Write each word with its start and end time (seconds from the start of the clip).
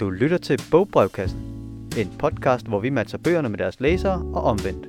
Du 0.00 0.10
lytter 0.10 0.38
til 0.38 0.60
Bogbrevkassen, 0.70 1.40
en 1.98 2.12
podcast, 2.18 2.66
hvor 2.66 2.80
vi 2.80 2.90
matcher 2.90 3.18
bøgerne 3.18 3.48
med 3.48 3.58
deres 3.58 3.80
læsere 3.80 4.22
og 4.34 4.42
omvendt. 4.42 4.88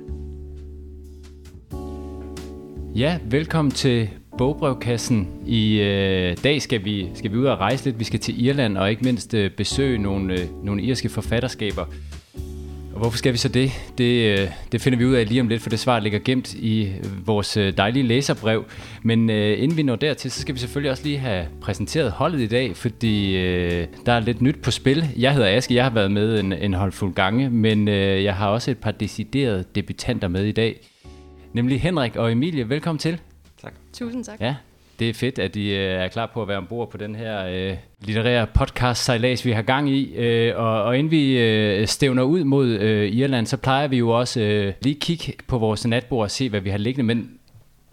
Ja, 2.94 3.18
velkommen 3.24 3.72
til 3.72 4.10
Bogbrevkassen. 4.38 5.28
I 5.46 5.80
øh, 5.80 6.36
dag 6.44 6.62
skal 6.62 6.84
vi, 6.84 7.08
skal 7.14 7.32
vi 7.32 7.36
ud 7.36 7.44
og 7.44 7.58
rejse 7.58 7.84
lidt. 7.84 7.98
Vi 7.98 8.04
skal 8.04 8.20
til 8.20 8.44
Irland 8.44 8.78
og 8.78 8.90
ikke 8.90 9.04
mindst 9.04 9.34
øh, 9.34 9.50
besøge 9.50 9.98
nogle, 9.98 10.40
øh, 10.40 10.64
nogle 10.64 10.82
irske 10.82 11.08
forfatterskaber. 11.08 11.84
Og 13.00 13.02
hvorfor 13.02 13.18
skal 13.18 13.32
vi 13.32 13.38
så 13.38 13.48
det? 13.48 13.70
Det, 13.98 14.38
øh, 14.38 14.48
det 14.72 14.80
finder 14.80 14.98
vi 14.98 15.04
ud 15.04 15.14
af 15.14 15.28
lige 15.28 15.40
om 15.40 15.48
lidt, 15.48 15.62
for 15.62 15.70
det 15.70 15.78
svar 15.78 16.00
ligger 16.00 16.18
gemt 16.18 16.54
i 16.54 16.92
vores 17.24 17.56
øh, 17.56 17.76
dejlige 17.76 18.02
læserbrev. 18.02 18.64
Men 19.02 19.30
øh, 19.30 19.62
inden 19.62 19.76
vi 19.76 19.82
når 19.82 19.96
dertil, 19.96 20.30
så 20.30 20.40
skal 20.40 20.54
vi 20.54 20.60
selvfølgelig 20.60 20.90
også 20.90 21.04
lige 21.04 21.18
have 21.18 21.46
præsenteret 21.60 22.10
holdet 22.12 22.40
i 22.40 22.46
dag, 22.46 22.76
fordi 22.76 23.36
øh, 23.36 23.86
der 24.06 24.12
er 24.12 24.20
lidt 24.20 24.42
nyt 24.42 24.62
på 24.62 24.70
spil. 24.70 25.04
Jeg 25.16 25.34
hedder 25.34 25.56
Aske, 25.56 25.74
jeg 25.74 25.84
har 25.84 25.90
været 25.90 26.10
med 26.10 26.40
en, 26.40 26.52
en 26.52 26.74
håndfuld 26.74 27.14
gange, 27.14 27.50
men 27.50 27.88
øh, 27.88 28.24
jeg 28.24 28.34
har 28.34 28.48
også 28.48 28.70
et 28.70 28.78
par 28.78 28.90
deciderede 28.90 29.64
debutanter 29.74 30.28
med 30.28 30.44
i 30.44 30.52
dag. 30.52 30.80
Nemlig 31.52 31.80
Henrik 31.80 32.16
og 32.16 32.32
Emilie. 32.32 32.68
Velkommen 32.68 32.98
til. 32.98 33.20
Tak. 33.62 33.72
Tusind 33.92 34.24
tak. 34.24 34.40
Ja, 34.40 34.54
det 35.00 35.08
er 35.08 35.14
fedt, 35.14 35.38
at 35.38 35.56
I 35.56 35.70
øh, 35.70 35.78
er 35.78 36.08
klar 36.08 36.30
på 36.34 36.42
at 36.42 36.48
være 36.48 36.56
ombord 36.56 36.90
på 36.90 36.96
den 36.96 37.14
her 37.14 37.46
øh, 37.46 37.76
litterære 38.00 38.46
podcast 38.54 39.04
sejlads 39.04 39.44
vi 39.44 39.52
har 39.52 39.62
gang 39.62 39.90
i. 39.90 40.14
Øh, 40.14 40.56
og, 40.56 40.82
og 40.82 40.98
inden 40.98 41.10
vi 41.10 41.38
øh, 41.38 41.86
stævner 41.86 42.22
ud 42.22 42.44
mod 42.44 42.68
øh, 42.68 43.12
Irland, 43.12 43.46
så 43.46 43.56
plejer 43.56 43.88
vi 43.88 43.96
jo 43.96 44.10
også 44.10 44.40
øh, 44.40 44.72
lige 44.82 44.94
kigge 45.00 45.32
på 45.48 45.58
vores 45.58 45.86
natbord 45.86 46.22
og 46.22 46.30
se, 46.30 46.48
hvad 46.48 46.60
vi 46.60 46.70
har 46.70 46.78
liggende. 46.78 47.14
Men 47.14 47.30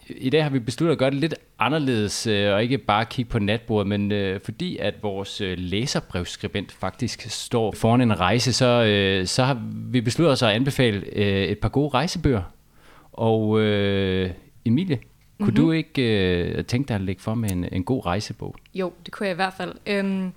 øh, 0.10 0.16
i 0.20 0.30
dag 0.30 0.44
har 0.44 0.50
vi 0.50 0.60
besluttet 0.60 0.92
at 0.92 1.00
gøre 1.00 1.12
det 1.12 1.20
lidt 1.20 1.36
anderledes, 1.60 2.28
øh, 2.28 2.54
og 2.54 2.64
ikke 2.64 2.78
bare 2.78 3.06
kigge 3.06 3.32
på 3.32 3.40
natbordet, 3.40 3.88
men 3.88 4.12
øh, 4.12 4.42
fordi 4.42 4.78
at 4.78 4.94
vores 5.04 5.42
øh, 5.42 5.58
læserbrevskribent 5.58 6.72
faktisk 6.72 7.22
står 7.30 7.72
foran 7.72 8.02
en 8.02 8.20
rejse, 8.20 8.54
så, 8.54 8.84
øh, 8.84 9.26
så 9.26 9.44
har 9.44 9.62
vi 9.74 10.02
besluttet 10.02 10.32
os 10.32 10.44
at 10.44 10.50
anbefale 10.50 11.04
øh, 11.14 11.44
et 11.44 11.60
par 11.60 11.70
gode 11.70 11.90
rejsebøger. 11.90 12.42
Og 13.12 13.60
øh, 13.60 14.30
Emilie, 14.66 15.00
kunne 15.40 15.46
mm-hmm. 15.46 15.66
du 15.66 15.72
ikke 15.72 16.02
øh, 16.02 16.66
tænke 16.66 16.88
dig 16.88 16.96
at 16.96 17.02
lægge 17.02 17.22
for 17.22 17.36
med 17.36 17.52
en, 17.52 17.66
en 17.72 17.84
god 17.84 18.06
rejsebog? 18.06 18.56
Jo, 18.74 18.94
det 19.06 19.14
kunne 19.14 19.28
jeg 19.28 19.34
i 19.34 19.36
hvert 19.36 19.54
fald. 19.54 19.74
Øhm, 19.86 20.32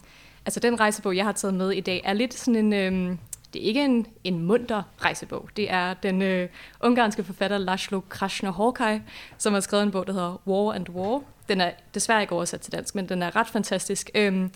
altså 0.46 0.60
den 0.60 0.80
rejsebog, 0.80 1.16
jeg 1.16 1.24
har 1.24 1.32
taget 1.32 1.54
med 1.54 1.70
i 1.70 1.80
dag, 1.80 2.00
er 2.04 2.12
lidt 2.12 2.34
sådan 2.34 2.72
en... 2.72 2.72
Øhm, 2.72 3.18
det 3.52 3.62
er 3.62 3.66
ikke 3.66 3.84
en, 3.84 4.06
en 4.24 4.38
munter 4.38 4.82
rejsebog. 4.98 5.48
Det 5.56 5.70
er 5.70 5.94
den 5.94 6.22
øh, 6.22 6.48
ungarske 6.80 7.24
forfatter 7.24 7.58
Laszlo 7.58 8.00
Krasznahorkai, 8.08 9.00
som 9.38 9.52
har 9.52 9.60
skrevet 9.60 9.82
en 9.82 9.90
bog, 9.90 10.06
der 10.06 10.12
hedder 10.12 10.40
War 10.46 10.74
and 10.74 10.88
War. 10.88 11.22
Den 11.48 11.60
er 11.60 11.70
desværre 11.94 12.20
ikke 12.20 12.34
oversat 12.34 12.60
til 12.60 12.72
dansk, 12.72 12.94
men 12.94 13.08
den 13.08 13.22
er 13.22 13.36
ret 13.36 13.48
fantastisk. 13.48 14.10
Øhm, 14.14 14.50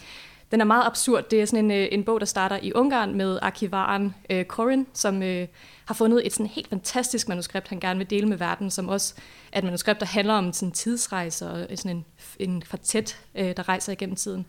den 0.50 0.60
er 0.60 0.64
meget 0.64 0.86
absurd. 0.86 1.28
Det 1.30 1.42
er 1.42 1.46
sådan 1.46 1.64
en, 1.64 1.70
øh, 1.70 1.88
en 1.92 2.04
bog, 2.04 2.20
der 2.20 2.26
starter 2.26 2.58
i 2.62 2.72
Ungarn 2.72 3.14
med 3.14 3.38
arkivaren 3.42 4.14
øh, 4.30 4.44
Corin, 4.44 4.86
som 4.94 5.22
øh, 5.22 5.48
har 5.84 5.94
fundet 5.94 6.26
et 6.26 6.32
sådan 6.32 6.46
helt 6.46 6.68
fantastisk 6.68 7.28
manuskript, 7.28 7.68
han 7.68 7.80
gerne 7.80 7.98
vil 7.98 8.10
dele 8.10 8.28
med 8.28 8.36
verden, 8.36 8.70
som 8.70 8.88
også 8.88 9.14
er 9.52 9.58
et 9.58 9.64
manuskript, 9.64 10.00
der 10.00 10.06
handler 10.06 10.34
om 10.34 10.52
sådan 10.52 10.72
tidsrejse 10.72 11.50
og 11.50 11.66
sådan 11.74 11.96
en, 11.96 12.04
en 12.38 12.60
kvartet, 12.60 13.18
øh, 13.34 13.56
der 13.56 13.68
rejser 13.68 13.92
igennem 13.92 14.16
tiden. 14.16 14.46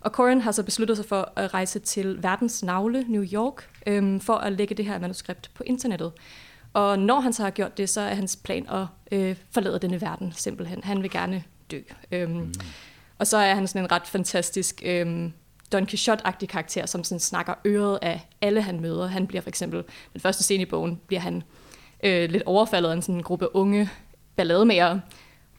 Og 0.00 0.10
Corin 0.10 0.40
har 0.40 0.52
så 0.52 0.62
besluttet 0.62 0.96
sig 0.96 1.06
for 1.06 1.32
at 1.36 1.54
rejse 1.54 1.78
til 1.78 2.22
verdens 2.22 2.62
navle, 2.62 3.04
New 3.08 3.24
York, 3.32 3.70
øh, 3.86 4.20
for 4.20 4.34
at 4.34 4.52
lægge 4.52 4.74
det 4.74 4.84
her 4.84 4.98
manuskript 4.98 5.50
på 5.54 5.62
internettet. 5.66 6.12
Og 6.72 6.98
når 6.98 7.20
han 7.20 7.32
så 7.32 7.42
har 7.42 7.50
gjort 7.50 7.78
det, 7.78 7.88
så 7.88 8.00
er 8.00 8.14
hans 8.14 8.36
plan 8.36 8.68
at 8.68 8.86
øh, 9.12 9.36
forlade 9.50 9.78
denne 9.78 10.00
verden 10.00 10.32
simpelthen. 10.36 10.84
Han 10.84 11.02
vil 11.02 11.10
gerne 11.10 11.44
dø. 11.70 11.80
Øhm, 12.12 12.32
mm. 12.32 12.54
Og 13.22 13.26
så 13.26 13.36
er 13.36 13.54
han 13.54 13.66
sådan 13.66 13.82
en 13.82 13.92
ret 13.92 14.06
fantastisk 14.06 14.82
øhm, 14.84 15.32
Don 15.72 15.86
Quixote-agtig 15.86 16.46
karakter, 16.46 16.86
som 16.86 17.04
sådan 17.04 17.20
snakker 17.20 17.54
øret 17.66 17.98
af 18.02 18.28
alle, 18.40 18.62
han 18.62 18.80
møder. 18.80 19.06
Han 19.06 19.26
bliver 19.26 19.42
for 19.42 19.48
eksempel, 19.48 19.84
den 20.12 20.20
første 20.20 20.42
scene 20.42 20.62
i 20.62 20.66
bogen, 20.66 21.00
bliver 21.06 21.20
han 21.20 21.42
øh, 22.02 22.30
lidt 22.30 22.42
overfaldet 22.46 22.88
af 22.90 22.92
en 22.92 23.02
sådan 23.02 23.14
en 23.14 23.22
gruppe 23.22 23.56
unge 23.56 23.90
ballademager, 24.36 24.98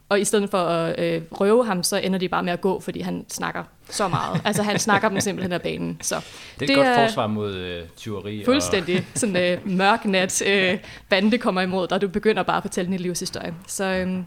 og 0.10 0.22
i 0.22 0.24
stedet 0.24 0.50
for 0.50 0.58
at 0.58 1.00
øh, 1.00 1.22
røve 1.32 1.66
ham, 1.66 1.84
så 1.84 1.98
ender 1.98 2.20
de 2.20 2.30
bare 2.30 2.44
med 2.44 2.54
at 2.54 2.62
gå, 2.62 2.80
fordi 2.80 3.02
han 3.02 3.26
snakker 3.30 3.64
så 3.90 4.08
meget. 4.08 4.42
altså 4.46 4.64
han 4.64 4.80
snakker 4.80 5.10
dem 5.10 5.20
simpelthen 5.20 5.52
af 5.52 5.62
banen. 5.62 5.98
Så 6.02 6.16
det 6.16 6.22
er 6.22 6.64
et 6.64 6.68
det 6.68 6.76
godt 6.76 6.88
er 6.88 7.08
forsvar 7.08 7.28
mod 7.28 7.54
øh, 7.54 7.84
tyveri. 7.98 8.46
Fuldstændig. 8.46 8.98
Og... 8.98 9.20
Sådan 9.20 9.38
øh, 9.38 9.68
mørk 9.68 10.06
nat, 10.06 10.42
øh, 10.48 10.78
bande 11.10 11.38
kommer 11.38 11.62
imod 11.62 11.88
dig, 11.88 12.02
du 12.02 12.08
begynder 12.08 12.44
bare 12.44 12.58
at 12.58 12.64
fortælle 12.64 12.92
din 12.92 13.00
livshistorie. 13.00 13.54
Så 13.68 13.84
øh, 13.84 14.24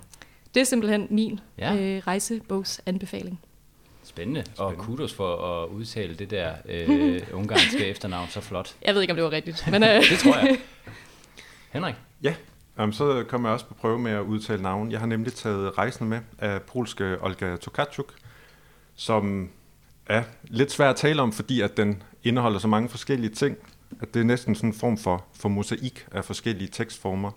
det 0.56 0.60
er 0.60 0.64
simpelthen 0.64 1.06
min 1.10 1.40
ja. 1.58 1.76
øh, 1.76 2.02
rejsebogs 2.06 2.80
anbefaling. 2.86 3.40
Spændende. 4.04 4.42
Spændende. 4.44 4.78
Og 4.78 4.84
kudos 4.84 5.14
for 5.14 5.62
at 5.62 5.68
udtale 5.68 6.14
det 6.14 6.30
der 6.30 6.54
øh, 6.68 7.20
ungarske 7.38 7.86
efternavn 7.86 8.28
så 8.28 8.40
flot. 8.40 8.74
Jeg 8.82 8.94
ved 8.94 9.02
ikke, 9.02 9.12
om 9.12 9.16
det 9.16 9.24
var 9.24 9.32
rigtigt. 9.32 9.64
Men, 9.72 9.82
øh. 9.82 9.88
det 10.10 10.18
tror 10.18 10.36
jeg. 10.36 10.58
Henrik? 11.74 11.94
Ja, 12.22 12.34
um, 12.78 12.92
så 12.92 13.24
kommer 13.28 13.48
jeg 13.48 13.54
også 13.54 13.66
på 13.66 13.74
prøve 13.74 13.98
med 13.98 14.12
at 14.12 14.20
udtale 14.20 14.62
navn. 14.62 14.92
Jeg 14.92 15.00
har 15.00 15.06
nemlig 15.06 15.32
taget 15.32 15.78
rejsen 15.78 16.08
med 16.08 16.20
af 16.38 16.62
polske 16.62 17.22
Olga 17.22 17.56
Tokarczuk, 17.56 18.14
som 18.94 19.50
er 20.06 20.22
lidt 20.44 20.72
svært 20.72 20.90
at 20.90 20.96
tale 20.96 21.22
om, 21.22 21.32
fordi 21.32 21.60
at 21.60 21.76
den 21.76 22.02
indeholder 22.24 22.58
så 22.58 22.68
mange 22.68 22.88
forskellige 22.88 23.30
ting, 23.30 23.56
at 24.00 24.14
det 24.14 24.20
er 24.20 24.24
næsten 24.24 24.54
sådan 24.54 24.70
en 24.70 24.74
form 24.74 24.98
for, 24.98 25.24
for 25.34 25.48
mosaik 25.48 26.06
af 26.12 26.24
forskellige 26.24 26.68
tekstformer. 26.68 27.30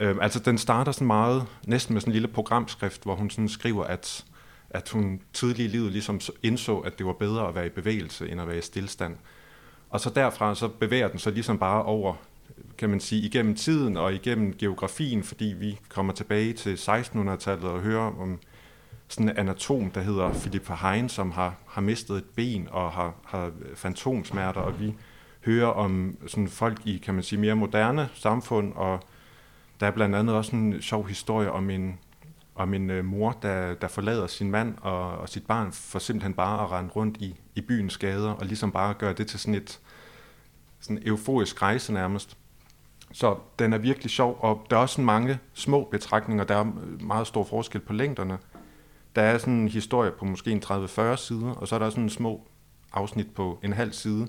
Øh, 0.00 0.16
altså 0.20 0.38
den 0.38 0.58
starter 0.58 0.92
sådan 0.92 1.06
meget, 1.06 1.46
næsten 1.66 1.92
med 1.92 2.00
sådan 2.00 2.10
en 2.10 2.12
lille 2.12 2.28
programskrift, 2.28 3.02
hvor 3.02 3.14
hun 3.14 3.30
sådan 3.30 3.48
skriver, 3.48 3.84
at 3.84 4.24
at 4.70 4.88
hun 4.88 5.20
tidlig 5.32 5.64
i 5.64 5.68
livet 5.68 5.92
ligesom 5.92 6.20
indså, 6.42 6.78
at 6.78 6.98
det 6.98 7.06
var 7.06 7.12
bedre 7.12 7.48
at 7.48 7.54
være 7.54 7.66
i 7.66 7.70
bevægelse, 7.70 8.28
end 8.28 8.40
at 8.40 8.48
være 8.48 8.58
i 8.58 8.62
stillstand. 8.62 9.16
Og 9.90 10.00
så 10.00 10.10
derfra 10.10 10.54
så 10.54 10.68
bevæger 10.68 11.08
den 11.08 11.18
sig 11.18 11.32
ligesom 11.32 11.58
bare 11.58 11.82
over, 11.82 12.14
kan 12.78 12.90
man 12.90 13.00
sige, 13.00 13.22
igennem 13.22 13.54
tiden 13.54 13.96
og 13.96 14.14
igennem 14.14 14.54
geografien, 14.58 15.22
fordi 15.22 15.44
vi 15.44 15.78
kommer 15.88 16.12
tilbage 16.12 16.52
til 16.52 16.74
1600-tallet 16.74 17.64
og 17.64 17.80
hører 17.80 18.20
om 18.20 18.38
sådan 19.08 19.28
en 19.28 19.36
anatom, 19.36 19.90
der 19.90 20.00
hedder 20.00 20.32
Philip 20.32 20.70
Hein, 20.82 21.08
som 21.08 21.30
har, 21.30 21.54
har 21.66 21.80
mistet 21.80 22.16
et 22.16 22.24
ben 22.24 22.68
og 22.70 22.92
har, 22.92 23.14
har 23.24 23.50
fantomsmerter, 23.74 24.60
og 24.60 24.80
vi 24.80 24.94
hører 25.44 25.68
om 25.68 26.16
sådan 26.26 26.48
folk 26.48 26.80
i, 26.84 26.96
kan 26.96 27.14
man 27.14 27.22
sige, 27.22 27.40
mere 27.40 27.56
moderne 27.56 28.08
samfund, 28.14 28.72
og 28.72 29.00
der 29.80 29.86
er 29.86 29.90
blandt 29.90 30.14
andet 30.14 30.36
også 30.36 30.56
en 30.56 30.82
sjov 30.82 31.06
historie 31.06 31.52
om 31.52 31.70
en, 31.70 31.98
om 32.54 32.74
en 32.74 32.90
øh, 32.90 33.04
mor, 33.04 33.38
der, 33.42 33.74
der 33.74 33.88
forlader 33.88 34.26
sin 34.26 34.50
mand 34.50 34.74
og, 34.80 35.18
og 35.18 35.28
sit 35.28 35.46
barn 35.46 35.72
for 35.72 35.98
simpelthen 35.98 36.34
bare 36.34 36.62
at 36.64 36.70
rende 36.70 36.90
rundt 36.90 37.16
i, 37.16 37.40
i 37.54 37.60
byens 37.60 37.98
gader 37.98 38.30
og 38.30 38.46
ligesom 38.46 38.72
bare 38.72 38.94
gøre 38.94 39.12
det 39.12 39.26
til 39.26 39.38
sådan 39.38 39.54
et 39.54 39.80
sådan 40.80 41.02
euforisk 41.06 41.62
rejse 41.62 41.92
nærmest. 41.92 42.36
Så 43.12 43.38
den 43.58 43.72
er 43.72 43.78
virkelig 43.78 44.10
sjov, 44.10 44.38
og 44.40 44.66
der 44.70 44.76
er 44.76 44.80
også 44.80 45.00
mange 45.00 45.38
små 45.52 45.88
betragtninger. 45.90 46.44
Der 46.44 46.56
er 46.56 46.72
meget 47.00 47.26
stor 47.26 47.44
forskel 47.44 47.80
på 47.80 47.92
længderne. 47.92 48.38
Der 49.16 49.22
er 49.22 49.38
sådan 49.38 49.54
en 49.54 49.68
historie 49.68 50.10
på 50.10 50.24
måske 50.24 50.50
en 50.50 50.62
30-40 50.64 51.16
sider, 51.16 51.50
og 51.50 51.68
så 51.68 51.74
er 51.74 51.78
der 51.78 51.90
sådan 51.90 52.02
en 52.02 52.10
små 52.10 52.48
afsnit 52.92 53.34
på 53.34 53.58
en 53.62 53.72
halv 53.72 53.92
side, 53.92 54.28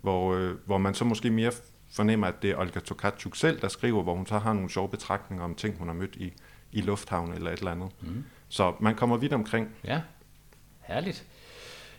hvor, 0.00 0.34
øh, 0.34 0.54
hvor 0.66 0.78
man 0.78 0.94
så 0.94 1.04
måske 1.04 1.30
mere 1.30 1.52
fornemmer, 1.90 2.26
at 2.26 2.42
det 2.42 2.50
er 2.50 2.56
Olga 2.56 2.80
Tokarczuk 2.80 3.36
selv, 3.36 3.60
der 3.60 3.68
skriver, 3.68 4.02
hvor 4.02 4.14
hun 4.14 4.26
så 4.26 4.38
har 4.38 4.52
nogle 4.52 4.70
sjove 4.70 4.88
betragtninger 4.88 5.44
om 5.44 5.54
ting, 5.54 5.78
hun 5.78 5.88
har 5.88 5.94
mødt 5.94 6.16
i, 6.16 6.32
i 6.72 6.80
lufthavn 6.80 7.32
eller 7.32 7.50
et 7.50 7.58
eller 7.58 7.70
andet. 7.70 7.90
Mm. 8.00 8.24
Så 8.48 8.74
man 8.80 8.94
kommer 8.94 9.16
vidt 9.16 9.32
omkring. 9.32 9.68
Ja, 9.84 10.00
herligt. 10.80 11.26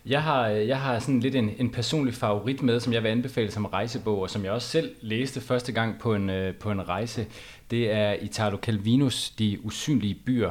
Jeg 0.10 0.24
har, 0.24 0.50
øh, 0.50 0.68
jeg 0.68 0.80
har 0.80 1.00
sådan 1.00 1.20
lidt 1.20 1.36
en, 1.36 1.52
en 1.58 1.70
personlig 1.70 2.14
favorit 2.14 2.62
med, 2.62 2.80
som 2.80 2.94
jeg 2.94 3.04
vil 3.04 3.10
anbefale 3.10 3.52
som 3.52 3.66
rejsebog, 3.66 4.22
og 4.22 4.30
som 4.30 4.44
jeg 4.44 4.52
også 4.52 4.68
selv 4.68 4.92
læste 5.02 5.42
første 5.42 5.72
gang 5.72 6.00
på 6.00 6.14
en, 6.14 6.30
øh, 6.30 6.56
på 6.56 6.72
en 6.72 6.90
rejse. 6.90 7.26
Det 7.72 7.92
er 7.92 8.16
Italo 8.22 8.58
Calvinos 8.58 9.30
De 9.30 9.66
Usynlige 9.66 10.18
Byer, 10.26 10.50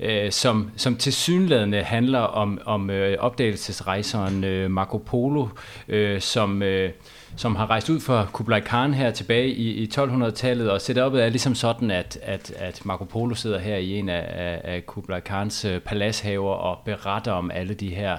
øh, 0.00 0.32
som, 0.32 0.70
som 0.76 0.96
til 0.96 1.12
synlædende 1.12 1.82
handler 1.82 2.18
om, 2.18 2.60
om 2.64 2.90
øh, 2.90 3.18
opdagelsesrejseren 3.18 4.44
øh, 4.44 4.70
Marco 4.70 4.98
Polo, 4.98 5.48
øh, 5.88 6.20
som... 6.20 6.62
Øh, 6.62 6.90
som 7.36 7.56
har 7.56 7.70
rejst 7.70 7.90
ud 7.90 8.00
fra 8.00 8.26
Kublai 8.32 8.60
Khan 8.60 8.94
her 8.94 9.10
tilbage 9.10 9.48
i, 9.48 9.70
i 9.70 9.90
1200-tallet, 9.94 10.70
og 10.70 10.80
setupet 10.80 11.24
er 11.24 11.28
ligesom 11.28 11.54
sådan, 11.54 11.90
at, 11.90 12.18
at, 12.22 12.52
at 12.56 12.86
Marco 12.86 13.04
Polo 13.04 13.34
sidder 13.34 13.58
her 13.58 13.76
i 13.76 13.98
en 13.98 14.08
af, 14.08 14.60
af 14.64 14.86
Kublai 14.86 15.20
Khans 15.20 15.64
øh, 15.64 15.80
palashaver 15.80 16.52
og 16.54 16.78
beretter 16.84 17.32
om 17.32 17.50
alle 17.50 17.74
de 17.74 17.94
her 17.94 18.18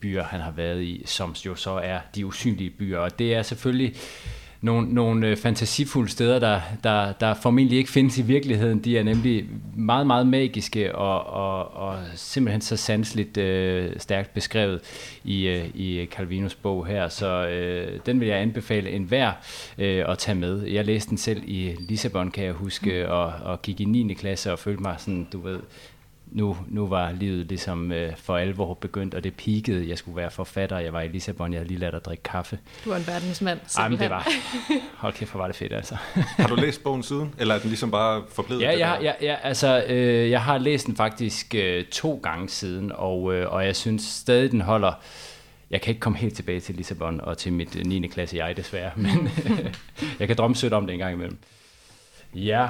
byer, 0.00 0.24
han 0.24 0.40
har 0.40 0.50
været 0.50 0.82
i, 0.82 1.02
som 1.06 1.34
jo 1.46 1.54
så 1.54 1.70
er 1.70 1.98
de 2.14 2.26
usynlige 2.26 2.70
byer. 2.70 2.98
Og 2.98 3.18
det 3.18 3.34
er 3.34 3.42
selvfølgelig 3.42 3.94
nogle, 4.60 4.94
nogle 4.94 5.26
øh, 5.26 5.36
fantasifulde 5.36 6.10
steder, 6.10 6.38
der, 6.38 6.60
der, 6.84 7.12
der 7.12 7.34
formentlig 7.34 7.78
ikke 7.78 7.90
findes 7.90 8.18
i 8.18 8.22
virkeligheden. 8.22 8.78
De 8.78 8.98
er 8.98 9.02
nemlig 9.02 9.46
meget, 9.76 10.06
meget 10.06 10.26
magiske 10.26 10.94
og, 10.94 11.26
og, 11.26 11.74
og 11.74 11.98
simpelthen 12.14 12.60
så 12.60 12.76
sandsligt 12.76 13.36
øh, 13.36 13.92
stærkt 13.98 14.34
beskrevet 14.34 14.80
i, 15.24 15.46
øh, 15.46 15.68
i 15.74 16.06
Calvinos 16.06 16.54
bog 16.54 16.86
her. 16.86 17.08
Så 17.08 17.46
øh, 17.46 18.00
den 18.06 18.20
vil 18.20 18.28
jeg 18.28 18.38
anbefale 18.38 18.90
enhver 18.90 19.32
øh, 19.78 20.04
at 20.08 20.18
tage 20.18 20.34
med. 20.34 20.62
Jeg 20.66 20.84
læste 20.84 21.10
den 21.10 21.18
selv 21.18 21.42
i 21.44 21.76
Lissabon, 21.78 22.30
kan 22.30 22.44
jeg 22.44 22.52
huske, 22.52 23.10
og, 23.10 23.32
og 23.42 23.62
gik 23.62 23.80
i 23.80 23.84
9. 23.84 24.14
klasse 24.14 24.52
og 24.52 24.58
følte 24.58 24.82
mig 24.82 24.94
sådan, 24.98 25.28
du 25.32 25.40
ved, 25.40 25.60
nu, 26.32 26.56
nu 26.68 26.86
var 26.86 27.12
livet 27.12 27.46
ligesom 27.46 27.92
øh, 27.92 28.16
for 28.16 28.36
alvor 28.36 28.74
begyndt, 28.74 29.14
og 29.14 29.24
det 29.24 29.34
peakede. 29.34 29.88
Jeg 29.88 29.98
skulle 29.98 30.16
være 30.16 30.30
forfatter, 30.30 30.78
jeg 30.78 30.92
var 30.92 31.00
i 31.00 31.08
Lissabon, 31.08 31.52
jeg 31.52 31.58
havde 31.58 31.68
lige 31.68 31.80
lært 31.80 31.94
at 31.94 32.04
drikke 32.04 32.22
kaffe. 32.22 32.58
Du 32.84 32.90
er 32.90 32.96
en 32.96 33.06
verdensmand, 33.06 33.60
Ej, 33.78 33.88
men 33.88 33.98
det 33.98 34.10
var, 34.10 34.28
hold 34.96 35.12
kæft, 35.12 35.30
hvor 35.30 35.40
var 35.40 35.46
det 35.46 35.56
fedt, 35.56 35.72
altså. 35.72 35.96
har 36.14 36.48
du 36.48 36.54
læst 36.54 36.82
bogen 36.82 37.02
siden, 37.02 37.34
eller 37.38 37.54
er 37.54 37.58
den 37.58 37.68
ligesom 37.68 37.90
bare 37.90 38.22
forblevet? 38.32 38.62
Ja, 38.62 38.78
jeg, 38.78 38.98
ja, 39.02 39.12
ja, 39.20 39.36
altså, 39.42 39.84
øh, 39.88 40.30
jeg 40.30 40.42
har 40.42 40.58
læst 40.58 40.86
den 40.86 40.96
faktisk 40.96 41.54
øh, 41.54 41.84
to 41.84 42.20
gange 42.22 42.48
siden, 42.48 42.92
og, 42.94 43.34
øh, 43.34 43.52
og 43.52 43.66
jeg 43.66 43.76
synes 43.76 44.02
stadig, 44.02 44.50
den 44.50 44.60
holder... 44.60 44.92
Jeg 45.70 45.80
kan 45.80 45.90
ikke 45.90 46.00
komme 46.00 46.18
helt 46.18 46.34
tilbage 46.34 46.60
til 46.60 46.74
Lissabon 46.74 47.20
og 47.20 47.38
til 47.38 47.52
mit 47.52 47.86
9. 47.86 48.06
klasse 48.06 48.36
jeg 48.36 48.56
desværre, 48.56 48.90
men 48.96 49.28
jeg 50.20 50.28
kan 50.28 50.36
drømme 50.36 50.56
sødt 50.56 50.72
om 50.72 50.86
det 50.86 50.92
en 50.92 50.98
gang 50.98 51.14
imellem. 51.14 51.38
Ja, 52.34 52.68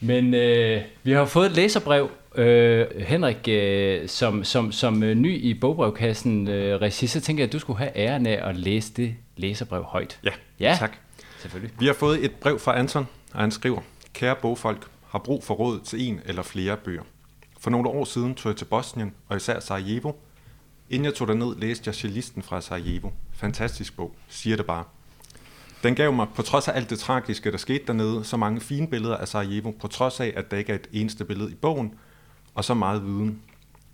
men 0.00 0.34
øh, 0.34 0.82
vi 1.02 1.12
har 1.12 1.24
fået 1.24 1.46
et 1.46 1.52
læserbrev, 1.52 2.10
øh, 2.34 2.86
Henrik, 3.00 3.48
øh, 3.48 4.08
som, 4.08 4.44
som, 4.44 4.72
som 4.72 5.02
øh, 5.02 5.14
ny 5.14 5.36
i 5.42 5.54
bogbrevkassen 5.54 6.48
øh, 6.48 6.80
regi, 6.80 7.06
så 7.06 7.20
tænker 7.20 7.42
jeg, 7.42 7.48
at 7.48 7.52
du 7.52 7.58
skulle 7.58 7.78
have 7.78 7.96
æren 7.96 8.26
af 8.26 8.48
at 8.48 8.56
læse 8.56 8.92
det 8.92 9.14
læserbrev 9.36 9.82
højt. 9.82 10.20
Ja, 10.24 10.30
Ja. 10.60 10.76
tak. 10.78 10.92
Selvfølgelig. 11.38 11.74
Vi 11.80 11.86
har 11.86 11.92
fået 11.94 12.24
et 12.24 12.30
brev 12.34 12.58
fra 12.58 12.78
Anton, 12.78 13.06
og 13.34 13.40
han 13.40 13.50
skriver, 13.50 13.80
Kære 14.14 14.36
bogfolk, 14.42 14.86
har 15.08 15.18
brug 15.18 15.44
for 15.44 15.54
råd 15.54 15.80
til 15.84 16.08
en 16.08 16.20
eller 16.26 16.42
flere 16.42 16.76
bøger. 16.76 17.02
For 17.60 17.70
nogle 17.70 17.88
år 17.88 18.04
siden 18.04 18.34
tog 18.34 18.50
jeg 18.50 18.56
til 18.56 18.64
Bosnien, 18.64 19.12
og 19.28 19.36
især 19.36 19.60
Sarajevo. 19.60 20.12
Inden 20.90 21.04
jeg 21.04 21.14
tog 21.14 21.28
derned, 21.28 21.56
læste 21.56 21.82
jeg 21.88 21.94
Cellisten 21.94 22.42
fra 22.42 22.60
Sarajevo. 22.60 23.08
Fantastisk 23.32 23.96
bog, 23.96 24.14
siger 24.28 24.56
det 24.56 24.66
bare. 24.66 24.84
Den 25.82 25.94
gav 25.94 26.12
mig, 26.12 26.28
på 26.34 26.42
trods 26.42 26.68
af 26.68 26.76
alt 26.76 26.90
det 26.90 26.98
tragiske, 26.98 27.52
der 27.52 27.56
skete 27.58 27.86
dernede, 27.86 28.24
så 28.24 28.36
mange 28.36 28.60
fine 28.60 28.88
billeder 28.88 29.16
af 29.16 29.28
Sarajevo, 29.28 29.70
på 29.70 29.88
trods 29.88 30.20
af, 30.20 30.32
at 30.36 30.50
der 30.50 30.56
ikke 30.56 30.72
er 30.72 30.76
et 30.76 30.88
eneste 30.92 31.24
billede 31.24 31.50
i 31.50 31.54
bogen, 31.54 31.94
og 32.54 32.64
så 32.64 32.74
meget 32.74 33.04
viden. 33.06 33.42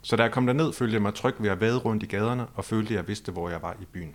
Så 0.02 0.16
da 0.16 0.22
jeg 0.22 0.32
kom 0.32 0.46
derned, 0.46 0.72
følte 0.72 0.94
jeg 0.94 1.02
mig 1.02 1.14
tryg 1.14 1.34
ved 1.38 1.50
at 1.50 1.60
vade 1.60 1.78
rundt 1.78 2.02
i 2.02 2.06
gaderne, 2.06 2.46
og 2.54 2.64
følte, 2.64 2.94
at 2.94 2.96
jeg 2.96 3.08
vidste, 3.08 3.32
hvor 3.32 3.50
jeg 3.50 3.62
var 3.62 3.76
i 3.80 3.84
byen. 3.84 4.14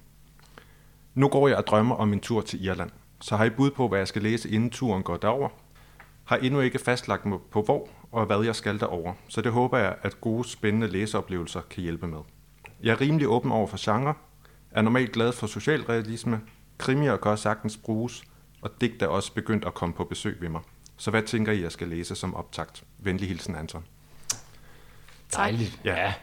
Nu 1.16 1.28
går 1.28 1.48
jeg 1.48 1.58
og 1.58 1.68
drømmer 1.68 1.96
om 1.96 2.14
en 2.14 2.20
tur 2.20 2.42
til 2.42 2.66
Irland. 2.66 2.90
Så 3.22 3.36
har 3.36 3.46
I 3.46 3.50
bud 3.50 3.72
på, 3.72 3.88
hvad 3.88 4.00
jeg 4.00 4.08
skal 4.08 4.22
læse, 4.22 4.50
inden 4.50 4.70
turen 4.70 5.04
går 5.04 5.18
derover? 5.18 5.50
Har 6.24 6.38
endnu 6.38 6.60
ikke 6.60 6.80
fastlagt 6.80 7.26
mig 7.26 7.40
på 7.52 7.62
hvor 7.62 7.90
og 8.12 8.26
hvad 8.26 8.44
jeg 8.44 8.56
skal 8.56 8.80
derover, 8.80 9.14
så 9.28 9.42
det 9.42 9.52
håber 9.52 9.78
jeg, 9.78 9.96
at 10.02 10.22
gode, 10.22 10.50
spændende 10.50 10.88
læseoplevelser 10.88 11.62
kan 11.62 11.84
hjælpe 11.84 12.08
med. 12.08 12.20
Jeg 12.84 12.92
er 12.92 13.02
rimelig 13.02 13.28
åben 13.28 13.52
over 13.52 13.68
for 13.68 13.78
genre, 13.80 14.14
er 14.72 14.82
normalt 14.82 15.12
glad 15.12 15.32
for 15.32 15.48
socialrealisme, 15.48 16.42
krimier 16.82 17.18
kan 17.18 17.32
også 17.32 17.42
sagtens 17.42 17.78
bruges, 17.78 18.24
og 18.62 18.70
digt 18.82 19.02
er 19.02 19.08
også 19.08 19.34
begyndt 19.34 19.66
at 19.66 19.74
komme 19.74 19.96
på 19.96 20.04
besøg 20.04 20.38
ved 20.42 20.50
mig. 20.50 20.62
Så 20.98 21.12
hvad 21.12 21.22
tænker 21.22 21.52
I, 21.52 21.62
jeg 21.62 21.72
skal 21.72 21.88
læse 21.88 22.16
som 22.16 22.36
optakt? 22.36 22.84
Venlig 23.00 23.28
hilsen, 23.28 23.56
Anton. 23.56 23.84
Dejligt. 25.36 25.80
Ja. 25.86 26.02
ja 26.02 26.14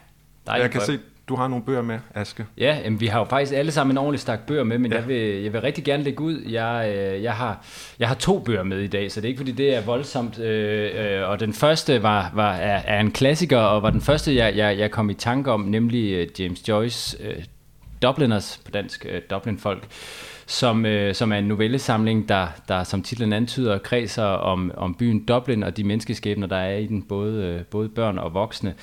dejligt 0.47 0.63
jeg 0.63 0.71
kan 0.71 0.81
se, 0.81 0.99
du 1.29 1.37
har 1.37 1.49
nogle 1.49 1.65
bøger 1.65 1.83
med, 1.83 1.99
Aske. 2.15 2.47
Ja, 2.59 2.79
jamen, 2.85 3.01
vi 3.01 3.07
har 3.07 3.19
jo 3.19 3.25
faktisk 3.25 3.53
alle 3.53 3.73
sammen 3.73 3.95
en 3.95 3.99
ordentlig 3.99 4.21
stak 4.21 4.41
bøger 4.47 4.65
med, 4.65 4.79
men 4.79 4.93
Ja. 4.93 4.99
jeg, 4.99 5.09
vil, 5.09 5.43
jeg 5.43 5.53
vil 5.53 5.61
rigtig 5.61 5.85
gerne 5.85 6.03
lægge 6.03 6.21
ud. 6.21 6.43
Jeg, 6.43 6.95
øh, 6.97 7.23
jeg, 7.23 7.35
har, 7.35 7.65
jeg 7.99 8.09
har 8.09 8.15
to 8.15 8.39
bøger 8.39 8.63
med 8.63 8.81
i 8.81 8.87
dag, 8.87 9.13
så 9.13 9.21
det 9.21 9.27
er 9.27 9.29
ikke 9.29 9.39
fordi, 9.39 9.53
det 9.53 9.77
er 9.77 9.81
voldsomt. 9.81 10.39
Øh, 10.39 11.21
øh, 11.21 11.29
og 11.29 11.41
den 11.41 11.53
første 11.53 12.03
var, 12.03 12.31
var, 12.35 12.55
er, 12.55 12.83
er 12.97 13.01
en 13.01 13.13
klassiker, 13.13 13.59
og 13.59 13.83
var 13.83 13.91
den 13.91 14.01
første, 14.01 14.37
jeg, 14.37 14.57
jeg, 14.57 14.79
jeg 14.79 14.91
kom 14.91 15.11
i 15.11 15.15
tanke 15.15 15.53
om, 15.53 15.61
nemlig 15.61 16.13
øh, 16.13 16.29
James 16.41 16.69
Joyce, 16.69 17.19
øh, 17.25 17.45
Dubliners 18.03 18.61
på 18.65 18.71
dansk, 18.71 19.07
øh, 19.09 19.21
Dublin-folk, 19.31 19.87
som, 20.49 20.87
øh, 20.87 21.15
som 21.15 21.33
er 21.33 21.37
en 21.37 21.45
novellesamling, 21.45 22.29
der, 22.29 22.47
der 22.69 22.85
som 22.85 23.03
titlen 23.03 23.33
antyder, 23.33 23.79
kredser 23.79 24.25
om, 24.25 24.73
om 24.77 24.95
byen 24.95 25.25
Dublin 25.25 25.63
og 25.63 25.77
de 25.77 25.85
menneskeskæbner, 25.85 26.47
der 26.47 26.57
er 26.57 26.77
i 26.77 26.87
den, 26.87 27.03
både, 27.03 27.45
øh, 27.45 27.65
både 27.65 27.89
børn 27.89 28.19
og 28.19 28.35
voksne. 28.35 28.75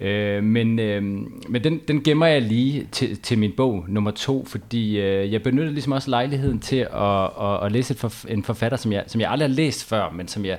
Øh, 0.00 0.44
men 0.44 0.78
øh, 0.78 1.02
men 1.48 1.64
den, 1.64 1.80
den 1.88 2.02
gemmer 2.02 2.26
jeg 2.26 2.42
lige 2.42 2.88
til, 2.92 3.16
til 3.16 3.38
min 3.38 3.52
bog 3.56 3.84
nummer 3.88 4.10
to, 4.10 4.44
fordi 4.44 5.00
øh, 5.00 5.32
jeg 5.32 5.42
benytter 5.42 5.72
ligesom 5.72 5.92
også 5.92 6.10
lejligheden 6.10 6.60
til 6.60 6.76
at, 6.76 7.24
at, 7.40 7.64
at 7.64 7.72
læse 7.72 7.94
et 7.94 8.04
forf- 8.04 8.32
en 8.32 8.44
forfatter, 8.44 8.78
som 8.78 8.92
jeg, 8.92 9.04
som 9.06 9.20
jeg 9.20 9.30
aldrig 9.30 9.48
har 9.48 9.54
læst 9.54 9.88
før, 9.88 10.10
men 10.10 10.28
som 10.28 10.44
jeg, 10.44 10.58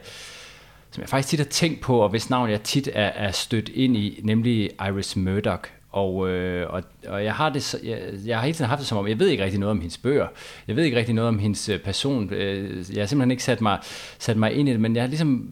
som 0.91 1.01
jeg 1.01 1.09
faktisk 1.09 1.29
tit 1.29 1.39
har 1.39 1.45
tænkt 1.45 1.81
på, 1.81 1.97
og 1.99 2.09
hvis 2.09 2.29
navn 2.29 2.49
jeg 2.49 2.61
tit 2.61 2.89
er, 2.93 3.07
er 3.07 3.31
stødt 3.31 3.69
ind 3.69 3.97
i, 3.97 4.19
nemlig 4.23 4.69
Iris 4.87 5.15
Murdoch. 5.15 5.78
Og, 5.91 6.29
øh, 6.29 6.69
og, 6.69 6.83
og 7.07 7.23
jeg 7.23 7.33
har 7.33 7.49
det, 7.49 7.75
jeg, 7.83 7.99
jeg 8.25 8.37
har 8.37 8.45
hele 8.45 8.55
tiden 8.55 8.69
haft 8.69 8.79
det 8.79 8.87
som 8.87 8.97
om, 8.97 9.07
jeg 9.07 9.19
ved 9.19 9.27
ikke 9.27 9.43
rigtig 9.43 9.59
noget 9.59 9.71
om 9.71 9.79
hendes 9.79 9.97
bøger. 9.97 10.27
Jeg 10.67 10.75
ved 10.75 10.83
ikke 10.83 10.97
rigtig 10.97 11.15
noget 11.15 11.27
om 11.27 11.39
hendes 11.39 11.69
øh, 11.69 11.79
person. 11.79 12.33
Øh, 12.33 12.85
jeg 12.93 13.01
har 13.01 13.07
simpelthen 13.07 13.31
ikke 13.31 13.43
sat 13.43 13.61
mig, 13.61 13.79
sat 14.19 14.37
mig 14.37 14.53
ind 14.53 14.69
i 14.69 14.71
det, 14.71 14.79
men 14.79 14.95
jeg 14.95 15.03
har 15.03 15.07
ligesom, 15.07 15.49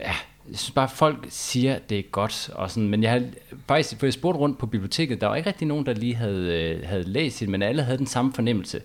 ja, 0.00 0.12
jeg 0.48 0.58
synes 0.58 0.70
bare, 0.70 0.88
folk 0.88 1.26
siger, 1.28 1.78
det 1.78 1.98
er 1.98 2.02
godt. 2.02 2.50
Og 2.54 2.70
sådan, 2.70 2.88
men 2.88 3.02
jeg 3.02 3.10
har 3.10 3.22
faktisk, 3.68 3.98
for 3.98 4.06
jeg 4.06 4.12
spurgte 4.12 4.38
rundt 4.38 4.58
på 4.58 4.66
biblioteket, 4.66 5.20
der 5.20 5.26
var 5.26 5.36
ikke 5.36 5.48
rigtig 5.48 5.68
nogen, 5.68 5.86
der 5.86 5.94
lige 5.94 6.14
havde, 6.14 6.62
øh, 6.62 6.88
havde 6.88 7.02
læst 7.02 7.40
det, 7.40 7.48
men 7.48 7.62
alle 7.62 7.82
havde 7.82 7.98
den 7.98 8.06
samme 8.06 8.32
fornemmelse. 8.32 8.80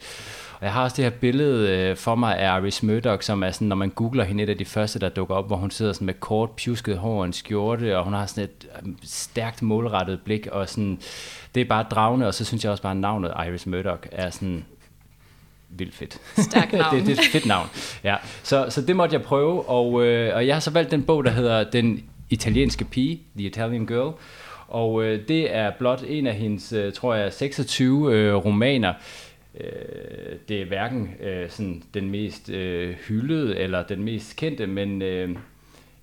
Og 0.60 0.66
jeg 0.66 0.74
har 0.74 0.84
også 0.84 0.96
det 0.96 1.04
her 1.04 1.12
billede 1.12 1.70
øh, 1.70 1.96
for 1.98 2.16
mig 2.16 2.38
af 2.38 2.62
Iris 2.62 2.84
Murdoch, 2.84 3.24
som 3.24 3.44
er 3.44 3.52
sådan, 3.52 3.68
når 3.68 3.76
man 3.76 3.90
googler 3.90 4.24
hende, 4.24 4.44
et 4.44 4.50
af 4.50 4.58
de 4.58 4.66
første, 4.66 5.00
der 5.00 5.10
dukker 5.10 5.36
op, 5.36 5.48
hvor 5.48 5.56
hun 5.56 5.72
sidder 5.72 5.94
sådan 5.94 6.06
med 6.06 6.14
kort, 6.14 6.52
pjusket 6.52 6.98
hår 6.98 7.20
og 7.20 7.26
en 7.26 7.34
skjorte, 7.34 7.98
og 7.98 8.04
hun 8.04 8.14
har 8.14 8.26
sådan 8.26 8.44
et 8.44 8.68
øh, 8.86 8.94
stærkt 9.04 9.62
målrettet 9.62 10.20
blik, 10.26 10.48
og 10.48 10.70
sådan, 10.70 11.00
det 11.56 11.62
er 11.62 11.66
bare 11.66 11.86
dragende, 11.92 12.28
og 12.28 12.34
så 12.34 12.46
synes 12.46 12.64
jeg 12.64 12.72
også 12.72 12.84
bare, 12.84 12.92
at 12.92 12.98
navnet 12.98 13.34
Iris 13.48 13.66
Murdoch 13.66 14.02
er 14.12 14.30
sådan 14.30 14.66
vildt 15.70 15.96
fedt. 15.96 16.18
Stærkt 16.38 16.74
navn. 16.82 16.98
det, 16.98 17.06
det 17.06 17.18
er 17.18 17.22
et 17.22 17.30
fedt 17.32 17.46
navn. 17.46 17.68
Ja. 18.04 18.16
Så, 18.44 18.66
så 18.70 18.82
det 18.82 18.96
måtte 18.96 19.14
jeg 19.14 19.22
prøve, 19.22 19.70
og, 19.70 20.06
øh, 20.06 20.36
og 20.36 20.48
jeg 20.48 20.56
har 20.56 20.60
så 20.60 20.72
valgt 20.72 20.92
den 20.92 21.04
bog, 21.04 21.26
der 21.26 21.32
hedder 21.32 21.64
Den 21.64 22.04
italienske 22.30 22.86
pige, 22.86 23.22
The 23.38 23.48
Italian 23.48 23.86
Girl, 23.86 24.14
og 24.68 25.04
øh, 25.04 25.28
det 25.28 25.56
er 25.56 25.72
blot 25.80 26.04
en 26.08 26.28
af 26.28 26.36
hendes, 26.36 26.74
øh, 26.74 26.94
tror 26.94 27.14
jeg, 27.14 27.34
26 27.34 28.14
øh, 28.14 28.36
romaner. 28.36 28.94
Øh, 29.60 30.36
det 30.50 30.62
er 30.62 30.66
hverken 30.66 31.16
øh, 31.22 31.50
sådan 31.50 31.84
den 31.94 32.10
mest 32.10 32.50
øh, 32.50 32.96
hyldede 33.08 33.58
eller 33.58 33.84
den 33.84 34.04
mest 34.04 34.36
kendte, 34.36 34.68
men 34.68 35.02
øh, 35.02 35.30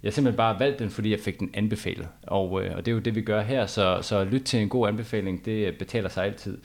jeg 0.02 0.10
har 0.10 0.10
simpelthen 0.10 0.36
bare 0.36 0.60
valgt 0.60 0.78
den, 0.78 0.90
fordi 0.90 1.10
jeg 1.10 1.20
fik 1.20 1.40
den 1.40 1.50
anbefalet. 1.54 2.08
Og, 2.22 2.64
øh, 2.64 2.76
og 2.76 2.86
det 2.86 2.90
er 2.90 2.94
jo 2.94 3.00
det, 3.00 3.14
vi 3.14 3.20
gør 3.20 3.42
her, 3.42 3.66
så, 3.66 3.98
så 4.02 4.24
lyt 4.24 4.42
til 4.42 4.60
en 4.60 4.68
god 4.68 4.88
anbefaling, 4.88 5.44
det 5.44 5.66
øh, 5.66 5.72
betaler 5.72 6.08
sig 6.08 6.24
altid. 6.24 6.58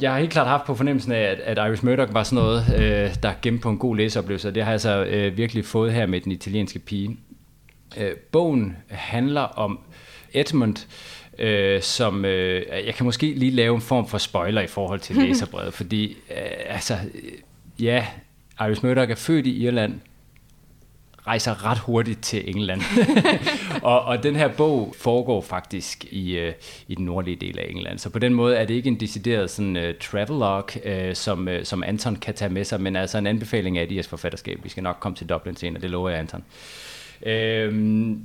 Jeg 0.00 0.12
har 0.12 0.18
helt 0.18 0.32
klart 0.32 0.46
haft 0.46 0.64
på 0.64 0.74
fornemmelsen 0.74 1.12
af, 1.12 1.22
at, 1.22 1.40
at 1.40 1.68
Iris 1.68 1.82
Murdoch 1.82 2.14
var 2.14 2.22
sådan 2.22 2.44
noget, 2.44 2.64
øh, 2.76 3.14
der 3.22 3.32
gemte 3.42 3.62
på 3.62 3.70
en 3.70 3.78
god 3.78 3.96
læseoplevelse, 3.96 4.48
og 4.48 4.54
det 4.54 4.64
har 4.64 4.70
jeg 4.70 4.80
så 4.80 5.04
øh, 5.04 5.36
virkelig 5.36 5.64
fået 5.64 5.92
her 5.92 6.06
med 6.06 6.20
den 6.20 6.32
italienske 6.32 6.78
pige. 6.78 7.16
Øh, 7.98 8.16
bogen 8.16 8.76
handler 8.88 9.40
om 9.40 9.78
Edmund, 10.32 10.86
øh, 11.38 11.82
som 11.82 12.24
øh, 12.24 12.62
jeg 12.86 12.94
kan 12.94 13.04
måske 13.04 13.26
lige 13.26 13.50
lave 13.50 13.74
en 13.74 13.80
form 13.80 14.08
for 14.08 14.18
spoiler 14.18 14.60
i 14.60 14.66
forhold 14.66 15.00
til 15.00 15.16
læserbrevet, 15.26 15.74
fordi 15.74 16.16
øh, 16.30 16.46
altså, 16.66 16.94
øh, 16.94 17.84
ja, 17.84 18.06
Iris 18.60 18.82
Murdoch 18.82 19.10
er 19.10 19.14
født 19.14 19.46
i 19.46 19.62
Irland, 19.66 20.00
rejser 21.26 21.70
ret 21.70 21.78
hurtigt 21.78 22.22
til 22.22 22.50
England. 22.50 22.82
og, 23.82 24.04
og 24.04 24.22
den 24.22 24.36
her 24.36 24.48
bog 24.48 24.94
foregår 24.98 25.40
faktisk 25.40 26.04
i, 26.04 26.38
øh, 26.38 26.52
i 26.88 26.94
den 26.94 27.04
nordlige 27.04 27.36
del 27.36 27.58
af 27.58 27.66
England. 27.70 27.98
Så 27.98 28.10
på 28.10 28.18
den 28.18 28.34
måde 28.34 28.56
er 28.56 28.64
det 28.64 28.74
ikke 28.74 28.88
en 28.88 29.00
decideret 29.00 29.50
sådan, 29.50 29.76
uh, 29.76 29.82
travelog, 30.00 30.68
uh, 30.86 31.14
som, 31.14 31.48
uh, 31.48 31.54
som 31.62 31.82
Anton 31.82 32.16
kan 32.16 32.34
tage 32.34 32.48
med 32.48 32.64
sig, 32.64 32.80
men 32.80 32.96
altså 32.96 33.18
en 33.18 33.26
anbefaling 33.26 33.78
af 33.78 33.82
Elias 33.82 34.08
forfatterskab. 34.08 34.60
Vi 34.62 34.68
skal 34.68 34.82
nok 34.82 34.96
komme 35.00 35.16
til 35.16 35.28
Dublin 35.28 35.56
senere, 35.56 35.82
det 35.82 35.90
lover 35.90 36.10
jeg, 36.10 36.18
Anton. 36.18 36.44
Øhm, 37.26 38.22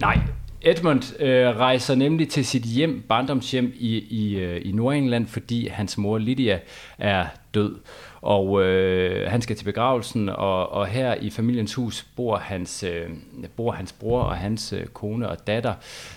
nej, 0.00 0.18
Edmund 0.64 1.20
øh, 1.20 1.56
rejser 1.56 1.94
nemlig 1.94 2.28
til 2.28 2.44
sit 2.46 2.62
hjem, 2.62 3.02
barndomshjem 3.08 3.72
i, 3.78 3.98
i, 3.98 4.36
øh, 4.36 4.60
i 4.64 4.72
Nordengland, 4.72 5.26
fordi 5.26 5.68
hans 5.68 5.98
mor 5.98 6.18
Lydia 6.18 6.58
er 6.98 7.26
død. 7.54 7.76
Og 8.20 8.62
øh, 8.62 9.30
han 9.30 9.42
skal 9.42 9.56
til 9.56 9.64
begravelsen, 9.64 10.28
og, 10.28 10.72
og 10.72 10.86
her 10.86 11.14
i 11.14 11.30
familiens 11.30 11.74
hus 11.74 12.06
bor 12.16 12.36
hans, 12.36 12.82
øh, 12.82 13.08
bor 13.56 13.72
hans 13.72 13.92
bror 13.92 14.22
og 14.22 14.36
hans 14.36 14.72
øh, 14.72 14.86
kone 14.86 15.28
og 15.28 15.46
datter. 15.46 15.74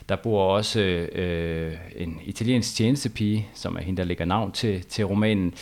Der 0.10 0.16
bor 0.16 0.44
også 0.44 0.80
øh, 0.82 1.74
en 1.96 2.20
italiensk 2.24 2.76
tjenestepige, 2.76 3.48
som 3.54 3.76
er 3.76 3.82
hende, 3.82 3.98
der 3.98 4.08
lægger 4.08 4.26
navn 4.26 4.52
til, 4.52 4.84
til 4.84 5.06
romanen, 5.06 5.54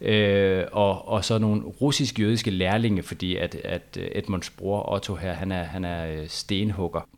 øh, 0.00 0.64
og, 0.72 1.08
og 1.08 1.24
så 1.24 1.38
nogle 1.38 1.62
russisk-jødiske 1.62 2.50
lærlinge, 2.50 3.02
fordi 3.02 3.36
at, 3.36 3.54
at 3.54 3.98
Edmunds 4.12 4.50
bror 4.50 4.92
Otto 4.92 5.14
her, 5.14 5.32
han 5.32 5.52
er, 5.52 5.62
han 5.62 5.84
er 5.84 6.06
øh, 6.06 6.28
stenhugger. 6.28 7.08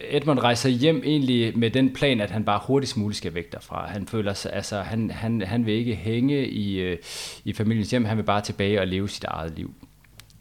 Edmund 0.00 0.38
rejser 0.38 0.68
hjem 0.68 1.02
egentlig 1.04 1.58
med 1.58 1.70
den 1.70 1.92
plan, 1.92 2.20
at 2.20 2.30
han 2.30 2.44
bare 2.44 2.60
hurtigst 2.66 2.96
muligt 2.96 3.18
skal 3.18 3.34
væk 3.34 3.52
derfra. 3.52 3.86
Han 3.86 4.06
føler 4.06 4.32
sig, 4.32 4.52
altså 4.52 4.80
han, 4.80 5.10
han, 5.10 5.42
han 5.42 5.66
vil 5.66 5.74
ikke 5.74 5.94
hænge 5.94 6.48
i, 6.48 6.80
øh, 6.80 6.98
i 7.44 7.52
familiens 7.52 7.90
hjem, 7.90 8.04
han 8.04 8.16
vil 8.16 8.22
bare 8.22 8.40
tilbage 8.40 8.80
og 8.80 8.86
leve 8.86 9.08
sit 9.08 9.24
eget 9.24 9.52
liv. 9.56 9.74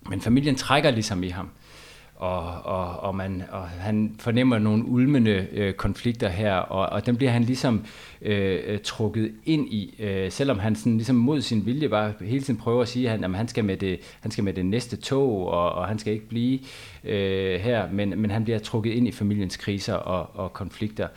Men 0.09 0.21
familien 0.21 0.55
trækker 0.55 0.91
ligesom 0.91 1.23
i 1.23 1.29
ham. 1.29 1.49
og, 2.15 2.61
og, 2.63 2.99
og, 2.99 3.15
man, 3.15 3.43
og 3.51 3.67
han 3.67 4.15
fornemmer 4.19 4.59
nogle 4.59 4.85
ulmende 4.85 5.47
øh, 5.51 5.73
konflikter 5.73 6.29
her, 6.29 6.55
og, 6.55 6.89
og 6.89 7.05
dem 7.05 7.15
bliver 7.15 7.31
han 7.31 7.43
ligesom 7.43 7.85
øh, 8.21 8.59
øh 8.67 8.79
trukket 8.79 9.31
ind 9.45 9.73
i, 9.73 9.95
øh, 9.99 10.31
selvom 10.31 10.59
han 10.59 10.75
sådan 10.75 10.97
ligesom 10.97 11.15
mod 11.15 11.41
sin 11.41 11.65
vilje 11.65 11.89
bare 11.89 12.13
hele 12.21 12.41
tiden 12.41 12.59
prøver 12.59 12.81
at 12.81 12.87
sige, 12.87 13.05
at 13.05 13.11
han, 13.11 13.21
jamen, 13.21 13.35
han, 13.35 13.47
skal 13.47 13.65
med 13.65 13.77
det, 13.77 13.99
han 14.19 14.31
skal 14.31 14.43
med 14.43 14.53
det 14.53 14.65
næste 14.65 14.97
tog, 14.97 15.47
og, 15.47 15.71
og 15.71 15.87
han 15.87 15.99
skal 15.99 16.13
ikke 16.13 16.27
blive 16.27 16.59
øh, 17.03 17.59
her, 17.59 17.91
men, 17.91 18.21
men 18.21 18.31
han 18.31 18.43
bliver 18.43 18.59
trukket 18.59 18.91
ind 18.91 19.07
i 19.07 19.11
familiens 19.11 19.57
kriser 19.57 19.93
og, 19.93 20.43
og 20.43 20.53
konflikter. 20.53 21.07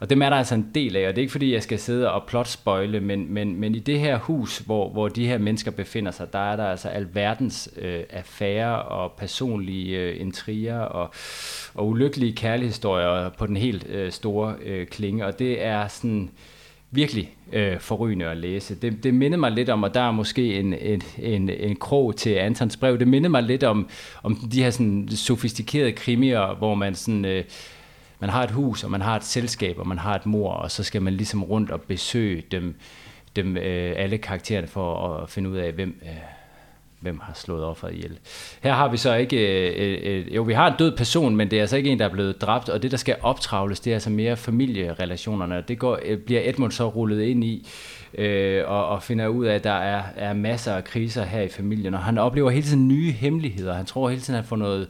Og 0.00 0.10
dem 0.10 0.22
er 0.22 0.30
der 0.30 0.36
altså 0.36 0.54
en 0.54 0.70
del 0.74 0.96
af, 0.96 1.08
og 1.08 1.14
det 1.16 1.18
er 1.18 1.22
ikke 1.22 1.32
fordi, 1.32 1.54
jeg 1.54 1.62
skal 1.62 1.78
sidde 1.78 2.12
og 2.12 2.22
plotspoile, 2.28 3.00
men, 3.00 3.32
men, 3.32 3.60
men 3.60 3.74
i 3.74 3.78
det 3.78 4.00
her 4.00 4.18
hus, 4.18 4.58
hvor, 4.58 4.90
hvor 4.90 5.08
de 5.08 5.26
her 5.26 5.38
mennesker 5.38 5.70
befinder 5.70 6.10
sig, 6.10 6.32
der 6.32 6.52
er 6.52 6.56
der 6.56 6.66
altså 6.66 6.88
alverdens 6.88 7.70
øh, 7.76 8.00
affærer 8.10 8.72
og 8.72 9.12
personlige 9.12 9.98
øh, 9.98 10.20
intriger 10.20 10.78
og, 10.78 11.14
og 11.74 11.88
ulykkelige 11.88 12.32
kærlighedshistorier 12.32 13.28
på 13.28 13.46
den 13.46 13.56
helt 13.56 13.86
øh, 13.88 14.12
store 14.12 14.54
øh, 14.62 14.86
klinge, 14.86 15.26
og 15.26 15.38
det 15.38 15.64
er 15.64 15.88
sådan 15.88 16.30
virkelig 16.90 17.36
øh, 17.52 17.80
forrygende 17.80 18.26
at 18.26 18.36
læse. 18.36 18.74
Det, 18.74 19.04
det 19.04 19.14
mindede 19.14 19.40
mig 19.40 19.50
lidt 19.50 19.68
om, 19.68 19.82
og 19.82 19.94
der 19.94 20.00
er 20.00 20.10
måske 20.10 20.58
en, 20.58 20.74
en, 20.74 21.02
en, 21.18 21.50
en 21.50 21.76
krog 21.76 22.16
til 22.16 22.30
Antons 22.30 22.76
brev, 22.76 22.98
det 22.98 23.08
mindede 23.08 23.30
mig 23.30 23.42
lidt 23.42 23.64
om, 23.64 23.88
om 24.22 24.36
de 24.36 24.62
her 24.62 24.70
sådan 24.70 25.08
sofistikerede 25.08 25.92
krimier, 25.92 26.54
hvor 26.54 26.74
man 26.74 26.94
sådan... 26.94 27.24
Øh, 27.24 27.44
man 28.20 28.30
har 28.30 28.42
et 28.42 28.50
hus, 28.50 28.84
og 28.84 28.90
man 28.90 29.00
har 29.00 29.16
et 29.16 29.24
selskab, 29.24 29.78
og 29.78 29.88
man 29.88 29.98
har 29.98 30.14
et 30.14 30.26
mor, 30.26 30.52
og 30.52 30.70
så 30.70 30.82
skal 30.82 31.02
man 31.02 31.12
ligesom 31.12 31.44
rundt 31.44 31.70
og 31.70 31.80
besøge 31.80 32.42
dem, 32.50 32.74
dem 33.36 33.56
øh, 33.56 33.94
alle 33.96 34.18
karaktererne 34.18 34.66
for 34.66 35.08
at 35.08 35.30
finde 35.30 35.50
ud 35.50 35.56
af, 35.56 35.72
hvem, 35.72 36.00
øh, 36.02 36.08
hvem 37.00 37.20
har 37.22 37.32
slået 37.34 37.64
offeret 37.64 37.94
ihjel. 37.94 38.18
Her 38.60 38.72
har 38.72 38.88
vi 38.88 38.96
så 38.96 39.14
ikke, 39.14 39.68
øh, 39.68 39.74
øh, 39.76 39.98
øh, 40.02 40.36
jo 40.36 40.42
vi 40.42 40.52
har 40.52 40.66
en 40.70 40.74
død 40.78 40.96
person, 40.96 41.36
men 41.36 41.50
det 41.50 41.56
er 41.56 41.60
altså 41.60 41.76
ikke 41.76 41.90
en, 41.90 41.98
der 41.98 42.04
er 42.04 42.12
blevet 42.12 42.40
dræbt, 42.40 42.68
og 42.68 42.82
det 42.82 42.90
der 42.90 42.96
skal 42.96 43.16
optravles, 43.22 43.80
det 43.80 43.90
er 43.90 43.94
altså 43.94 44.10
mere 44.10 44.36
familierelationerne, 44.36 45.64
det 45.68 45.78
går, 45.78 45.98
øh, 46.04 46.18
bliver 46.18 46.40
Edmund 46.44 46.72
så 46.72 46.88
rullet 46.88 47.22
ind 47.22 47.44
i, 47.44 47.68
øh, 48.14 48.62
og, 48.66 48.88
og 48.88 49.02
finder 49.02 49.26
ud 49.26 49.46
af, 49.46 49.54
at 49.54 49.64
der 49.64 49.72
er, 49.72 50.02
er 50.16 50.32
masser 50.32 50.74
af 50.74 50.84
kriser 50.84 51.24
her 51.24 51.40
i 51.40 51.48
familien, 51.48 51.94
og 51.94 52.00
han 52.00 52.18
oplever 52.18 52.50
hele 52.50 52.66
tiden 52.66 52.88
nye 52.88 53.12
hemmeligheder, 53.12 53.74
han 53.74 53.86
tror 53.86 54.08
hele 54.08 54.20
tiden, 54.20 54.34
at 54.34 54.42
han 54.42 54.48
får 54.48 54.56
noget, 54.56 54.88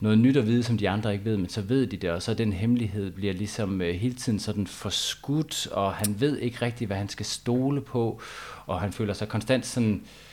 noget 0.00 0.18
nyt 0.18 0.36
at 0.36 0.46
vide, 0.46 0.62
som 0.62 0.78
de 0.78 0.88
andre 0.88 1.12
ikke 1.12 1.24
ved, 1.24 1.36
men 1.36 1.48
så 1.48 1.60
ved 1.60 1.86
de 1.86 1.96
det, 1.96 2.10
og 2.10 2.22
så 2.22 2.34
den 2.34 2.52
hemmelighed 2.52 3.10
bliver 3.10 3.32
ligesom 3.32 3.82
øh, 3.82 3.94
hele 3.94 4.14
tiden 4.14 4.38
sådan 4.38 4.66
forskudt, 4.66 5.66
og 5.66 5.92
han 5.92 6.16
ved 6.18 6.38
ikke 6.38 6.58
rigtigt, 6.62 6.88
hvad 6.88 6.96
han 6.96 7.08
skal 7.08 7.26
stole 7.26 7.80
på, 7.80 8.20
og 8.66 8.80
han 8.80 8.92
føler 8.92 9.12
sig 9.12 9.28
konstant 9.28 9.66
sådan, 9.66 9.94
øh, 9.94 10.25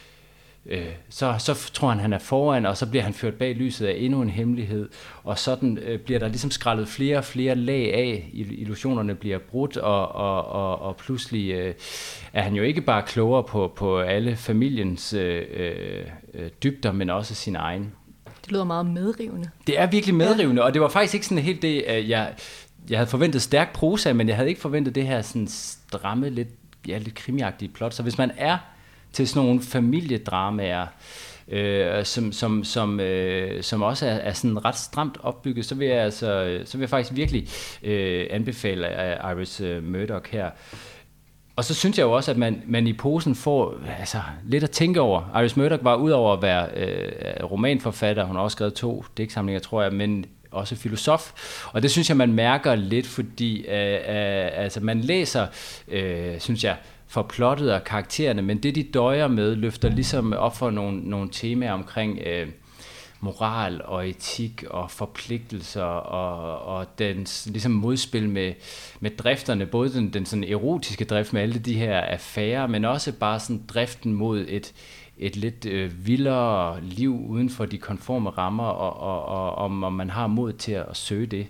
øh, 0.66 0.86
så, 1.10 1.36
så 1.40 1.72
tror 1.74 1.90
han, 1.90 2.00
han 2.00 2.14
er 2.14 2.20
foran, 2.20 2.66
og 2.66 2.78
så 2.78 2.90
bliver 2.90 3.04
han 3.04 3.14
ført 3.14 3.34
bag 3.34 3.56
lyset 3.56 3.88
af 3.88 3.96
endnu 3.98 4.22
en 4.22 4.30
hemmelighed, 4.30 4.90
og 5.24 5.40
sådan 5.40 5.78
øh, 5.78 6.00
bliver 6.00 6.20
der 6.20 6.28
ligesom 6.28 6.52
skrællet 6.52 6.88
flere 6.88 7.18
og 7.18 7.24
flere 7.24 7.56
lag 7.56 7.94
af, 7.94 8.30
illusionerne 8.34 9.16
bliver 9.16 9.38
brudt, 9.38 9.78
og, 9.78 10.12
og, 10.12 10.46
og, 10.46 10.82
og 10.82 10.96
pludselig 10.96 11.52
øh, 11.52 11.74
er 12.34 12.42
han 12.42 12.56
jo 12.56 12.64
ikke 12.64 12.82
bare 12.82 13.02
klogere 13.02 13.44
på, 13.44 13.74
på 13.76 14.00
alle 14.00 14.36
familiens 14.36 15.14
øh, 15.14 15.42
øh, 15.54 16.50
dybder, 16.64 16.92
men 16.92 17.10
også 17.10 17.36
sin 17.36 17.56
egen. 17.56 17.92
Det 18.44 18.52
lyder 18.52 18.64
meget 18.64 18.86
medrivende. 18.86 19.50
Det 19.68 19.80
er 19.80 19.86
virkelig 19.86 20.16
medrivende, 20.16 20.62
ja. 20.62 20.66
og 20.66 20.74
det 20.74 20.82
var 20.82 20.90
faktisk 20.90 21.14
ikke 21.14 21.26
sådan 21.26 21.44
helt 21.44 21.62
det, 21.62 21.84
jeg, 22.10 22.34
jeg 22.90 22.98
havde 22.98 23.10
forventet 23.10 23.42
stærk 23.42 23.74
prosa, 23.74 24.14
men 24.14 24.28
jeg 24.28 24.36
havde 24.36 24.50
ikke 24.50 24.62
forventet 24.62 24.96
det 24.96 25.08
her 25.08 25.22
sådan 25.22 25.48
stramme, 25.48 26.30
lidt, 26.30 26.48
ja, 26.88 26.98
lidt 26.98 27.16
krimiagtige 27.16 27.70
plot. 27.70 27.94
Så 27.94 28.04
hvis 28.04 28.18
man 28.18 28.32
er 28.38 28.58
til 29.14 29.28
sådan 29.28 29.48
nogle 29.48 29.62
familiedramaer, 29.62 30.88
øh, 31.48 32.06
som, 32.06 32.32
som, 32.32 32.64
som, 32.64 33.00
øh, 33.00 33.64
som 33.64 33.82
også 33.82 34.06
er, 34.06 34.14
er 34.14 34.34
sådan 34.34 34.66
ret 34.66 34.78
stramt 34.78 35.18
opbygget, 35.24 35.66
så 35.66 35.76
vil 35.76 35.88
jeg, 35.88 35.98
altså, 35.98 36.60
så 36.66 36.78
vil 36.78 36.84
jeg 36.84 36.90
faktisk 36.90 37.16
virkelig 37.16 37.48
øh, 37.84 38.28
anbefale 38.30 39.12
øh, 39.12 39.32
Iris 39.32 39.62
øh, 39.62 39.84
Murdoch 39.84 40.32
her. 40.32 40.50
Og 41.56 41.64
så 41.64 41.74
synes 41.74 41.98
jeg 41.98 42.04
jo 42.04 42.12
også, 42.12 42.32
at 42.32 42.38
man, 42.38 42.62
man 42.68 42.88
i 42.88 42.94
posen 42.94 43.36
får 43.36 43.76
altså, 44.00 44.18
lidt 44.46 44.64
at 44.64 44.72
tænke 44.72 45.02
over. 45.02 45.40
Iris 45.40 45.58
Murdoch 45.58 45.84
var 45.84 45.96
udover 45.96 46.34
at 46.34 46.42
være 46.42 46.68
øh, 46.76 47.44
romanforfatter, 47.44 48.24
hun 48.24 48.36
har 48.36 48.44
også 48.44 48.56
skrevet 48.56 48.74
to 48.74 49.06
digtsamlinger, 49.18 49.60
tror 49.60 49.82
jeg, 49.82 49.94
men 49.94 50.26
også 50.52 50.76
filosof. 50.76 51.32
Og 51.74 51.82
det 51.84 51.92
synes 51.92 52.10
jeg, 52.10 52.18
man 52.18 52.34
mærker 52.34 52.76
lidt, 52.76 53.08
fordi 53.08 53.66
øh, 53.68 53.94
øh, 53.94 54.50
altså, 54.54 54.80
man 54.80 55.02
læser, 55.02 55.48
øh, 55.88 56.40
synes 56.40 56.64
jeg, 56.64 56.76
for 57.14 57.22
plottet 57.22 57.74
og 57.74 57.84
karaktererne, 57.84 58.42
men 58.42 58.58
det 58.58 58.76
de 58.76 58.84
døjer 58.84 59.28
med, 59.28 59.56
løfter 59.56 59.90
ligesom 59.90 60.34
op 60.34 60.58
for 60.58 60.70
nogle, 60.70 61.10
nogle 61.10 61.30
temaer 61.32 61.72
omkring 61.72 62.20
øh, 62.20 62.48
moral 63.20 63.82
og 63.86 64.10
etik 64.10 64.64
og 64.70 64.92
forpligtelser 64.92 65.84
og, 65.84 66.60
og 66.78 67.00
dens 67.00 67.48
ligesom 67.52 67.72
modspil 67.72 68.30
med, 68.30 68.54
med 69.00 69.12
drifterne, 69.18 69.66
både 69.66 69.94
den, 69.94 70.10
den 70.10 70.26
sådan 70.26 70.44
erotiske 70.44 71.06
drift 71.06 71.34
med 71.34 71.42
alle 71.42 71.60
de 71.60 71.74
her 71.74 72.02
affærer, 72.02 72.68
men 72.68 72.86
også 72.86 73.12
bare 73.12 73.40
sådan 73.40 73.64
driften 73.68 74.14
mod 74.14 74.46
et, 74.50 74.74
et 75.18 75.36
lidt 75.36 75.66
øh, 75.66 76.08
vildere 76.08 76.82
liv 76.82 77.26
uden 77.28 77.50
for 77.50 77.66
de 77.66 77.78
konforme 77.78 78.30
rammer, 78.30 78.64
og, 78.64 79.00
og, 79.00 79.26
og 79.26 79.56
om, 79.56 79.84
om 79.84 79.94
man 79.94 80.10
har 80.10 80.28
mod 80.28 80.54
til 80.54 80.72
at 80.72 80.98
søge 80.98 81.26
det. 81.26 81.48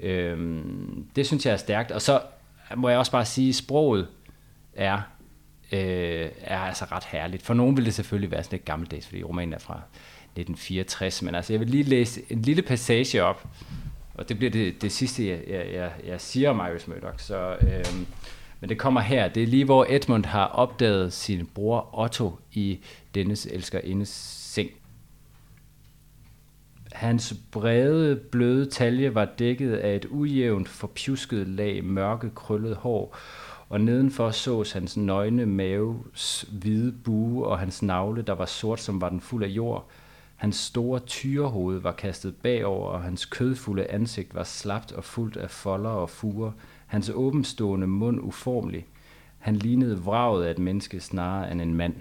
Øhm, 0.00 1.06
det 1.16 1.26
synes 1.26 1.46
jeg 1.46 1.52
er 1.52 1.56
stærkt. 1.56 1.90
Og 1.90 2.02
så 2.02 2.20
må 2.76 2.88
jeg 2.88 2.98
også 2.98 3.12
bare 3.12 3.24
sige, 3.24 3.54
sproget 3.54 4.06
er, 4.78 5.00
øh, 5.72 6.28
er 6.40 6.58
altså 6.58 6.84
ret 6.84 7.04
herligt. 7.04 7.42
For 7.42 7.54
nogen 7.54 7.76
vil 7.76 7.84
det 7.84 7.94
selvfølgelig 7.94 8.30
være 8.30 8.42
sådan 8.42 8.56
lidt 8.56 8.64
gammeldags, 8.64 9.06
fordi 9.06 9.22
romanen 9.22 9.54
er 9.54 9.58
fra 9.58 9.74
1964, 9.74 11.22
men 11.22 11.34
altså 11.34 11.52
jeg 11.52 11.60
vil 11.60 11.70
lige 11.70 11.82
læse 11.82 12.22
en 12.30 12.42
lille 12.42 12.62
passage 12.62 13.22
op, 13.22 13.48
og 14.14 14.28
det 14.28 14.38
bliver 14.38 14.50
det, 14.50 14.82
det 14.82 14.92
sidste, 14.92 15.28
jeg, 15.28 15.40
jeg, 15.48 15.66
jeg, 15.72 15.92
jeg 16.06 16.20
siger 16.20 16.50
om 16.50 16.60
Iris 16.70 16.88
Murdoch. 16.88 17.18
Så, 17.18 17.56
øh, 17.60 17.84
men 18.60 18.70
det 18.70 18.78
kommer 18.78 19.00
her. 19.00 19.28
Det 19.28 19.42
er 19.42 19.46
lige, 19.46 19.64
hvor 19.64 19.86
Edmund 19.88 20.24
har 20.24 20.46
opdaget 20.46 21.12
sin 21.12 21.46
bror 21.46 21.98
Otto 21.98 22.38
i 22.52 22.78
dennes 23.14 23.46
elskerindes 23.46 24.08
seng. 24.08 24.70
Hans 26.92 27.34
brede, 27.52 28.16
bløde 28.16 28.70
talje 28.70 29.14
var 29.14 29.24
dækket 29.38 29.76
af 29.76 29.96
et 29.96 30.06
ujævnt, 30.10 30.68
forpjusket 30.68 31.48
lag 31.48 31.84
mørke, 31.84 32.30
krøllet 32.34 32.76
hår, 32.76 33.16
og 33.68 33.80
nedenfor 33.80 34.30
sås 34.30 34.72
hans 34.72 34.96
nøgne 34.96 35.46
maves 35.46 36.46
hvide 36.52 36.92
bue 36.92 37.46
og 37.46 37.58
hans 37.58 37.82
navle, 37.82 38.22
der 38.22 38.32
var 38.32 38.46
sort, 38.46 38.80
som 38.80 39.00
var 39.00 39.08
den 39.08 39.20
fuld 39.20 39.44
af 39.44 39.48
jord. 39.48 39.88
Hans 40.36 40.56
store 40.56 40.98
tyrehoved 40.98 41.80
var 41.80 41.92
kastet 41.92 42.36
bagover, 42.36 42.90
og 42.90 43.02
hans 43.02 43.24
kødfulde 43.24 43.86
ansigt 43.86 44.34
var 44.34 44.44
slapt 44.44 44.92
og 44.92 45.04
fuldt 45.04 45.36
af 45.36 45.50
folder 45.50 45.90
og 45.90 46.10
fuger. 46.10 46.52
Hans 46.86 47.10
åbenstående 47.14 47.86
mund 47.86 48.20
uformelig. 48.20 48.86
Han 49.38 49.56
lignede 49.56 49.98
vraget 49.98 50.44
af 50.44 50.50
et 50.50 50.58
menneske 50.58 51.00
snarere 51.00 51.52
end 51.52 51.62
en 51.62 51.74
mand. 51.74 51.94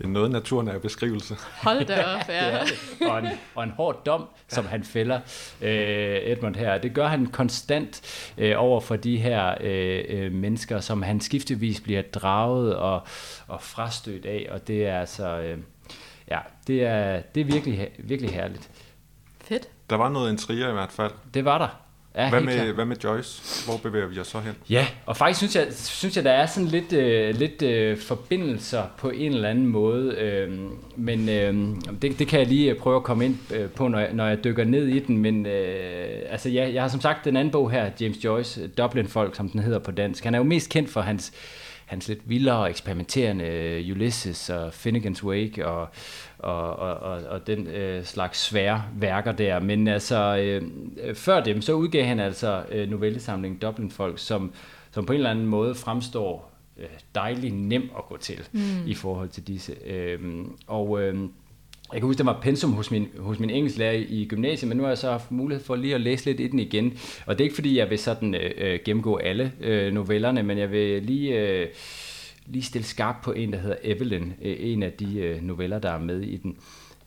Det 0.00 0.06
er 0.06 0.10
noget 0.10 0.30
naturen 0.30 0.68
er 0.68 0.78
beskrivelse. 0.78 1.36
Hold 1.62 1.84
da 1.84 2.04
op, 2.04 2.28
ja. 2.28 2.60
det 2.60 2.68
det. 2.98 3.10
Og, 3.10 3.18
en, 3.18 3.26
og 3.54 3.64
en 3.64 3.70
hård 3.70 4.04
dom, 4.06 4.24
som 4.48 4.66
han 4.66 4.84
fælder 4.84 5.20
øh, 5.60 6.16
Edmund 6.22 6.56
her. 6.56 6.78
Det 6.78 6.94
gør 6.94 7.06
han 7.06 7.26
konstant 7.26 8.02
øh, 8.38 8.54
over 8.56 8.80
for 8.80 8.96
de 8.96 9.16
her 9.16 9.54
øh, 9.60 10.04
øh, 10.08 10.32
mennesker, 10.32 10.80
som 10.80 11.02
han 11.02 11.20
skiftevis 11.20 11.80
bliver 11.80 12.02
draget 12.02 12.76
og, 12.76 13.02
og 13.46 13.62
frastødt 13.62 14.26
af. 14.26 14.48
Og 14.50 14.68
det 14.68 14.86
er 14.86 15.00
altså, 15.00 15.38
øh, 15.40 15.58
ja, 16.30 16.38
det 16.66 16.84
er, 16.84 17.20
det 17.34 17.40
er 17.40 17.44
virkelig, 17.44 17.88
virkelig 17.98 18.30
herligt. 18.30 18.70
Fedt. 19.44 19.68
Der 19.90 19.96
var 19.96 20.08
noget 20.08 20.30
intriger 20.32 20.68
i 20.68 20.72
hvert 20.72 20.92
fald. 20.92 21.12
Det 21.34 21.44
var 21.44 21.58
der. 21.58 21.89
Ja, 22.16 22.30
hvad, 22.30 22.40
med, 22.40 22.72
hvad 22.72 22.84
med 22.84 22.96
Joyce? 23.04 23.64
Hvor 23.66 23.76
bevæger 23.76 24.06
vi 24.06 24.18
os 24.18 24.26
så 24.26 24.40
hen? 24.40 24.52
Ja, 24.70 24.86
og 25.06 25.16
faktisk 25.16 25.38
synes 25.38 25.56
jeg, 25.56 25.66
synes 25.74 26.16
jeg 26.16 26.24
der 26.24 26.30
er 26.30 26.46
sådan 26.46 26.68
lidt, 26.68 26.92
øh, 26.92 27.34
lidt 27.34 27.62
øh, 27.62 27.98
forbindelser 27.98 28.82
på 28.98 29.10
en 29.10 29.32
eller 29.32 29.48
anden 29.48 29.66
måde. 29.66 30.14
Øh, 30.14 30.58
men 30.96 31.28
øh, 31.28 31.76
det, 32.02 32.18
det 32.18 32.28
kan 32.28 32.38
jeg 32.38 32.48
lige 32.48 32.74
prøve 32.74 32.96
at 32.96 33.02
komme 33.02 33.24
ind 33.24 33.38
øh, 33.54 33.68
på, 33.68 33.88
når 33.88 33.98
jeg, 33.98 34.12
når 34.12 34.26
jeg 34.26 34.44
dykker 34.44 34.64
ned 34.64 34.86
i 34.86 34.98
den. 34.98 35.18
Men 35.18 35.46
øh, 35.46 36.08
altså, 36.30 36.48
ja, 36.48 36.70
jeg 36.72 36.82
har 36.82 36.88
som 36.88 37.00
sagt 37.00 37.24
den 37.24 37.36
anden 37.36 37.52
bog 37.52 37.70
her, 37.70 37.90
James 38.00 38.24
Joyce, 38.24 38.66
Dublin 38.66 39.08
Folk, 39.08 39.36
som 39.36 39.48
den 39.48 39.60
hedder 39.60 39.78
på 39.78 39.90
dansk. 39.90 40.24
Han 40.24 40.34
er 40.34 40.38
jo 40.38 40.44
mest 40.44 40.70
kendt 40.70 40.90
for 40.90 41.00
hans 41.00 41.32
hans 41.90 42.08
lidt 42.08 42.28
vildere 42.28 42.70
eksperimenterende 42.70 43.84
Ulysses 43.90 44.50
og 44.50 44.68
Finnegan's 44.68 45.24
Wake 45.24 45.66
og, 45.66 45.88
og, 46.38 46.76
og, 46.76 46.94
og, 46.94 47.22
og 47.22 47.46
den 47.46 47.66
øh, 47.66 48.04
slags 48.04 48.40
svære 48.40 48.84
værker 48.96 49.32
der. 49.32 49.60
Men 49.60 49.88
altså, 49.88 50.36
øh, 50.36 50.62
før 51.14 51.40
dem, 51.40 51.62
så 51.62 51.72
udgav 51.72 52.04
han 52.04 52.20
altså 52.20 52.64
øh, 52.70 52.90
novellesamlingen 52.90 53.60
Dublin 53.60 53.90
Folk, 53.90 54.18
som, 54.18 54.52
som 54.90 55.06
på 55.06 55.12
en 55.12 55.16
eller 55.16 55.30
anden 55.30 55.46
måde 55.46 55.74
fremstår 55.74 56.52
øh, 56.78 56.86
dejligt 57.14 57.54
nem 57.54 57.90
at 57.98 58.04
gå 58.08 58.16
til 58.16 58.48
mm. 58.52 58.86
i 58.86 58.94
forhold 58.94 59.28
til 59.28 59.46
disse. 59.46 59.74
Øh, 59.86 60.20
og 60.66 61.02
øh, 61.02 61.18
jeg 61.92 62.00
kan 62.00 62.06
huske, 62.06 62.18
der 62.18 62.24
var 62.24 62.40
pensum 62.42 62.72
hos 62.72 62.90
min, 62.90 63.08
hos 63.18 63.38
min 63.38 63.50
engelsklærer 63.50 64.04
i 64.08 64.26
gymnasiet, 64.28 64.68
men 64.68 64.76
nu 64.76 64.82
har 64.82 64.90
jeg 64.90 64.98
så 64.98 65.10
haft 65.10 65.30
mulighed 65.30 65.64
for 65.64 65.76
lige 65.76 65.94
at 65.94 66.00
læse 66.00 66.24
lidt 66.24 66.40
i 66.40 66.46
den 66.46 66.58
igen. 66.58 66.98
Og 67.26 67.38
det 67.38 67.44
er 67.44 67.44
ikke 67.44 67.54
fordi, 67.54 67.78
jeg 67.78 67.90
vil 67.90 67.98
sådan 67.98 68.34
øh, 68.34 68.50
øh, 68.58 68.78
gennemgå 68.84 69.16
alle 69.16 69.52
øh, 69.60 69.92
novellerne, 69.92 70.42
men 70.42 70.58
jeg 70.58 70.70
vil 70.70 71.02
lige, 71.02 71.38
øh, 71.38 71.68
lige 72.46 72.62
stille 72.62 72.86
skarp 72.86 73.16
på 73.22 73.32
en, 73.32 73.52
der 73.52 73.58
hedder 73.58 73.76
Evelyn, 73.82 74.32
øh, 74.42 74.56
en 74.60 74.82
af 74.82 74.92
de 74.92 75.18
øh, 75.18 75.42
noveller, 75.42 75.78
der 75.78 75.90
er 75.90 75.98
med 75.98 76.20
i 76.20 76.36
den. 76.36 76.56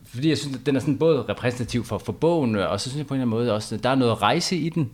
fordi 0.06 0.30
jeg 0.30 0.38
synes, 0.38 0.58
at 0.58 0.66
den 0.66 0.76
er 0.76 0.80
sådan 0.80 0.98
både 0.98 1.22
repræsentativ 1.30 1.84
for, 1.84 1.98
for 1.98 2.14
bogen, 2.14 2.56
og 2.56 2.80
så 2.80 2.90
synes 2.90 2.98
jeg 2.98 3.08
på 3.08 3.14
en 3.14 3.22
eller 3.22 3.26
anden 3.26 3.40
måde 3.40 3.54
også, 3.54 3.76
at 3.76 3.84
der 3.84 3.90
er 3.90 3.96
noget 3.96 4.22
rejse 4.22 4.56
i 4.56 4.70
den. 4.70 4.92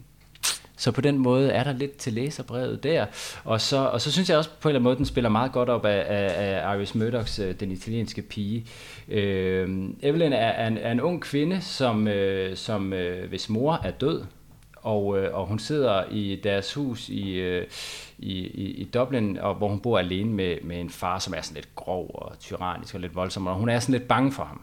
Så 0.79 0.91
på 0.91 1.01
den 1.01 1.17
måde 1.17 1.51
er 1.51 1.63
der 1.63 1.73
lidt 1.73 1.97
til 1.97 2.13
læserbrevet 2.13 2.83
der. 2.83 3.05
Og 3.43 3.61
så, 3.61 3.77
og 3.77 4.01
så 4.01 4.11
synes 4.11 4.29
jeg 4.29 4.37
også 4.37 4.49
på 4.59 4.67
en 4.67 4.69
eller 4.69 4.79
anden 4.79 4.83
måde, 4.83 4.97
den 4.97 5.05
spiller 5.05 5.29
meget 5.29 5.51
godt 5.51 5.69
op 5.69 5.85
af, 5.85 6.05
af, 6.07 6.69
af 6.69 6.77
Iris 6.77 6.95
Murdochs 6.95 7.39
øh, 7.39 7.55
Den 7.59 7.71
italienske 7.71 8.21
pige. 8.21 8.65
Øh, 9.07 9.89
Evelyn 10.01 10.33
er, 10.33 10.37
er, 10.37 10.67
en, 10.67 10.77
er 10.77 10.91
en 10.91 11.01
ung 11.01 11.21
kvinde, 11.21 11.61
som, 11.61 12.07
øh, 12.07 12.57
som 12.57 12.93
øh, 12.93 13.29
hvis 13.29 13.49
mor 13.49 13.79
er 13.83 13.91
død, 13.91 14.23
og, 14.75 15.19
øh, 15.19 15.35
og 15.35 15.47
hun 15.47 15.59
sidder 15.59 16.03
i 16.11 16.39
deres 16.43 16.73
hus 16.73 17.09
i, 17.09 17.31
øh, 17.31 17.67
i, 18.19 18.33
i, 18.37 18.71
i 18.71 18.83
Dublin, 18.83 19.37
og 19.37 19.55
hvor 19.55 19.67
hun 19.67 19.79
bor 19.79 19.99
alene 19.99 20.31
med, 20.31 20.57
med 20.63 20.79
en 20.79 20.89
far, 20.89 21.19
som 21.19 21.33
er 21.33 21.41
sådan 21.41 21.55
lidt 21.55 21.75
grov 21.75 22.11
og 22.13 22.39
tyrannisk 22.39 22.95
og 22.95 22.99
lidt 22.99 23.15
voldsom, 23.15 23.47
og 23.47 23.55
hun 23.55 23.69
er 23.69 23.79
sådan 23.79 23.93
lidt 23.93 24.07
bange 24.07 24.31
for 24.31 24.43
ham. 24.43 24.61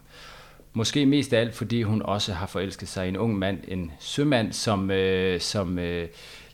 Måske 0.76 1.06
mest 1.06 1.32
af 1.32 1.40
alt, 1.40 1.54
fordi 1.54 1.82
hun 1.82 2.02
også 2.02 2.32
har 2.32 2.46
forelsket 2.46 2.88
sig 2.88 3.06
i 3.06 3.08
en 3.08 3.16
ung 3.16 3.38
mand, 3.38 3.58
en 3.68 3.92
sømand, 3.98 4.52
som, 4.52 4.90
øh, 4.90 5.40
som 5.40 5.78
øh, 5.78 6.08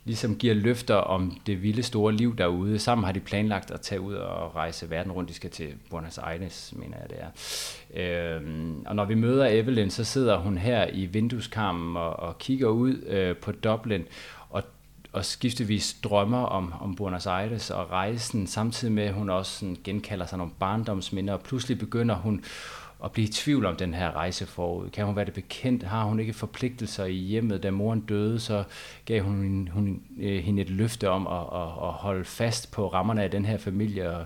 ligesom 0.05 0.35
giver 0.35 0.53
løfter 0.53 0.95
om 0.95 1.37
det 1.45 1.63
vilde 1.63 1.83
store 1.83 2.13
liv 2.13 2.37
derude. 2.37 2.79
Sammen 2.79 3.05
har 3.05 3.11
de 3.11 3.19
planlagt 3.19 3.71
at 3.71 3.81
tage 3.81 4.01
ud 4.01 4.13
og 4.13 4.55
rejse 4.55 4.89
verden 4.89 5.11
rundt. 5.11 5.29
De 5.29 5.33
skal 5.35 5.49
til 5.49 5.67
Buenos 5.89 6.17
Aires, 6.17 6.73
mener 6.75 6.97
jeg 6.97 7.09
det 7.09 7.17
er. 7.19 8.35
Øhm, 8.35 8.83
og 8.85 8.95
når 8.95 9.05
vi 9.05 9.15
møder 9.15 9.47
Evelyn, 9.47 9.89
så 9.89 10.03
sidder 10.03 10.37
hun 10.37 10.57
her 10.57 10.87
i 10.93 11.05
vindueskarmen 11.05 11.97
og, 11.97 12.19
og 12.19 12.37
kigger 12.37 12.67
ud 12.67 13.03
øh, 13.07 13.35
på 13.35 13.51
Dublin 13.51 14.03
og 14.49 14.63
og 15.13 15.25
skiftevis 15.25 15.97
drømmer 16.03 16.43
om, 16.43 16.73
om 16.81 16.95
Buenos 16.95 17.27
Aires 17.27 17.71
og 17.71 17.91
rejsen, 17.91 18.47
samtidig 18.47 18.93
med 18.93 19.03
at 19.03 19.13
hun 19.13 19.29
også 19.29 19.59
sådan 19.59 19.77
genkalder 19.83 20.25
sig 20.25 20.37
nogle 20.37 20.53
barndomsminder, 20.59 21.33
og 21.33 21.41
pludselig 21.41 21.79
begynder 21.79 22.15
hun 22.15 22.43
at 23.03 23.11
blive 23.11 23.27
i 23.27 23.31
tvivl 23.31 23.65
om 23.65 23.75
den 23.75 23.93
her 23.93 24.11
rejse 24.11 24.45
forud. 24.45 24.89
Kan 24.89 25.05
hun 25.05 25.15
være 25.15 25.25
det 25.25 25.33
bekendt? 25.33 25.83
Har 25.83 26.03
hun 26.03 26.19
ikke 26.19 26.33
forpligtelser 26.33 27.05
i 27.05 27.13
hjemmet? 27.13 27.63
Da 27.63 27.71
moren 27.71 27.99
døde, 28.01 28.39
så 28.39 28.63
gav 29.05 29.23
hun, 29.23 29.69
hun 29.73 30.01
øh, 30.19 30.43
hende 30.43 30.61
et 30.61 30.69
løfte 30.69 31.09
om 31.09 31.27
at, 31.27 31.61
at, 31.61 31.67
at 31.83 31.93
holde 31.93 32.25
fast 32.25 32.71
på 32.71 32.87
rammerne 32.87 33.23
af 33.23 33.31
den 33.31 33.45
her 33.45 33.57
familie, 33.57 34.17
og 34.17 34.25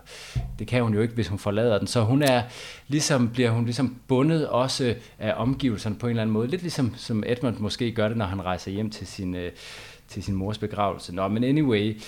det 0.59 0.67
kan 0.67 0.83
hun 0.83 0.93
jo 0.93 1.01
ikke, 1.01 1.13
hvis 1.13 1.27
hun 1.27 1.39
forlader 1.39 1.77
den. 1.77 1.87
Så 1.87 2.01
hun 2.01 2.21
er 2.21 2.43
ligesom, 2.87 3.29
bliver 3.29 3.49
hun 3.49 3.65
ligesom 3.65 3.97
bundet 4.07 4.47
også 4.47 4.95
af 5.19 5.33
omgivelserne 5.37 5.95
på 5.95 6.07
en 6.07 6.09
eller 6.09 6.21
anden 6.21 6.33
måde. 6.33 6.47
Lidt 6.47 6.61
ligesom 6.61 6.93
som 6.97 7.23
Edmund 7.27 7.57
måske 7.57 7.91
gør 7.91 8.07
det, 8.07 8.17
når 8.17 8.25
han 8.25 8.45
rejser 8.45 8.71
hjem 8.71 8.89
til 8.89 9.07
sin, 9.07 9.35
øh, 9.35 9.51
til 10.07 10.23
sin 10.23 10.35
mors 10.35 10.57
begravelse. 10.57 11.15
Nå, 11.15 11.27
men 11.27 11.43
anyway, 11.43 12.01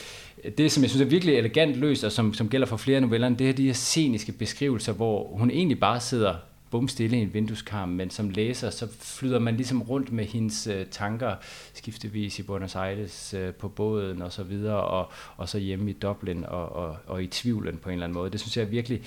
det, 0.58 0.72
som 0.72 0.84
jeg 0.84 0.90
synes 0.90 1.06
er 1.06 1.10
virkelig 1.10 1.36
elegant 1.36 1.76
løst, 1.76 2.04
og 2.04 2.12
som, 2.12 2.34
som 2.34 2.50
gælder 2.50 2.68
for 2.68 2.78
flere 2.78 3.02
noveller, 3.02 3.30
det 3.30 3.50
er 3.50 3.54
de 3.54 3.66
her 3.66 3.74
sceniske 3.74 4.32
beskrivelser, 4.32 4.94
hvor 4.94 5.28
hun 5.38 5.52
egentlig 5.52 5.80
bare 5.80 6.00
sidder 6.00 6.36
bumstille 6.72 7.18
i 7.18 7.22
en 7.22 7.34
vindueskarm, 7.34 7.90
men 7.90 8.10
som 8.10 8.30
læser, 8.30 8.70
så 8.70 8.88
flyder 9.00 9.40
man 9.40 9.56
ligesom 9.56 9.82
rundt 9.82 10.12
med 10.12 10.26
hendes 10.26 10.68
øh, 10.68 10.86
tanker, 10.86 11.36
skiftevis 11.74 12.40
i 12.40 12.44
Buenos 12.44 12.76
Aires 12.76 13.34
øh, 13.34 13.54
på 13.54 13.68
båden 13.68 14.22
og 14.22 14.32
så 14.32 14.44
videre, 14.44 14.84
og, 14.84 15.12
og 15.38 15.50
så 15.50 15.58
hjemme 15.58 15.90
i 15.90 15.94
Dublin 15.94 16.46
og, 16.46 16.76
og, 16.76 16.98
og 17.08 17.24
i 17.24 17.28
tvivlen 17.28 17.78
på 17.78 17.90
en 17.90 17.94
eller 17.94 18.06
anden 18.06 18.14
måde. 18.14 18.32
Det 18.32 18.40
synes 18.40 18.58
jeg 18.58 18.64
er 18.64 18.70
virkelig, 18.70 19.02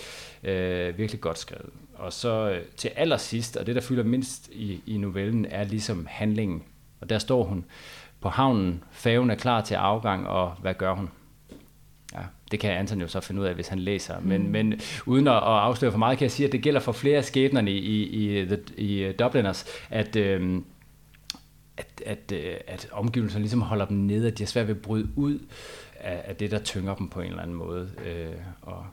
øh, 0.44 0.98
virkelig 0.98 1.20
godt 1.20 1.38
skrevet. 1.38 1.70
Og 1.94 2.12
så 2.12 2.50
øh, 2.50 2.64
til 2.76 2.88
allersidst, 2.88 3.56
og 3.56 3.66
det 3.66 3.74
der 3.74 3.80
fylder 3.80 4.04
mindst 4.04 4.48
i, 4.52 4.80
i 4.86 4.96
novellen, 4.96 5.44
er 5.44 5.64
ligesom 5.64 6.06
handlingen. 6.10 6.62
Og 7.00 7.10
der 7.10 7.18
står 7.18 7.44
hun 7.44 7.64
på 8.20 8.28
havnen, 8.28 8.84
færgen 8.90 9.30
er 9.30 9.34
klar 9.34 9.60
til 9.60 9.74
afgang, 9.74 10.28
og 10.28 10.54
hvad 10.60 10.74
gør 10.74 10.94
hun? 10.94 11.08
Ja, 12.14 12.20
det 12.50 12.60
kan 12.60 12.70
Anton 12.70 13.00
jo 13.00 13.08
så 13.08 13.20
finde 13.20 13.40
ud 13.40 13.46
af, 13.46 13.54
hvis 13.54 13.68
han 13.68 13.78
læser. 13.78 14.20
Men, 14.20 14.42
mm. 14.42 14.48
men 14.48 14.80
uden 15.06 15.28
at, 15.28 15.36
at 15.36 15.42
afsløre 15.42 15.90
for 15.90 15.98
meget, 15.98 16.18
kan 16.18 16.24
jeg 16.24 16.30
sige, 16.30 16.46
at 16.46 16.52
det 16.52 16.62
gælder 16.62 16.80
for 16.80 16.92
flere 16.92 17.22
skæbnerne 17.22 17.70
i, 17.70 17.78
i, 17.78 18.42
i, 18.76 19.08
i 19.08 19.12
Dubliners, 19.12 19.64
at, 19.90 20.16
øhm, 20.16 20.64
at, 21.76 22.02
at, 22.06 22.32
øh, 22.32 22.56
at 22.66 22.88
omgivelserne 22.92 23.42
ligesom 23.42 23.60
holder 23.60 23.84
dem 23.84 23.96
nede, 23.96 24.26
at 24.26 24.38
de 24.38 24.42
har 24.42 24.48
svært 24.48 24.68
ved 24.68 24.74
at 24.74 24.82
bryde 24.82 25.08
ud 25.16 25.38
af, 26.00 26.22
af 26.24 26.36
det, 26.36 26.50
der 26.50 26.58
tynger 26.58 26.94
dem 26.94 27.08
på 27.08 27.20
en 27.20 27.26
eller 27.26 27.42
anden 27.42 27.56
måde, 27.56 27.90
øh, 28.06 28.32
og, 28.62 28.86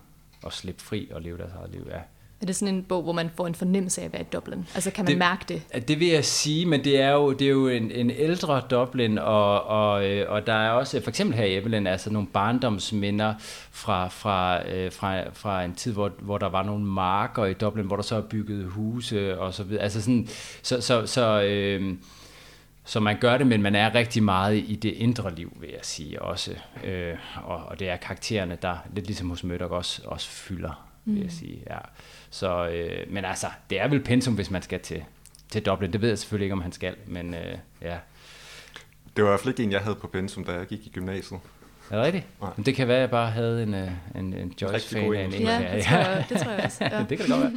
og 0.44 0.54
slippe 0.54 0.82
fri 0.82 1.10
og 1.12 1.22
leve 1.22 1.38
deres 1.38 1.54
eget 1.54 1.72
liv. 1.72 1.88
Ja. 1.92 2.00
Er 2.42 2.46
det 2.46 2.56
sådan 2.56 2.76
en 2.76 2.84
bog, 2.84 3.04
hvor 3.04 3.12
man 3.12 3.30
får 3.36 3.48
en 3.48 3.56
fornemmelse 3.56 4.02
af 4.02 4.06
at 4.06 4.14
være 4.14 4.22
i 4.22 4.26
Dublin? 4.34 4.68
Altså 4.76 4.92
kan 4.92 5.06
man 5.06 5.12
det, 5.12 5.18
mærke 5.18 5.46
det? 5.48 5.88
Det 5.88 6.00
vil 6.00 6.08
jeg 6.08 6.26
sige, 6.26 6.66
men 6.66 6.84
det 6.84 7.02
er 7.02 7.12
jo, 7.12 7.34
det 7.34 7.46
er 7.46 7.52
jo 7.52 7.68
en, 7.68 7.92
en 7.92 8.12
ældre 8.12 8.62
Dublin, 8.70 9.18
og, 9.18 9.64
og, 9.64 10.10
øh, 10.10 10.32
og 10.32 10.48
der 10.48 10.54
er 10.54 10.70
også, 10.70 11.02
for 11.02 11.10
eksempel 11.10 11.38
her 11.38 11.46
i 11.46 11.58
Evelyn, 11.58 11.88
altså 11.88 12.10
nogle 12.14 12.28
barndomsminder 12.28 13.34
fra, 13.72 14.08
fra, 14.08 14.68
øh, 14.70 14.92
fra, 14.92 15.30
fra 15.34 15.64
en 15.64 15.76
tid, 15.76 15.94
hvor, 15.94 16.12
hvor 16.20 16.38
der 16.38 16.50
var 16.50 16.64
nogle 16.64 16.86
marker 16.86 17.46
i 17.46 17.54
Dublin, 17.54 17.86
hvor 17.86 17.96
der 17.96 18.04
så 18.04 18.16
er 18.16 18.22
bygget 18.22 18.66
huse 18.66 19.40
og 19.40 19.54
så 19.54 19.64
videre. 19.64 19.84
Altså 19.84 20.02
sådan, 20.02 20.28
så, 20.62 20.82
så, 20.82 21.06
så 21.06 21.42
øh, 21.42 21.96
så 22.90 23.00
man 23.00 23.18
gør 23.20 23.38
det, 23.38 23.48
men 23.48 23.62
man 23.62 23.76
er 23.76 23.96
rigtig 23.96 24.24
meget 24.24 24.58
i 24.58 24.76
det 24.76 24.94
indre 24.94 25.36
liv, 25.36 25.58
vil 25.60 25.70
jeg 25.70 25.80
sige 25.82 26.22
også. 26.22 26.56
Øh, 26.84 27.16
og, 27.44 27.58
og 27.66 27.80
det 27.80 27.90
er 27.90 27.96
karaktererne, 27.96 28.58
der 28.62 28.78
lidt 28.94 29.06
ligesom 29.06 29.30
hos 29.30 29.44
Murdoch 29.44 29.72
også, 29.72 30.02
også 30.06 30.30
fylder, 30.30 30.89
vil 31.10 31.18
jeg 31.18 31.24
mm. 31.24 31.30
sige. 31.30 31.64
Ja. 31.70 31.78
Så, 32.30 32.70
øh, 32.70 33.14
men 33.14 33.26
altså, 33.26 33.48
det 33.70 33.82
er 33.82 33.88
vel 33.88 34.04
pensum, 34.04 34.36
hvis 34.36 34.52
man 34.52 34.62
skal 34.62 34.80
til, 34.80 35.04
til 35.50 35.66
Dublin. 35.66 35.94
Det 35.94 36.02
ved 36.02 36.10
jeg 36.10 36.18
selvfølgelig 36.18 36.46
ikke, 36.46 36.54
om 36.54 36.62
han 36.62 36.72
skal, 36.72 36.96
men 37.08 37.34
øh, 37.34 37.58
ja. 37.82 37.98
Det 39.16 39.24
var 39.24 39.30
i 39.30 39.32
hvert 39.32 39.40
fald 39.40 39.50
ikke 39.50 39.64
en, 39.64 39.72
jeg 39.72 39.82
havde 39.82 39.96
på 39.96 40.08
pensum, 40.08 40.44
da 40.44 40.52
jeg 40.52 40.68
gik 40.68 40.86
i 40.86 40.90
gymnasiet. 40.90 41.40
Er 41.90 41.96
det 41.96 42.06
rigtigt? 42.06 42.26
Nej. 42.42 42.52
Men 42.56 42.66
det 42.66 42.76
kan 42.76 42.88
være, 42.88 42.98
at 42.98 43.02
jeg 43.02 43.10
bare 43.10 43.32
havde 43.32 43.64
en, 43.64 43.74
øh, 43.74 43.92
en, 44.16 44.34
en 44.34 44.54
Joyce-fan 44.62 45.16
af 45.16 45.24
en 45.24 45.34
engelsk 45.34 45.50
ja, 45.50 45.76
det 45.76 45.86
tror, 45.86 45.98
jeg, 45.98 46.26
det 46.30 46.38
tror 46.38 46.52
jeg 46.52 46.64
også. 46.66 46.84
Ja. 46.84 47.00
det 47.10 47.18
kan 47.18 47.28
det 47.28 47.28
godt 47.28 47.42
være. 47.42 47.52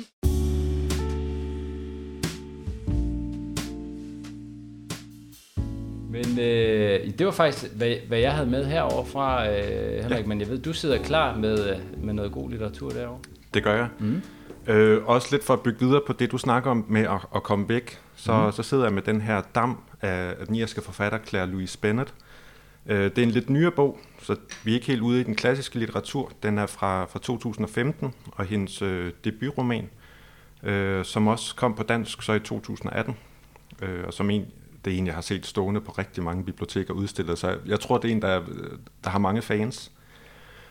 Men 6.13 6.39
øh, 6.39 7.19
det 7.19 7.27
var 7.27 7.33
faktisk, 7.33 7.73
hvad, 7.73 7.95
hvad 8.09 8.19
jeg 8.19 8.33
havde 8.33 8.51
med 8.51 8.65
herovre 8.65 9.07
fra, 9.07 9.51
øh, 9.51 10.03
Henrik, 10.03 10.19
ja. 10.19 10.27
men 10.27 10.41
jeg 10.41 10.49
ved, 10.49 10.59
du 10.59 10.73
sidder 10.73 11.03
klar 11.03 11.37
med, 11.37 11.71
øh, 11.71 12.05
med 12.05 12.15
noget 12.15 12.33
god 12.33 12.51
litteratur 12.51 12.91
derovre. 12.91 13.19
Det 13.55 13.65
gør 13.65 13.77
jeg. 13.77 13.89
Mm. 13.99 14.23
Øh, 14.67 15.05
også 15.07 15.29
lidt 15.31 15.45
for 15.45 15.55
at 15.55 15.61
bygge 15.61 15.81
videre 15.81 16.01
på 16.07 16.13
det, 16.13 16.33
du 16.33 16.39
snakker 16.39 16.71
om 16.71 16.85
med 16.89 17.01
at, 17.01 17.21
at 17.35 17.43
komme 17.43 17.69
væk, 17.69 18.01
så, 18.17 18.47
mm. 18.47 18.53
så 18.53 18.63
sidder 18.63 18.85
jeg 18.85 18.93
med 18.93 19.03
den 19.03 19.21
her 19.21 19.43
dam 19.55 19.83
af 20.01 20.47
den 20.47 20.55
irske 20.55 20.83
forfatter 20.83 21.19
Claire 21.27 21.47
Louise 21.47 21.79
Bennett. 21.79 22.15
Øh, 22.87 23.05
det 23.05 23.19
er 23.19 23.23
en 23.23 23.31
lidt 23.31 23.51
nyere 23.51 23.71
bog, 23.71 23.99
så 24.23 24.37
vi 24.65 24.71
er 24.71 24.75
ikke 24.75 24.87
helt 24.87 25.01
ude 25.01 25.21
i 25.21 25.23
den 25.23 25.35
klassiske 25.35 25.79
litteratur. 25.79 26.33
Den 26.43 26.59
er 26.59 26.67
fra, 26.67 27.05
fra 27.05 27.19
2015, 27.19 28.15
og 28.33 28.45
hendes 28.45 28.83
øh, 28.83 29.13
debutroman, 29.25 29.91
øh, 30.63 31.05
som 31.05 31.27
også 31.27 31.55
kom 31.55 31.75
på 31.75 31.83
dansk 31.83 32.23
så 32.23 32.33
i 32.33 32.41
2018, 32.41 33.17
øh, 33.83 34.05
og 34.07 34.13
som 34.13 34.31
en, 34.31 34.47
det 34.85 34.93
er 34.93 34.99
en, 34.99 35.07
jeg 35.07 35.15
har 35.15 35.23
set 35.23 35.47
stående 35.47 35.81
på 35.81 35.93
rigtig 35.93 36.23
mange 36.23 36.45
biblioteker 36.45 36.95
udstillet, 36.95 37.39
så 37.39 37.59
jeg 37.67 37.81
tror, 37.81 37.99
det 37.99 38.11
er 38.11 38.13
en, 38.13 38.23
der, 38.23 38.43
der 39.05 39.11
har 39.11 39.19
mange 39.19 39.43
fans. 39.43 39.93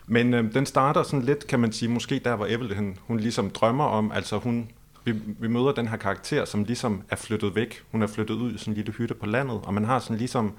Men 0.07 0.33
øh, 0.33 0.53
den 0.53 0.65
starter 0.65 1.03
sådan 1.03 1.21
lidt, 1.21 1.47
kan 1.47 1.59
man 1.59 1.71
sige, 1.71 1.89
måske 1.89 2.19
der, 2.19 2.35
hvor 2.35 2.45
Evelyn 2.45 2.95
hun 3.01 3.19
ligesom 3.19 3.49
drømmer 3.49 3.83
om, 3.83 4.11
altså 4.11 4.37
hun, 4.37 4.69
vi, 5.05 5.11
vi 5.11 5.47
møder 5.47 5.71
den 5.71 5.87
her 5.87 5.97
karakter, 5.97 6.45
som 6.45 6.63
ligesom 6.63 7.01
er 7.09 7.15
flyttet 7.15 7.55
væk. 7.55 7.83
Hun 7.91 8.01
er 8.01 8.07
flyttet 8.07 8.35
ud 8.35 8.53
i 8.53 8.57
sådan 8.57 8.71
en 8.71 8.75
lille 8.75 8.91
hytte 8.91 9.13
på 9.13 9.25
landet, 9.25 9.59
og 9.63 9.73
man 9.73 9.85
har 9.85 9.99
sådan 9.99 10.17
ligesom 10.17 10.53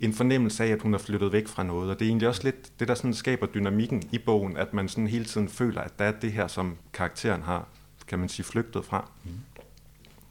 en 0.00 0.12
fornemmelse 0.12 0.64
af, 0.64 0.68
at 0.68 0.82
hun 0.82 0.94
er 0.94 0.98
flyttet 0.98 1.32
væk 1.32 1.48
fra 1.48 1.62
noget. 1.62 1.90
Og 1.90 1.98
det 1.98 2.04
er 2.04 2.08
egentlig 2.08 2.28
også 2.28 2.40
lidt 2.44 2.80
det, 2.80 2.88
der 2.88 2.94
sådan 2.94 3.14
skaber 3.14 3.46
dynamikken 3.46 4.02
i 4.12 4.18
bogen, 4.18 4.56
at 4.56 4.74
man 4.74 4.88
sådan 4.88 5.06
hele 5.06 5.24
tiden 5.24 5.48
føler, 5.48 5.80
at 5.80 5.98
der 5.98 6.04
er 6.04 6.12
det 6.12 6.32
her, 6.32 6.46
som 6.46 6.76
karakteren 6.92 7.42
har, 7.42 7.68
kan 8.08 8.18
man 8.18 8.28
sige, 8.28 8.46
flygtet 8.46 8.84
fra. 8.84 9.10
Mm. 9.24 9.30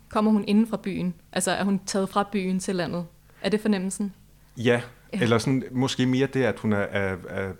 Kommer 0.09 0.31
hun 0.31 0.43
inden 0.47 0.67
fra 0.67 0.77
byen? 0.77 1.13
Altså 1.31 1.51
er 1.51 1.63
hun 1.63 1.81
taget 1.85 2.09
fra 2.09 2.29
byen 2.31 2.59
til 2.59 2.75
landet? 2.75 3.05
Er 3.41 3.49
det 3.49 3.61
fornemmelsen? 3.61 4.13
Ja, 4.57 4.81
eller 5.11 5.37
sådan, 5.37 5.63
måske 5.71 6.05
mere 6.05 6.27
det, 6.27 6.43
at 6.43 6.59
hun 6.59 6.73
er, 6.73 6.77
er, 6.77 7.15
er 7.29 7.51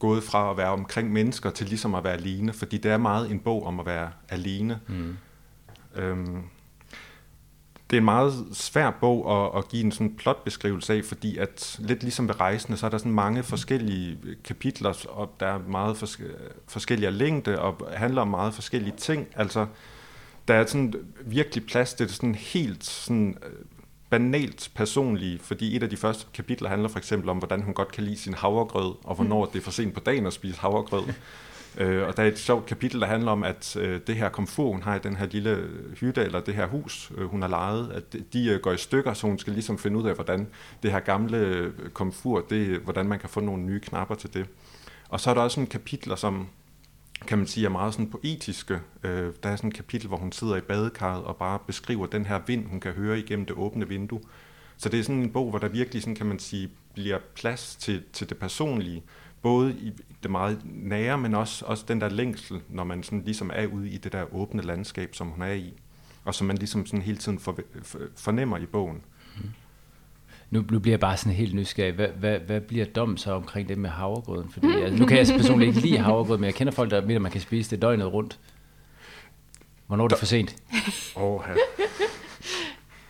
gået 0.00 0.22
fra 0.22 0.50
at 0.50 0.56
være 0.56 0.68
omkring 0.68 1.12
mennesker 1.12 1.50
til 1.50 1.66
ligesom 1.66 1.94
at 1.94 2.04
være 2.04 2.12
alene, 2.12 2.52
fordi 2.52 2.78
det 2.78 2.90
er 2.90 2.96
meget 2.96 3.30
en 3.30 3.40
bog 3.40 3.66
om 3.66 3.80
at 3.80 3.86
være 3.86 4.10
alene. 4.28 4.80
Mm. 4.88 5.16
Øhm, 5.96 6.42
det 7.90 7.96
er 7.96 8.00
en 8.00 8.04
meget 8.04 8.32
svær 8.52 8.90
bog 8.90 9.32
at, 9.32 9.58
at 9.58 9.68
give 9.68 9.84
en 9.84 9.92
sådan 9.92 10.16
plotbeskrivelse 10.16 10.94
af, 10.94 11.04
fordi 11.04 11.36
at 11.38 11.76
lidt 11.78 12.02
ligesom 12.02 12.28
ved 12.28 12.40
rejsende, 12.40 12.78
så 12.78 12.86
er 12.86 12.90
der 12.90 12.98
sådan 12.98 13.12
mange 13.12 13.42
forskellige 13.42 14.18
kapitler, 14.44 15.06
og 15.08 15.34
der 15.40 15.46
er 15.46 15.58
meget 15.58 16.02
fors- 16.02 16.20
forskellige 16.68 17.10
længde, 17.10 17.58
og 17.58 17.88
handler 17.96 18.22
om 18.22 18.28
meget 18.28 18.54
forskellige 18.54 18.96
ting. 18.96 19.26
Altså, 19.36 19.66
der 20.48 20.54
er 20.54 20.66
sådan 20.66 20.94
virkelig 21.24 21.66
plads 21.66 21.94
til 21.94 22.10
sådan 22.10 22.34
helt 22.34 22.84
sådan 22.84 23.36
banalt 24.10 24.70
personlige, 24.74 25.38
fordi 25.38 25.76
et 25.76 25.82
af 25.82 25.90
de 25.90 25.96
første 25.96 26.26
kapitler 26.34 26.68
handler 26.68 26.88
for 26.88 26.98
eksempel 26.98 27.28
om, 27.28 27.38
hvordan 27.38 27.62
hun 27.62 27.74
godt 27.74 27.92
kan 27.92 28.04
lide 28.04 28.16
sin 28.16 28.34
havregrød, 28.34 28.94
og 29.04 29.14
hvornår 29.14 29.44
mm. 29.44 29.50
det 29.50 29.58
er 29.58 29.62
for 29.62 29.70
sent 29.70 29.94
på 29.94 30.00
dagen 30.00 30.26
at 30.26 30.32
spise 30.32 30.60
havregrød. 30.60 31.04
øh, 31.80 32.08
og 32.08 32.16
der 32.16 32.22
er 32.22 32.26
et 32.26 32.38
sjovt 32.38 32.66
kapitel, 32.66 33.00
der 33.00 33.06
handler 33.06 33.32
om, 33.32 33.44
at 33.44 33.76
øh, 33.76 34.00
det 34.06 34.16
her 34.16 34.28
komfort, 34.28 34.72
hun 34.72 34.82
har 34.82 34.96
i 34.96 34.98
den 34.98 35.16
her 35.16 35.26
lille 35.26 35.68
hytte, 36.00 36.22
eller 36.22 36.40
det 36.40 36.54
her 36.54 36.66
hus, 36.66 37.12
øh, 37.16 37.26
hun 37.26 37.42
har 37.42 37.48
lejet, 37.48 37.92
at 37.92 38.32
de 38.32 38.48
øh, 38.48 38.60
går 38.60 38.72
i 38.72 38.76
stykker, 38.76 39.12
så 39.12 39.26
hun 39.26 39.38
skal 39.38 39.52
ligesom 39.52 39.78
finde 39.78 39.98
ud 39.98 40.08
af, 40.08 40.14
hvordan 40.14 40.46
det 40.82 40.92
her 40.92 41.00
gamle 41.00 41.36
øh, 41.36 41.72
komfort, 41.92 42.50
det, 42.50 42.78
hvordan 42.78 43.06
man 43.06 43.18
kan 43.18 43.28
få 43.28 43.40
nogle 43.40 43.62
nye 43.62 43.80
knapper 43.80 44.14
til 44.14 44.34
det. 44.34 44.46
Og 45.08 45.20
så 45.20 45.30
er 45.30 45.34
der 45.34 45.40
også 45.40 45.60
nogle 45.60 45.70
kapitler, 45.70 46.16
som 46.16 46.48
kan 47.26 47.38
man 47.38 47.46
sige, 47.46 47.66
er 47.66 47.70
meget 47.70 47.92
sådan 47.92 48.10
poetiske. 48.10 48.80
Øh, 49.02 49.32
der 49.42 49.48
er 49.48 49.56
sådan 49.56 49.68
et 49.68 49.76
kapitel, 49.76 50.08
hvor 50.08 50.16
hun 50.16 50.32
sidder 50.32 50.56
i 50.56 50.60
badekarret 50.60 51.24
og 51.24 51.36
bare 51.36 51.58
beskriver 51.66 52.06
den 52.06 52.26
her 52.26 52.40
vind, 52.46 52.66
hun 52.66 52.80
kan 52.80 52.92
høre 52.92 53.18
igennem 53.18 53.46
det 53.46 53.56
åbne 53.56 53.88
vindue. 53.88 54.20
Så 54.76 54.88
det 54.88 55.00
er 55.00 55.04
sådan 55.04 55.22
en 55.22 55.32
bog, 55.32 55.50
hvor 55.50 55.58
der 55.58 55.68
virkelig, 55.68 56.02
sådan, 56.02 56.14
kan 56.14 56.26
man 56.26 56.38
sige, 56.38 56.70
bliver 56.94 57.18
plads 57.34 57.76
til, 57.76 58.02
til 58.12 58.28
det 58.28 58.38
personlige. 58.38 59.02
Både 59.42 59.72
i 59.72 59.92
det 60.22 60.30
meget 60.30 60.60
nære, 60.64 61.18
men 61.18 61.34
også, 61.34 61.64
også 61.66 61.84
den 61.88 62.00
der 62.00 62.08
længsel, 62.08 62.60
når 62.68 62.84
man 62.84 63.02
sådan 63.02 63.22
ligesom 63.24 63.50
er 63.54 63.66
ude 63.66 63.90
i 63.90 63.96
det 63.96 64.12
der 64.12 64.34
åbne 64.34 64.62
landskab, 64.62 65.14
som 65.14 65.26
hun 65.26 65.42
er 65.42 65.52
i. 65.52 65.74
Og 66.24 66.34
som 66.34 66.46
man 66.46 66.56
ligesom 66.56 66.86
sådan 66.86 67.02
hele 67.02 67.18
tiden 67.18 67.38
for, 67.38 67.58
for, 67.82 67.98
fornemmer 68.16 68.58
i 68.58 68.66
bogen. 68.66 69.02
Mm. 69.36 69.50
Nu, 70.50 70.64
nu 70.70 70.78
bliver 70.78 70.92
jeg 70.92 71.00
bare 71.00 71.16
sådan 71.16 71.32
helt 71.32 71.54
nysgerrig. 71.54 71.94
Hvad, 71.94 72.08
hvad, 72.08 72.38
hvad 72.38 72.60
bliver 72.60 72.84
dom 72.84 73.16
så 73.16 73.32
omkring 73.32 73.68
det 73.68 73.78
med 73.78 73.90
havregrøden? 73.90 74.50
Fordi 74.52 74.66
altså, 74.82 74.98
nu 74.98 75.06
kan 75.06 75.18
jeg 75.18 75.26
personligt 75.36 75.68
ikke 75.68 75.88
lide 75.88 75.98
havregrød, 75.98 76.38
men 76.38 76.44
jeg 76.44 76.54
kender 76.54 76.72
folk, 76.72 76.90
der 76.90 77.00
mener, 77.00 77.16
at 77.16 77.22
man 77.22 77.32
kan 77.32 77.40
spise 77.40 77.70
det 77.70 77.82
døgnet 77.82 78.12
rundt. 78.12 78.38
Hvornår 79.86 80.04
er 80.04 80.08
det 80.08 80.18
for 80.18 80.26
sent? 80.26 80.56
Oh, 81.16 81.40
ja. 81.48 81.84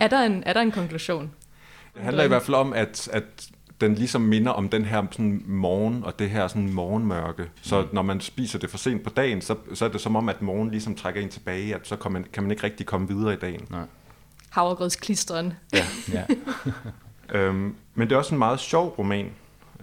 Er 0.00 0.08
der 0.08 0.22
en, 0.22 0.42
er 0.46 0.52
der 0.52 0.60
en 0.60 0.70
konklusion? 0.70 1.30
Det 1.94 2.02
handler 2.02 2.24
i 2.24 2.28
hvert 2.28 2.42
fald 2.42 2.54
om, 2.54 2.72
at, 2.72 3.08
at 3.12 3.50
den 3.80 3.94
ligesom 3.94 4.20
minder 4.20 4.50
om 4.50 4.68
den 4.68 4.84
her 4.84 5.06
sådan 5.10 5.42
morgen 5.46 6.04
og 6.04 6.18
det 6.18 6.30
her 6.30 6.48
sådan 6.48 6.72
morgenmørke. 6.72 7.50
Så 7.62 7.80
mm. 7.80 7.88
når 7.92 8.02
man 8.02 8.20
spiser 8.20 8.58
det 8.58 8.70
for 8.70 8.78
sent 8.78 9.02
på 9.02 9.10
dagen, 9.10 9.40
så, 9.40 9.56
så 9.74 9.84
er 9.84 9.88
det 9.88 10.00
som 10.00 10.16
om, 10.16 10.28
at 10.28 10.42
morgen 10.42 10.70
ligesom 10.70 10.94
trækker 10.94 11.20
ind 11.20 11.30
tilbage, 11.30 11.74
at 11.74 11.88
så 11.88 11.96
kan 11.96 12.12
man, 12.12 12.26
kan 12.32 12.42
man 12.42 12.50
ikke 12.50 12.62
rigtig 12.62 12.86
komme 12.86 13.08
videre 13.08 13.32
i 13.32 13.36
dagen. 13.36 13.66
Nej. 13.70 13.84
Havregrødsklisteren. 14.50 15.52
Ja. 15.72 15.86
Ja. 16.12 16.24
Øhm, 17.32 17.76
men 17.94 18.08
det 18.08 18.14
er 18.14 18.18
også 18.18 18.34
en 18.34 18.38
meget 18.38 18.60
sjov 18.60 18.94
roman. 18.98 19.32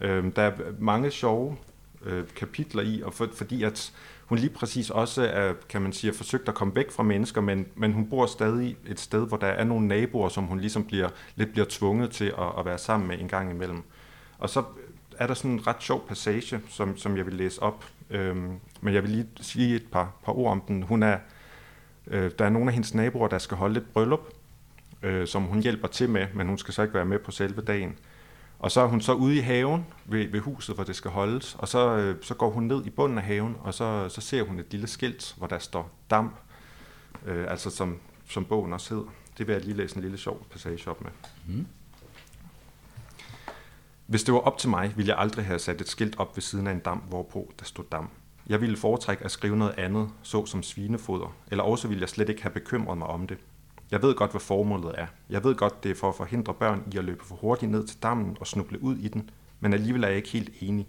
Øhm, 0.02 0.32
der 0.32 0.42
er 0.42 0.52
mange 0.80 1.12
sjove 1.12 1.58
øh, 2.06 2.24
kapitler 2.36 2.84
i, 2.84 3.02
og 3.02 3.14
for, 3.14 3.28
fordi 3.34 3.64
at 3.64 3.94
hun 4.26 4.38
lige 4.38 4.50
præcis 4.50 4.90
også 4.90 5.22
er, 5.22 5.54
kan 5.70 5.82
man 5.82 5.94
sige, 5.94 6.14
forsøgt 6.14 6.50
at 6.50 6.56
komme 6.56 6.76
væk 6.76 6.92
fra 6.92 7.04
mennesker, 7.04 7.42
men, 7.42 7.68
men 7.76 7.94
hun 7.94 8.10
bor 8.10 8.26
stadig 8.26 8.78
et 8.88 9.00
sted, 9.00 9.28
hvor 9.28 9.38
der 9.38 9.48
er 9.48 9.64
nogle 9.64 9.88
naboer, 9.88 10.30
som 10.30 10.44
hun 10.44 10.60
ligesom 10.60 10.84
bliver, 10.84 11.10
lidt 11.36 11.52
bliver 11.52 11.66
tvunget 11.70 12.12
til 12.12 12.26
at, 12.26 12.60
at 12.60 12.66
være 12.66 12.78
sammen 12.78 13.08
med 13.08 13.20
en 13.20 13.28
gang 13.28 13.52
imellem. 13.52 13.84
Og 14.40 14.50
så 14.50 14.64
er 15.18 15.28
der 15.28 15.34
sådan 15.34 15.52
en 15.52 15.68
ret 15.68 15.84
sjov 15.84 16.08
passage, 16.08 16.62
som, 16.70 16.98
som 16.98 17.18
jeg 17.18 17.26
vil 17.26 17.34
læse 17.34 17.64
op, 17.64 17.86
øhm, 18.10 18.52
men 18.82 18.94
jeg 18.94 19.04
vil 19.04 19.12
lige 19.12 19.28
sige 19.42 19.76
et 19.76 19.86
par, 19.92 20.12
par 20.26 20.38
ord 20.38 20.52
om 20.52 20.62
den. 20.68 20.84
Hun 20.84 21.04
er, 21.04 21.18
øh, 22.08 22.32
der 22.40 22.46
er 22.46 22.50
nogle 22.50 22.68
af 22.68 22.74
hendes 22.74 22.94
naboer, 22.94 23.28
der 23.28 23.38
skal 23.38 23.58
holde 23.58 23.80
et 23.80 23.86
bryllup, 23.94 24.30
øh, 25.04 25.28
som 25.28 25.44
hun 25.44 25.62
hjælper 25.62 25.88
til 25.88 26.10
med, 26.10 26.28
men 26.34 26.48
hun 26.48 26.58
skal 26.58 26.74
så 26.74 26.82
ikke 26.82 26.94
være 26.94 27.06
med 27.06 27.20
på 27.20 27.32
selve 27.32 27.62
dagen. 27.62 28.00
Og 28.60 28.72
så 28.72 28.82
er 28.82 28.88
hun 28.88 29.02
så 29.02 29.14
ude 29.14 29.36
i 29.36 29.40
haven 29.40 29.86
ved, 30.06 30.28
ved 30.28 30.40
huset, 30.40 30.76
hvor 30.76 30.84
det 30.84 30.96
skal 30.96 31.12
holdes, 31.12 31.56
og 31.60 31.68
så, 31.68 31.98
øh, 31.98 32.16
så 32.22 32.34
går 32.34 32.50
hun 32.50 32.64
ned 32.64 32.86
i 32.86 32.90
bunden 32.90 33.18
af 33.18 33.24
haven, 33.24 33.56
og 33.60 33.74
så, 33.74 34.10
så 34.10 34.22
ser 34.22 34.44
hun 34.44 34.60
et 34.60 34.66
lille 34.72 34.88
skilt, 34.88 35.34
hvor 35.38 35.48
der 35.48 35.60
står 35.60 35.90
damp, 36.10 36.36
øh, 37.26 37.46
altså 37.52 37.70
som, 37.70 38.00
som 38.30 38.46
bogen 38.46 38.74
også 38.74 38.96
hed. 38.96 39.04
Det 39.38 39.48
vil 39.48 39.54
jeg 39.54 39.64
lige 39.64 39.78
læse 39.78 39.96
en 39.96 40.02
lille 40.02 40.18
sjov 40.18 40.46
passage 40.52 40.90
op 40.90 41.02
med. 41.02 41.12
Mm. 41.48 41.68
Hvis 44.08 44.24
det 44.24 44.34
var 44.34 44.40
op 44.40 44.58
til 44.58 44.70
mig, 44.70 44.94
ville 44.96 45.10
jeg 45.10 45.18
aldrig 45.20 45.46
have 45.46 45.60
sat 45.60 45.82
et 45.82 45.88
skilt 45.88 46.20
op 46.20 46.38
ved 46.38 46.42
siden 46.42 46.68
af 46.68 46.72
en 46.72 46.80
dam, 46.80 46.98
hvorpå 46.98 47.54
der 47.60 47.66
stod 47.66 47.86
dam. 47.92 48.10
Jeg 48.48 48.62
ville 48.62 48.78
foretrække 48.78 49.26
at 49.26 49.32
skrive 49.32 49.58
noget 49.58 49.74
andet, 49.78 50.10
så 50.22 50.46
som 50.46 50.64
svinefoder, 50.64 51.36
eller 51.52 51.64
også 51.64 51.88
ville 51.88 52.02
jeg 52.02 52.10
slet 52.10 52.30
ikke 52.30 52.42
have 52.42 52.52
bekymret 52.52 52.98
mig 52.98 53.08
om 53.08 53.28
det. 53.28 53.38
Jeg 53.92 54.02
ved 54.02 54.16
godt, 54.16 54.32
hvad 54.32 54.42
formålet 54.42 54.92
er. 54.98 55.08
Jeg 55.30 55.44
ved 55.44 55.56
godt, 55.56 55.84
det 55.84 55.92
er 55.92 55.96
for 55.96 56.10
at 56.10 56.16
forhindre 56.16 56.54
børn 56.54 56.84
i 56.94 56.98
at 56.98 57.04
løbe 57.04 57.26
for 57.26 57.36
hurtigt 57.36 57.72
ned 57.72 57.88
til 57.88 58.04
dammen 58.04 58.38
og 58.40 58.48
snuble 58.48 58.84
ud 58.84 58.98
i 58.98 59.08
den, 59.08 59.30
men 59.60 59.74
alligevel 59.74 60.04
er 60.04 60.08
jeg 60.08 60.18
ikke 60.18 60.30
helt 60.30 60.50
enig. 60.60 60.88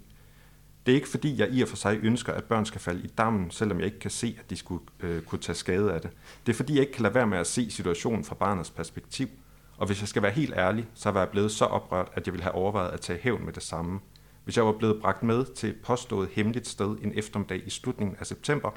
Det 0.86 0.92
er 0.92 0.96
ikke 0.96 1.08
fordi, 1.08 1.38
jeg 1.38 1.48
i 1.50 1.62
og 1.62 1.68
for 1.68 1.76
sig 1.76 1.98
ønsker, 2.02 2.32
at 2.32 2.44
børn 2.44 2.66
skal 2.66 2.80
falde 2.80 3.04
i 3.04 3.10
dammen, 3.18 3.50
selvom 3.50 3.78
jeg 3.78 3.86
ikke 3.86 3.98
kan 3.98 4.10
se, 4.10 4.36
at 4.38 4.50
de 4.50 4.56
skulle 4.56 4.82
øh, 5.00 5.22
kunne 5.22 5.38
tage 5.38 5.56
skade 5.56 5.92
af 5.92 6.00
det. 6.00 6.10
Det 6.46 6.52
er 6.52 6.56
fordi, 6.56 6.74
jeg 6.74 6.80
ikke 6.80 6.92
kan 6.92 7.02
lade 7.02 7.14
være 7.14 7.26
med 7.26 7.38
at 7.38 7.46
se 7.46 7.70
situationen 7.70 8.24
fra 8.24 8.34
barnets 8.34 8.70
perspektiv. 8.70 9.28
Og 9.76 9.86
hvis 9.86 10.00
jeg 10.00 10.08
skal 10.08 10.22
være 10.22 10.32
helt 10.32 10.54
ærlig, 10.56 10.86
så 10.94 11.10
var 11.10 11.20
jeg 11.20 11.28
blevet 11.28 11.50
så 11.50 11.64
oprørt, 11.64 12.08
at 12.14 12.26
jeg 12.26 12.32
ville 12.32 12.42
have 12.42 12.54
overvejet 12.54 12.90
at 12.90 13.00
tage 13.00 13.18
hævn 13.22 13.44
med 13.44 13.52
det 13.52 13.62
samme. 13.62 14.00
Hvis 14.44 14.56
jeg 14.56 14.66
var 14.66 14.72
blevet 14.72 15.00
bragt 15.00 15.22
med 15.22 15.44
til 15.44 15.68
et 15.68 15.76
påstået 15.84 16.28
hemmeligt 16.32 16.68
sted 16.68 16.96
en 17.02 17.12
eftermiddag 17.14 17.66
i 17.66 17.70
slutningen 17.70 18.16
af 18.20 18.26
september, 18.26 18.70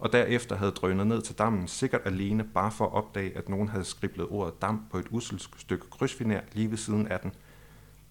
og 0.00 0.12
derefter 0.12 0.56
havde 0.56 0.72
drønet 0.72 1.06
ned 1.06 1.22
til 1.22 1.38
dammen, 1.38 1.68
sikkert 1.68 2.00
alene 2.04 2.44
bare 2.44 2.70
for 2.70 2.84
at 2.84 2.92
opdage, 2.92 3.36
at 3.36 3.48
nogen 3.48 3.68
havde 3.68 3.84
skriblet 3.84 4.26
ordet 4.30 4.62
damp 4.62 4.90
på 4.90 4.98
et 4.98 5.06
uselt 5.10 5.48
stykke 5.56 5.90
krydsfiner 5.90 6.40
lige 6.52 6.70
ved 6.70 6.78
siden 6.78 7.08
af 7.08 7.20
den. 7.20 7.32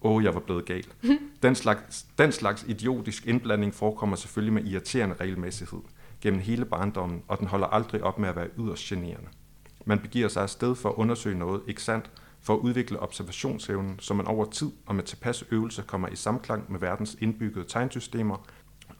Åh, 0.02 0.12
oh, 0.12 0.24
jeg 0.24 0.34
var 0.34 0.40
blevet 0.40 0.64
gal. 0.64 0.86
Den 1.42 1.54
slags, 1.54 2.06
den 2.18 2.32
slags 2.32 2.64
idiotisk 2.68 3.26
indblanding 3.26 3.74
forekommer 3.74 4.16
selvfølgelig 4.16 4.52
med 4.52 4.64
irriterende 4.64 5.16
regelmæssighed 5.20 5.80
gennem 6.20 6.40
hele 6.40 6.64
barndommen, 6.64 7.22
og 7.28 7.38
den 7.38 7.46
holder 7.46 7.66
aldrig 7.66 8.02
op 8.02 8.18
med 8.18 8.28
at 8.28 8.36
være 8.36 8.48
yderst 8.58 8.84
generende. 8.84 9.28
Man 9.84 9.98
begiver 9.98 10.28
sig 10.28 10.42
afsted 10.42 10.74
for 10.74 10.88
at 10.88 10.94
undersøge 10.94 11.38
noget, 11.38 11.62
ikke 11.66 11.82
sandt, 11.82 12.10
for 12.40 12.54
at 12.54 12.58
udvikle 12.58 13.00
observationsevnen, 13.00 13.98
så 13.98 14.14
man 14.14 14.26
over 14.26 14.44
tid 14.44 14.70
og 14.86 14.94
med 14.94 15.04
tilpas 15.04 15.44
øvelse 15.50 15.82
kommer 15.82 16.08
i 16.08 16.16
samklang 16.16 16.72
med 16.72 16.80
verdens 16.80 17.16
indbyggede 17.20 17.64
tegnsystemer, 17.68 18.46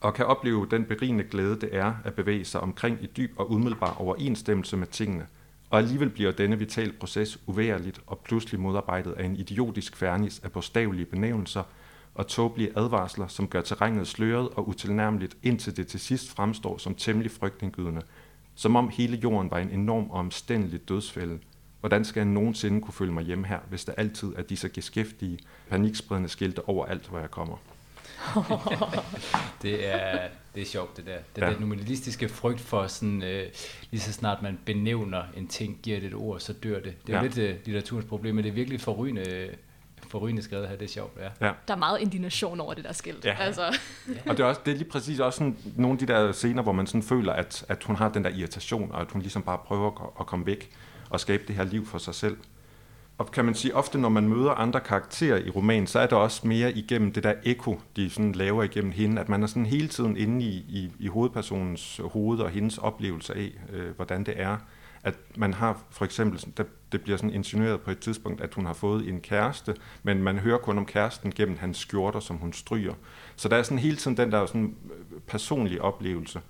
og 0.00 0.14
kan 0.14 0.26
opleve 0.26 0.66
den 0.70 0.84
berigende 0.84 1.24
glæde, 1.24 1.60
det 1.60 1.68
er 1.72 1.94
at 2.04 2.14
bevæge 2.14 2.44
sig 2.44 2.60
omkring 2.60 2.98
i 3.02 3.06
dyb 3.06 3.32
og 3.36 3.50
umiddelbar 3.50 3.96
overensstemmelse 3.98 4.76
med 4.76 4.86
tingene. 4.86 5.26
Og 5.70 5.78
alligevel 5.78 6.10
bliver 6.10 6.32
denne 6.32 6.58
vital 6.58 6.92
proces 6.92 7.38
uværligt 7.46 8.00
og 8.06 8.18
pludselig 8.18 8.60
modarbejdet 8.60 9.12
af 9.12 9.24
en 9.24 9.36
idiotisk 9.36 9.96
fernis 9.96 10.40
af 10.44 10.52
bogstavelige 10.52 11.04
benævnelser 11.04 11.62
og 12.14 12.26
tåbelige 12.26 12.78
advarsler, 12.78 13.26
som 13.26 13.48
gør 13.48 13.60
terrænet 13.60 14.08
sløret 14.08 14.48
og 14.48 14.68
utilnærmeligt, 14.68 15.36
indtil 15.42 15.76
det 15.76 15.86
til 15.86 16.00
sidst 16.00 16.30
fremstår 16.30 16.78
som 16.78 16.94
temmelig 16.94 17.30
frygtindgydende. 17.30 18.02
Som 18.54 18.76
om 18.76 18.88
hele 18.88 19.16
jorden 19.16 19.50
var 19.50 19.58
en 19.58 19.70
enorm 19.70 20.10
og 20.10 20.18
omstændelig 20.18 20.88
dødsfælde. 20.88 21.38
Hvordan 21.80 22.04
skal 22.04 22.20
jeg 22.20 22.28
nogensinde 22.28 22.80
kunne 22.80 22.94
føle 22.94 23.12
mig 23.12 23.24
hjemme 23.24 23.46
her, 23.46 23.58
hvis 23.68 23.84
der 23.84 23.92
altid 23.92 24.32
er 24.36 24.42
disse 24.42 24.68
geskæftige, 24.68 25.38
panikspredende 25.68 26.28
skilte 26.28 26.68
overalt, 26.68 27.08
hvor 27.08 27.18
jeg 27.18 27.30
kommer? 27.30 27.56
det, 29.62 29.88
er, 29.94 30.28
det 30.54 30.62
er 30.62 30.66
sjovt, 30.66 30.96
det 30.96 31.06
der. 31.06 31.16
Den 31.36 31.44
Ja. 31.44 31.50
der 31.50 31.60
nominalistiske 31.60 32.28
frygt 32.28 32.60
for 32.60 32.86
sådan, 32.86 33.22
øh, 33.22 33.46
lige 33.90 34.00
så 34.00 34.12
snart 34.12 34.42
man 34.42 34.58
benævner 34.64 35.22
en 35.36 35.46
ting, 35.48 35.78
giver 35.82 36.00
det 36.00 36.06
et 36.06 36.14
ord, 36.14 36.40
så 36.40 36.52
dør 36.52 36.80
det. 36.80 37.06
Det 37.06 37.14
er 37.14 37.16
ja. 37.16 37.16
Ja. 37.16 37.18
jo 37.18 37.22
lidt 37.22 37.38
øh, 37.38 37.56
litteraturens 37.64 38.04
problem, 38.06 38.34
men 38.34 38.44
det 38.44 38.50
er 38.50 38.54
virkelig 38.54 38.80
forrygende, 38.80 39.48
forrygende 40.08 40.42
skrevet 40.42 40.68
her. 40.68 40.76
Det 40.76 40.84
er 40.84 40.88
sjovt, 40.88 41.18
ja. 41.20 41.46
Ja. 41.46 41.52
Der 41.68 41.74
er 41.74 41.78
meget 41.78 42.00
indignation 42.00 42.60
over 42.60 42.74
det 42.74 42.84
der 42.84 42.92
skilt. 42.92 43.24
Ja. 43.24 43.36
Altså, 43.40 43.78
Og 44.26 44.36
det 44.36 44.40
er, 44.40 44.44
også, 44.44 44.60
det 44.64 44.72
er 44.72 44.76
lige 44.78 44.88
præcis 44.90 45.20
også 45.20 45.36
sådan, 45.38 45.56
nogle 45.76 45.92
af 46.00 46.06
de 46.06 46.12
der 46.12 46.32
scener, 46.32 46.62
hvor 46.62 46.72
man 46.72 46.86
sådan 46.86 47.02
føler, 47.02 47.32
at, 47.32 47.64
at 47.68 47.84
hun 47.84 47.96
har 47.96 48.08
den 48.08 48.24
der 48.24 48.30
irritation, 48.30 48.92
og 48.92 49.00
at 49.00 49.06
hun 49.12 49.22
ligesom 49.22 49.42
bare 49.42 49.58
prøver 49.58 49.90
at, 50.04 50.10
at 50.20 50.26
komme 50.26 50.46
væk 50.46 50.70
og 51.10 51.20
skabe 51.20 51.42
det 51.48 51.56
her 51.56 51.64
liv 51.64 51.86
for 51.86 51.98
sig 51.98 52.14
selv. 52.14 52.36
Og 53.20 53.30
kan 53.30 53.44
man 53.44 53.54
sige, 53.54 53.76
ofte 53.76 53.98
når 53.98 54.08
man 54.08 54.28
møder 54.28 54.50
andre 54.50 54.80
karakterer 54.80 55.38
i 55.38 55.50
romanen, 55.50 55.86
så 55.86 55.98
er 55.98 56.06
det 56.06 56.18
også 56.18 56.46
mere 56.46 56.72
igennem 56.72 57.12
det 57.12 57.22
der 57.22 57.34
eko, 57.44 57.80
de 57.96 58.10
sådan 58.10 58.32
laver 58.32 58.62
igennem 58.62 58.92
hende, 58.92 59.20
at 59.20 59.28
man 59.28 59.42
er 59.42 59.46
sådan 59.46 59.66
hele 59.66 59.88
tiden 59.88 60.16
inde 60.16 60.44
i, 60.44 60.64
i, 60.68 60.92
i 60.98 61.06
hovedpersonens 61.06 62.00
hoved 62.04 62.38
og 62.38 62.50
hendes 62.50 62.78
oplevelse 62.78 63.34
af, 63.34 63.50
øh, 63.72 63.96
hvordan 63.96 64.24
det 64.24 64.34
er. 64.36 64.56
At 65.02 65.14
man 65.36 65.54
har 65.54 65.82
for 65.90 66.04
eksempel, 66.04 66.46
der, 66.56 66.64
det 66.92 67.00
bliver 67.02 67.16
sådan 67.16 67.34
insinueret 67.34 67.80
på 67.80 67.90
et 67.90 67.98
tidspunkt, 67.98 68.40
at 68.40 68.54
hun 68.54 68.66
har 68.66 68.72
fået 68.72 69.08
en 69.08 69.20
kæreste, 69.20 69.74
men 70.02 70.22
man 70.22 70.38
hører 70.38 70.58
kun 70.58 70.78
om 70.78 70.86
kæresten 70.86 71.32
gennem 71.32 71.58
hans 71.58 71.78
skjorter, 71.78 72.20
som 72.20 72.36
hun 72.36 72.52
stryger. 72.52 72.94
Så 73.36 73.48
der 73.48 73.56
er 73.56 73.62
sådan 73.62 73.78
hele 73.78 73.96
tiden 73.96 74.16
den 74.16 74.32
der 74.32 74.46
sådan 74.46 74.74
øh, 74.84 75.20
personlige 75.26 75.82
oplevelse. 75.82 76.40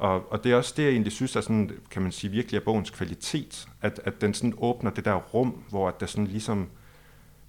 Og, 0.00 0.32
og 0.32 0.44
det 0.44 0.52
er 0.52 0.56
også 0.56 0.74
det, 0.76 0.82
jeg 0.82 0.90
egentlig 0.90 1.12
synes 1.12 1.36
er 1.36 1.40
sådan, 1.40 1.70
kan 1.90 2.02
man 2.02 2.12
sige, 2.12 2.30
virkelig 2.30 2.58
er 2.58 2.64
bogens 2.64 2.90
kvalitet, 2.90 3.68
at, 3.80 4.00
at 4.04 4.20
den 4.20 4.34
sådan 4.34 4.54
åbner 4.58 4.90
det 4.90 5.04
der 5.04 5.14
rum, 5.14 5.64
hvor 5.68 5.88
at 5.88 6.00
der 6.00 6.06
sådan 6.06 6.26
ligesom, 6.26 6.68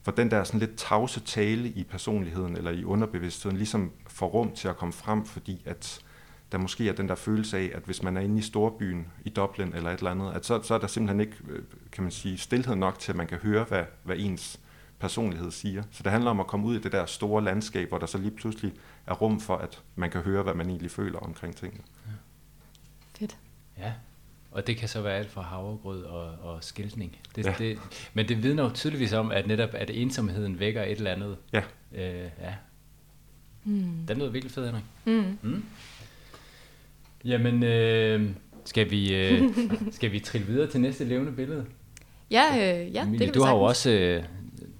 for 0.03 0.11
den 0.11 0.31
der 0.31 0.43
sådan 0.43 0.59
lidt 0.59 0.77
tavse 0.77 1.19
tale 1.19 1.69
i 1.69 1.83
personligheden 1.83 2.57
eller 2.57 2.71
i 2.71 2.83
underbevidstheden, 2.83 3.57
ligesom 3.57 3.91
får 4.07 4.27
rum 4.27 4.51
til 4.51 4.67
at 4.67 4.77
komme 4.77 4.93
frem, 4.93 5.25
fordi 5.25 5.61
at 5.65 6.01
der 6.51 6.57
måske 6.57 6.89
er 6.89 6.93
den 6.93 7.09
der 7.09 7.15
følelse 7.15 7.57
af, 7.57 7.71
at 7.73 7.83
hvis 7.83 8.03
man 8.03 8.17
er 8.17 8.21
inde 8.21 8.39
i 8.39 8.41
storbyen, 8.41 9.07
i 9.25 9.29
Dublin 9.29 9.73
eller 9.75 9.89
et 9.89 9.97
eller 9.97 10.11
andet, 10.11 10.33
at 10.33 10.45
så, 10.45 10.61
så 10.63 10.73
er 10.73 10.77
der 10.77 10.87
simpelthen 10.87 11.19
ikke, 11.19 11.35
øh, 11.49 11.63
kan 11.91 12.03
man 12.03 12.11
sige, 12.11 12.37
stillhed 12.37 12.75
nok 12.75 12.99
til, 12.99 13.11
at 13.11 13.15
man 13.15 13.27
kan 13.27 13.37
høre, 13.37 13.63
hvad, 13.63 13.83
hvad 14.03 14.15
ens 14.19 14.59
personlighed 14.99 15.51
siger. 15.51 15.83
Så 15.91 16.03
det 16.03 16.11
handler 16.11 16.31
om 16.31 16.39
at 16.39 16.47
komme 16.47 16.67
ud 16.67 16.75
i 16.75 16.79
det 16.79 16.91
der 16.91 17.05
store 17.05 17.43
landskab, 17.43 17.89
hvor 17.89 17.97
der 17.97 18.05
så 18.05 18.17
lige 18.17 18.31
pludselig 18.31 18.73
er 19.07 19.13
rum 19.13 19.39
for, 19.39 19.55
at 19.55 19.81
man 19.95 20.11
kan 20.11 20.21
høre, 20.21 20.43
hvad 20.43 20.53
man 20.53 20.69
egentlig 20.69 20.91
føler 20.91 21.19
omkring 21.19 21.55
tingene. 21.55 21.83
Ja. 22.07 22.11
Ja, 23.81 23.91
og 24.51 24.67
det 24.67 24.77
kan 24.77 24.87
så 24.89 25.01
være 25.01 25.13
alt 25.17 25.31
fra 25.31 25.41
havregrød 25.41 26.03
og, 26.03 26.25
og 26.41 26.63
skiltning. 26.63 27.17
Det, 27.35 27.45
Ja. 27.45 27.53
det, 27.57 27.77
men 28.13 28.27
det 28.27 28.43
vidner 28.43 28.63
jo 28.63 28.69
tydeligvis 28.69 29.13
om, 29.13 29.31
at 29.31 29.47
netop 29.47 29.69
at 29.73 29.89
ensomheden 29.89 30.59
vækker 30.59 30.83
et 30.83 30.91
eller 30.97 31.11
andet. 31.11 31.37
Ja. 31.53 31.61
Øh, 31.93 32.29
ja. 32.41 32.53
Mm. 33.63 33.83
Den 34.07 34.17
lyder 34.17 34.29
virkelig 34.29 34.51
fed, 34.51 34.65
Henrik. 34.65 34.83
Mm. 35.05 35.37
Mm. 35.41 35.63
Jamen, 37.25 37.63
øh, 37.63 38.29
skal, 38.65 38.91
vi, 38.91 39.15
øh, 39.15 39.43
skal 39.91 40.11
vi 40.11 40.19
trille 40.19 40.47
videre 40.47 40.67
til 40.67 40.81
næste 40.81 41.03
levende 41.05 41.31
billede? 41.31 41.65
Ja, 42.31 42.43
øh, 42.55 42.93
ja 42.93 43.01
Emilie, 43.03 43.19
det 43.19 43.19
kan 43.19 43.27
vi 43.27 43.39
du 43.39 43.43
har 43.43 43.51
jo 43.55 43.73
sagtens. 43.73 43.77
også 43.77 43.89
øh, 43.91 44.23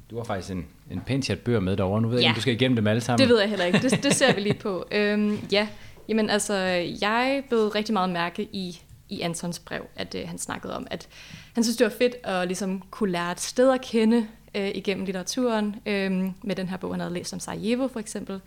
du 0.10 0.18
har 0.18 0.24
faktisk 0.24 0.52
en, 0.52 0.66
en 0.92 1.02
pæn 1.02 1.22
chat 1.22 1.40
bøger 1.40 1.60
med 1.60 1.78
derovre. 1.78 2.02
Nu 2.02 2.08
ved 2.08 2.18
jeg 2.18 2.22
Ja. 2.24 2.28
ikke, 2.28 2.32
om 2.32 2.36
du 2.36 2.42
skal 2.42 2.54
igennem 2.54 2.76
dem 2.76 2.88
alle 2.88 3.02
sammen. 3.02 3.20
Det 3.28 3.30
ved 3.34 3.40
jeg 3.40 3.50
heller 3.50 3.66
ikke. 3.66 3.80
Det, 3.80 4.04
det 4.04 4.14
ser 4.16 4.36
vi 4.36 4.42
lige 4.42 4.54
på. 4.62 4.86
Øhm, 4.92 5.40
ja, 5.52 5.68
Jamen 6.10 6.30
altså, 6.30 6.54
jeg 7.02 7.44
blev 7.50 7.60
rigtig 7.68 7.94
meget 7.94 8.10
mærke 8.10 8.44
i, 8.44 8.82
i 9.12 9.22
Antons 9.22 9.60
brev, 9.60 9.86
at 9.96 10.16
øh, 10.16 10.28
han 10.28 10.38
snakkede 10.38 10.76
om, 10.76 10.88
at 10.92 11.08
han 11.54 11.64
synes, 11.64 11.78
det 11.78 11.86
var 11.86 11.94
fedt 11.98 12.16
at 12.24 12.48
ligesom 12.48 12.84
kunne 12.92 13.12
lære 13.12 13.32
et 13.32 13.40
sted 13.40 13.72
at 13.72 13.82
kende 13.82 14.28
øh, 14.56 14.72
igennem 14.76 15.06
litteraturen, 15.06 15.76
øh, 15.86 16.12
med 16.44 16.56
den 16.56 16.70
her 16.70 16.78
bog, 16.78 16.94
han 16.94 17.00
havde 17.00 17.14
læst 17.14 17.34
om 17.34 17.40
Sarajevo 17.40 17.88
for 17.88 18.00
eksempel. 18.00 18.42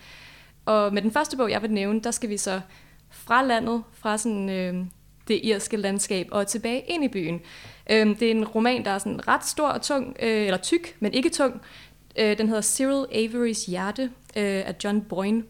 Og 0.67 0.95
med 0.95 1.03
den 1.03 1.11
første 1.11 1.37
bog, 1.37 1.51
jeg 1.51 1.63
vil 1.63 1.71
nævne, 1.71 2.01
der 2.01 2.11
skal 2.11 2.29
vi 2.29 2.37
så 2.37 2.61
fra 3.11 3.43
landet, 3.43 3.83
fra 3.93 4.19
sådan, 4.19 4.51
øh, 4.51 4.87
det 5.29 5.41
irske 5.43 5.77
landskab 5.77 6.29
og 6.31 6.47
tilbage 6.47 6.81
ind 6.81 7.05
i 7.05 7.09
byen. 7.09 7.41
Øh, 7.91 8.07
det 8.21 8.23
er 8.23 8.31
en 8.31 8.45
roman, 8.45 8.85
der 8.85 8.91
er 8.91 8.99
sådan 8.99 9.29
ret 9.29 9.47
stor 9.47 9.69
og 9.69 9.83
tung, 9.83 10.17
øh, 10.23 10.45
eller 10.45 10.59
tyk, 10.59 10.97
men 11.01 11.13
ikke 11.13 11.29
tung. 11.29 11.61
Øh, 12.19 12.39
den 12.39 12.49
hedder 12.49 12.63
Cyril 12.63 13.07
Averys 13.13 13.67
Hjerte 13.67 14.03
øh, 14.37 14.63
af 14.67 14.75
John 14.85 15.01
Boyne. 15.01 15.43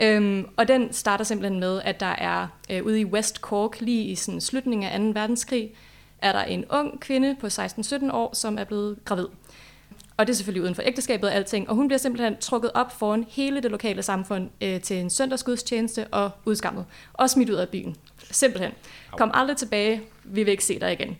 Øhm, 0.00 0.48
og 0.56 0.68
den 0.68 0.92
starter 0.92 1.24
simpelthen 1.24 1.60
med, 1.60 1.80
at 1.84 2.00
der 2.00 2.06
er 2.06 2.46
øh, 2.70 2.84
ude 2.84 3.00
i 3.00 3.04
West 3.04 3.36
Cork, 3.36 3.80
lige 3.80 4.04
i 4.04 4.14
sådan 4.14 4.40
slutningen 4.40 4.88
af 4.88 4.98
2. 5.14 5.20
verdenskrig, 5.20 5.70
er 6.22 6.32
der 6.32 6.42
en 6.42 6.64
ung 6.70 7.00
kvinde 7.00 7.36
på 7.40 7.46
16-17 7.46 8.12
år, 8.12 8.34
som 8.34 8.58
er 8.58 8.64
blevet 8.64 8.98
gravid. 9.04 9.26
Og 10.16 10.26
det 10.26 10.32
er 10.32 10.36
selvfølgelig 10.36 10.62
uden 10.62 10.74
for 10.74 10.82
ægteskabet 10.86 11.30
og 11.30 11.36
alting. 11.36 11.68
Og 11.68 11.76
hun 11.76 11.88
bliver 11.88 11.98
simpelthen 11.98 12.36
trukket 12.36 12.70
op 12.74 12.98
foran 12.98 13.24
hele 13.28 13.60
det 13.60 13.70
lokale 13.70 14.02
samfund 14.02 14.50
øh, 14.60 14.80
til 14.80 14.96
en 14.96 15.10
søndagsgudstjeneste 15.10 16.06
og 16.06 16.30
udskammet. 16.44 16.84
Og 17.12 17.30
smidt 17.30 17.50
ud 17.50 17.54
af 17.54 17.68
byen. 17.68 17.96
Simpelthen. 18.30 18.72
Kom 19.10 19.30
aldrig 19.34 19.56
tilbage. 19.56 20.02
Vi 20.24 20.42
vil 20.42 20.50
ikke 20.50 20.64
se 20.64 20.80
dig 20.80 20.92
igen. 20.92 21.18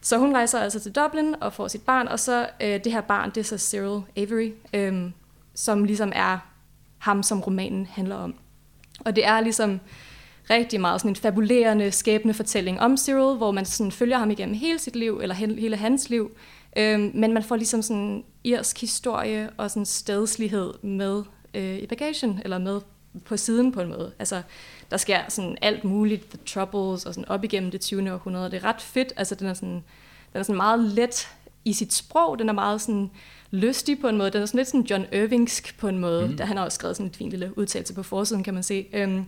Så 0.00 0.18
hun 0.18 0.34
rejser 0.34 0.60
altså 0.60 0.80
til 0.80 0.92
Dublin 0.92 1.34
og 1.40 1.52
får 1.52 1.68
sit 1.68 1.82
barn, 1.82 2.08
og 2.08 2.20
så 2.20 2.48
øh, 2.60 2.84
det 2.84 2.92
her 2.92 3.00
barn, 3.00 3.30
det 3.30 3.36
er 3.36 3.44
så 3.44 3.58
Cyril 3.58 4.02
Avery, 4.16 4.52
øh, 4.74 5.10
som 5.54 5.84
ligesom 5.84 6.12
er 6.14 6.38
ham, 7.04 7.22
som 7.22 7.40
romanen 7.40 7.86
handler 7.86 8.16
om. 8.16 8.34
Og 9.00 9.16
det 9.16 9.26
er 9.26 9.40
ligesom 9.40 9.80
rigtig 10.50 10.80
meget 10.80 11.00
sådan 11.00 11.10
en 11.10 11.16
fabulerende 11.16 11.92
skæbnefortælling 11.92 12.80
om 12.80 12.96
Cyril, 12.96 13.36
hvor 13.36 13.50
man 13.50 13.64
sådan 13.64 13.92
følger 13.92 14.18
ham 14.18 14.30
igennem 14.30 14.54
hele 14.54 14.78
sit 14.78 14.96
liv, 14.96 15.18
eller 15.22 15.34
hele 15.34 15.76
hans 15.76 16.10
liv, 16.10 16.30
øhm, 16.76 17.10
men 17.14 17.32
man 17.32 17.42
får 17.42 17.56
ligesom 17.56 17.82
sådan 17.82 18.02
en 18.02 18.24
irsk 18.44 18.80
historie 18.80 19.50
og 19.56 19.70
sådan 19.70 19.86
stedslighed 19.86 20.74
med 20.82 21.22
øh, 21.54 21.78
i 21.78 21.86
bagagen, 21.86 22.40
eller 22.44 22.58
med 22.58 22.80
på 23.24 23.36
siden 23.36 23.72
på 23.72 23.80
en 23.80 23.88
måde. 23.88 24.12
Altså, 24.18 24.42
der 24.90 24.96
sker 24.96 25.20
sådan 25.28 25.56
alt 25.62 25.84
muligt, 25.84 26.30
The 26.30 26.38
Troubles, 26.46 27.06
og 27.06 27.14
sådan 27.14 27.28
op 27.28 27.44
igennem 27.44 27.70
det 27.70 27.80
20. 27.80 28.12
århundrede. 28.12 28.50
Det 28.50 28.56
er 28.56 28.64
ret 28.64 28.82
fedt, 28.82 29.12
altså 29.16 29.34
den 29.34 29.46
er 29.46 29.54
sådan, 29.54 29.84
den 30.32 30.40
er 30.40 30.42
sådan 30.42 30.56
meget 30.56 30.80
let 30.80 31.28
i 31.64 31.72
sit 31.72 31.92
sprog, 31.92 32.38
den 32.38 32.48
er 32.48 32.52
meget 32.52 32.80
sådan 32.80 33.10
lystig 33.50 34.00
på 34.00 34.08
en 34.08 34.16
måde. 34.16 34.30
Den 34.30 34.42
er 34.42 34.46
sådan 34.46 34.58
lidt 34.58 34.68
sådan 34.68 34.82
John 34.82 35.06
Irvingsk 35.12 35.78
på 35.78 35.88
en 35.88 35.98
måde. 35.98 36.28
Mm. 36.28 36.36
Der, 36.36 36.44
han 36.44 36.56
har 36.56 36.64
også 36.64 36.76
skrevet 36.76 36.96
sådan 36.96 37.06
en 37.06 37.14
fin 37.14 37.30
lille 37.30 37.58
udtalelse 37.58 37.94
på 37.94 38.02
forsiden, 38.02 38.42
kan 38.42 38.54
man 38.54 38.62
se. 38.62 38.86
Øhm, 38.92 39.24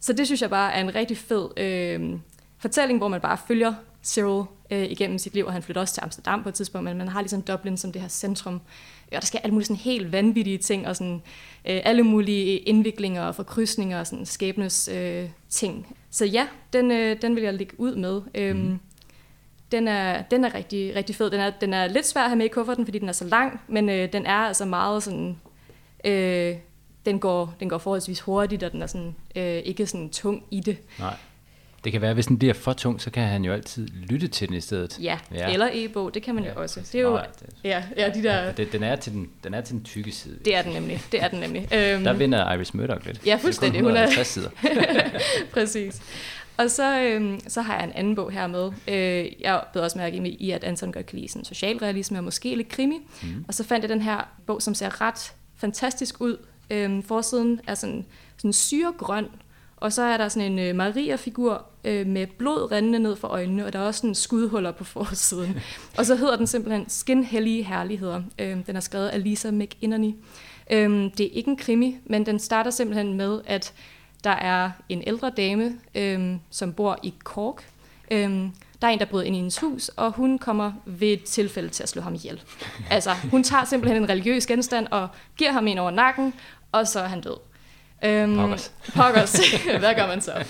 så 0.00 0.12
det 0.12 0.26
synes 0.26 0.42
jeg 0.42 0.50
bare 0.50 0.72
er 0.72 0.80
en 0.80 0.94
rigtig 0.94 1.18
fed 1.18 1.48
øhm, 1.56 2.20
fortælling, 2.58 2.98
hvor 2.98 3.08
man 3.08 3.20
bare 3.20 3.38
følger 3.48 3.74
Cyril 4.04 4.44
øh, 4.70 4.84
igennem 4.90 5.18
sit 5.18 5.34
liv, 5.34 5.46
og 5.46 5.52
han 5.52 5.62
flytter 5.62 5.80
også 5.80 5.94
til 5.94 6.00
Amsterdam 6.04 6.42
på 6.42 6.48
et 6.48 6.54
tidspunkt, 6.54 6.84
men 6.84 6.98
man 6.98 7.08
har 7.08 7.20
ligesom 7.20 7.42
Dublin 7.42 7.76
som 7.76 7.92
det 7.92 8.02
her 8.02 8.08
centrum. 8.08 8.60
Og 9.06 9.20
der 9.20 9.26
sker 9.26 9.38
alle 9.38 9.52
mulige 9.52 9.66
sådan 9.66 9.76
helt 9.76 10.12
vanvittige 10.12 10.58
ting, 10.58 10.88
og 10.88 10.96
sådan, 10.96 11.22
øh, 11.64 11.80
alle 11.84 12.02
mulige 12.02 12.58
indviklinger 12.58 13.22
og 13.22 13.34
forkrydsninger 13.34 14.00
og 14.00 14.06
sådan 14.06 14.26
skæbnes 14.26 14.88
øh, 14.88 15.28
ting. 15.50 15.96
Så 16.10 16.24
ja, 16.24 16.46
den, 16.72 16.90
øh, 16.90 17.22
den 17.22 17.36
vil 17.36 17.42
jeg 17.42 17.54
lægge 17.54 17.80
ud 17.80 17.96
med. 17.96 18.22
Øhm, 18.34 18.58
mm 18.58 18.78
den 19.72 19.88
er, 19.88 20.22
den 20.22 20.44
er 20.44 20.54
rigtig, 20.54 20.96
rigtig 20.96 21.16
fed. 21.16 21.30
Den 21.30 21.40
er, 21.40 21.50
den 21.50 21.74
er 21.74 21.86
lidt 21.86 22.06
svær 22.06 22.22
at 22.22 22.28
have 22.28 22.36
med 22.36 22.46
i 22.46 22.48
kufferten, 22.48 22.86
fordi 22.86 22.98
den 22.98 23.08
er 23.08 23.12
så 23.12 23.24
lang, 23.24 23.60
men 23.68 23.88
øh, 23.88 24.12
den 24.12 24.26
er 24.26 24.36
altså 24.36 24.64
meget 24.64 25.02
sådan... 25.02 25.36
Øh, 26.04 26.56
den 27.06 27.18
går, 27.18 27.54
den 27.60 27.68
går 27.68 27.78
forholdsvis 27.78 28.20
hurtigt, 28.20 28.62
og 28.62 28.72
den 28.72 28.82
er 28.82 28.86
sådan, 28.86 29.14
øh, 29.36 29.44
ikke 29.44 29.86
sådan 29.86 30.10
tung 30.10 30.44
i 30.50 30.60
det. 30.60 30.76
Nej. 30.98 31.14
Det 31.84 31.92
kan 31.92 32.00
være, 32.00 32.10
at 32.10 32.16
hvis 32.16 32.26
den 32.26 32.38
bliver 32.38 32.54
for 32.54 32.72
tung, 32.72 33.00
så 33.00 33.10
kan 33.10 33.22
han 33.22 33.44
jo 33.44 33.52
altid 33.52 33.88
lytte 33.88 34.28
til 34.28 34.48
den 34.48 34.56
i 34.56 34.60
stedet. 34.60 34.98
Ja, 35.00 35.18
ja. 35.34 35.52
eller 35.52 35.68
e-bog, 35.72 36.14
det 36.14 36.22
kan 36.22 36.34
man 36.34 36.44
ja, 36.44 36.50
jo 36.50 36.62
også. 36.62 36.80
Det 36.80 36.94
er 36.94 37.02
jo, 37.02 37.10
Nej, 37.10 37.26
det, 37.40 37.48
ja, 37.64 37.82
ja, 37.96 38.10
de 38.10 38.22
der... 38.22 38.42
Ja, 38.42 38.52
det, 38.52 38.72
den, 38.72 38.82
er 38.82 38.96
til 38.96 39.12
den, 39.12 39.30
den 39.44 39.54
er 39.54 39.60
til 39.60 39.74
den 39.74 39.84
tykke 39.84 40.12
side. 40.12 40.38
Det 40.44 40.56
er 40.56 40.62
den 40.62 40.72
nemlig, 40.72 41.02
det 41.12 41.22
er 41.22 41.28
den 41.28 41.40
nemlig. 41.40 41.68
Øhm, 41.74 42.04
der 42.04 42.12
vinder 42.12 42.52
Iris 42.52 42.74
Murdoch 42.74 43.06
lidt. 43.06 43.26
Ja, 43.26 43.38
fuldstændig. 43.42 43.80
Hun 43.80 43.96
er... 43.96 44.22
sider. 44.22 44.50
Præcis. 45.54 46.02
Og 46.56 46.70
så, 46.70 47.00
øhm, 47.00 47.40
så 47.48 47.62
har 47.62 47.74
jeg 47.74 47.84
en 47.84 47.92
anden 47.92 48.14
bog 48.14 48.30
her 48.30 48.46
med. 48.46 48.72
Øh, 48.88 49.32
jeg 49.40 49.62
blev 49.72 49.84
også 49.84 49.98
mærke 49.98 50.16
i, 50.16 50.50
at 50.50 50.64
Anton 50.64 50.92
godt 50.92 51.06
kan 51.06 51.18
lide 51.18 51.28
sådan 51.28 51.44
socialrealisme 51.44 52.18
og 52.18 52.24
måske 52.24 52.54
lidt 52.54 52.68
krimi. 52.68 52.98
Mm. 53.22 53.44
Og 53.48 53.54
så 53.54 53.64
fandt 53.64 53.82
jeg 53.82 53.88
den 53.88 54.02
her 54.02 54.28
bog, 54.46 54.62
som 54.62 54.74
ser 54.74 55.00
ret 55.00 55.32
fantastisk 55.56 56.20
ud. 56.20 56.36
Øhm, 56.70 57.02
forsiden 57.02 57.60
er 57.66 57.74
sådan, 57.74 58.04
sådan 58.36 58.52
syregrøn, 58.52 59.26
og 59.76 59.92
så 59.92 60.02
er 60.02 60.16
der 60.16 60.28
sådan 60.28 60.52
en 60.52 60.58
øh, 60.58 60.76
Maria-figur 60.76 61.66
øh, 61.84 62.06
med 62.06 62.26
blod 62.26 62.72
rendende 62.72 62.98
ned 62.98 63.16
for 63.16 63.28
øjnene, 63.28 63.66
og 63.66 63.72
der 63.72 63.78
er 63.78 63.82
også 63.82 64.00
sådan 64.00 64.14
skudhuller 64.14 64.72
på 64.72 64.84
forsiden. 64.84 65.60
og 65.98 66.06
så 66.06 66.16
hedder 66.16 66.36
den 66.36 66.46
simpelthen 66.46 66.88
Skinhellige 66.88 67.62
Herligheder. 67.62 68.22
Øh, 68.38 68.56
den 68.66 68.76
er 68.76 68.80
skrevet 68.80 69.08
af 69.08 69.24
Lisa 69.24 69.50
McInerney. 69.50 70.14
Øh, 70.70 71.10
det 71.18 71.20
er 71.20 71.30
ikke 71.32 71.50
en 71.50 71.56
krimi, 71.56 71.96
men 72.04 72.26
den 72.26 72.38
starter 72.38 72.70
simpelthen 72.70 73.14
med, 73.14 73.40
at 73.46 73.72
der 74.24 74.30
er 74.30 74.70
en 74.88 75.02
ældre 75.06 75.30
dame, 75.30 75.78
øhm, 75.94 76.40
som 76.50 76.72
bor 76.72 76.98
i 77.02 77.14
Cork. 77.24 77.64
Øhm, 78.10 78.52
der 78.82 78.88
er 78.88 78.92
en, 78.92 78.98
der 78.98 79.04
bryder 79.04 79.24
ind 79.24 79.36
i 79.36 79.38
hendes 79.38 79.58
hus, 79.58 79.88
og 79.88 80.12
hun 80.12 80.38
kommer 80.38 80.72
ved 80.84 81.08
et 81.08 81.24
tilfælde 81.24 81.68
til 81.68 81.82
at 81.82 81.88
slå 81.88 82.02
ham 82.02 82.14
ihjel. 82.14 82.42
Altså, 82.90 83.10
hun 83.30 83.44
tager 83.44 83.64
simpelthen 83.64 84.02
en 84.02 84.08
religiøs 84.08 84.46
genstand 84.46 84.86
og 84.90 85.08
giver 85.36 85.52
ham 85.52 85.66
en 85.66 85.78
over 85.78 85.90
nakken, 85.90 86.34
og 86.72 86.88
så 86.88 87.00
er 87.00 87.08
han 87.08 87.20
død. 87.20 87.36
Øhm, 88.04 88.36
Pokkers. 88.36 88.72
Pokkers. 88.96 89.40
Hvad 89.78 89.94
gør 89.94 90.06
man 90.06 90.20
så? 90.20 90.44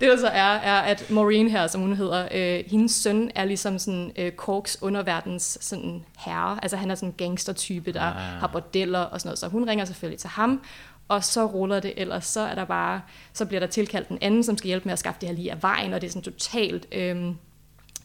Det 0.00 0.08
der 0.08 0.16
så 0.16 0.26
er, 0.26 0.52
er, 0.52 0.80
at 0.80 1.10
Maureen 1.10 1.48
her, 1.48 1.66
som 1.66 1.80
hun 1.80 1.96
hedder, 1.96 2.28
øh, 2.32 2.64
hendes 2.70 2.92
søn 2.92 3.30
er 3.34 3.44
ligesom 3.44 3.78
sådan 3.78 4.12
øh, 4.16 4.32
Corks 4.32 4.82
underverdens 4.82 5.58
sådan 5.60 6.04
herre. 6.18 6.58
Altså 6.62 6.76
han 6.76 6.90
er 6.90 6.94
sådan 6.94 7.08
en 7.08 7.14
gangstertype, 7.18 7.92
der 7.92 8.00
ah. 8.00 8.14
har 8.14 8.46
bordeller 8.46 8.98
og 8.98 9.20
sådan 9.20 9.28
noget. 9.28 9.38
Så 9.38 9.48
hun 9.48 9.68
ringer 9.68 9.84
selvfølgelig 9.84 10.20
til 10.20 10.30
ham, 10.30 10.60
og 11.08 11.24
så 11.24 11.46
ruller 11.46 11.80
det, 11.80 11.92
ellers 11.96 12.26
så 12.26 12.40
er 12.40 12.54
der 12.54 12.64
bare, 12.64 13.00
så 13.32 13.46
bliver 13.46 13.60
der 13.60 13.66
tilkaldt 13.66 14.08
en 14.08 14.18
anden, 14.20 14.44
som 14.44 14.58
skal 14.58 14.68
hjælpe 14.68 14.84
med 14.84 14.92
at 14.92 14.98
skaffe 14.98 15.20
det 15.20 15.28
her 15.28 15.36
lige 15.36 15.52
af 15.52 15.62
vejen, 15.62 15.94
og 15.94 16.00
det 16.00 16.06
er 16.06 16.10
sådan 16.10 16.22
totalt, 16.22 16.86
øhm, 16.92 17.36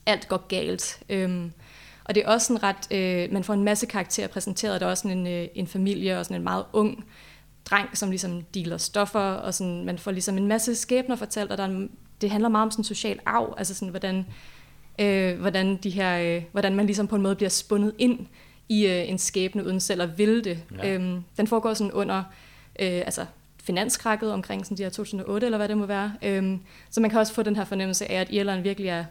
alt 0.05 0.27
går 0.27 0.47
galt. 0.47 1.03
Øhm, 1.09 1.51
og 2.03 2.15
det 2.15 2.23
er 2.25 2.29
også 2.29 2.47
sådan 2.47 2.63
ret, 2.63 2.91
øh, 2.91 3.33
man 3.33 3.43
får 3.43 3.53
en 3.53 3.63
masse 3.63 3.85
karakterer 3.85 4.27
præsenteret, 4.27 4.81
der 4.81 4.87
er 4.87 4.91
også 4.91 5.01
sådan 5.01 5.17
en, 5.17 5.27
øh, 5.27 5.47
en 5.55 5.67
familie 5.67 6.19
og 6.19 6.25
sådan 6.25 6.37
en 6.37 6.43
meget 6.43 6.65
ung 6.73 7.05
dreng, 7.65 7.97
som 7.97 8.09
ligesom 8.09 8.43
dealer 8.53 8.77
stoffer, 8.77 9.19
og 9.19 9.53
sådan, 9.53 9.85
man 9.85 9.97
får 9.97 10.11
ligesom 10.11 10.37
en 10.37 10.47
masse 10.47 10.75
skæbner 10.75 11.15
fortalt, 11.15 11.51
og 11.51 11.57
der 11.57 11.63
er, 11.63 11.87
det 12.21 12.31
handler 12.31 12.49
meget 12.49 12.65
om 12.65 12.71
sådan 12.71 12.83
social 12.83 13.19
arv, 13.25 13.53
altså 13.57 13.73
sådan, 13.73 13.89
hvordan, 13.89 14.25
øh, 14.99 15.39
hvordan, 15.39 15.77
de 15.77 15.89
her, 15.89 16.19
øh, 16.19 16.43
hvordan 16.51 16.75
man 16.75 16.85
ligesom 16.85 17.07
på 17.07 17.15
en 17.15 17.21
måde 17.21 17.35
bliver 17.35 17.49
spundet 17.49 17.93
ind 17.97 18.27
i 18.69 18.87
øh, 18.87 19.09
en 19.09 19.17
skæbne, 19.17 19.65
uden 19.65 19.79
selv 19.79 20.01
at 20.01 20.17
ville 20.17 20.43
det. 20.43 20.63
Ja. 20.77 20.93
Øhm, 20.93 21.23
den 21.37 21.47
foregår 21.47 21.73
sådan 21.73 21.91
under 21.91 22.23
øh, 22.79 23.01
altså 23.05 23.25
finanskrakket 23.63 24.31
omkring 24.31 24.65
sådan 24.65 24.77
de 24.77 24.83
her 24.83 24.89
2008, 24.89 25.45
eller 25.45 25.57
hvad 25.57 25.67
det 25.67 25.77
må 25.77 25.85
være. 25.85 26.13
Øhm, 26.21 26.59
så 26.89 27.01
man 27.01 27.09
kan 27.09 27.19
også 27.19 27.33
få 27.33 27.43
den 27.43 27.55
her 27.55 27.65
fornemmelse 27.65 28.11
af, 28.11 28.21
at 28.21 28.27
Irland 28.31 28.61
virkelig 28.61 28.89
er 28.89 29.05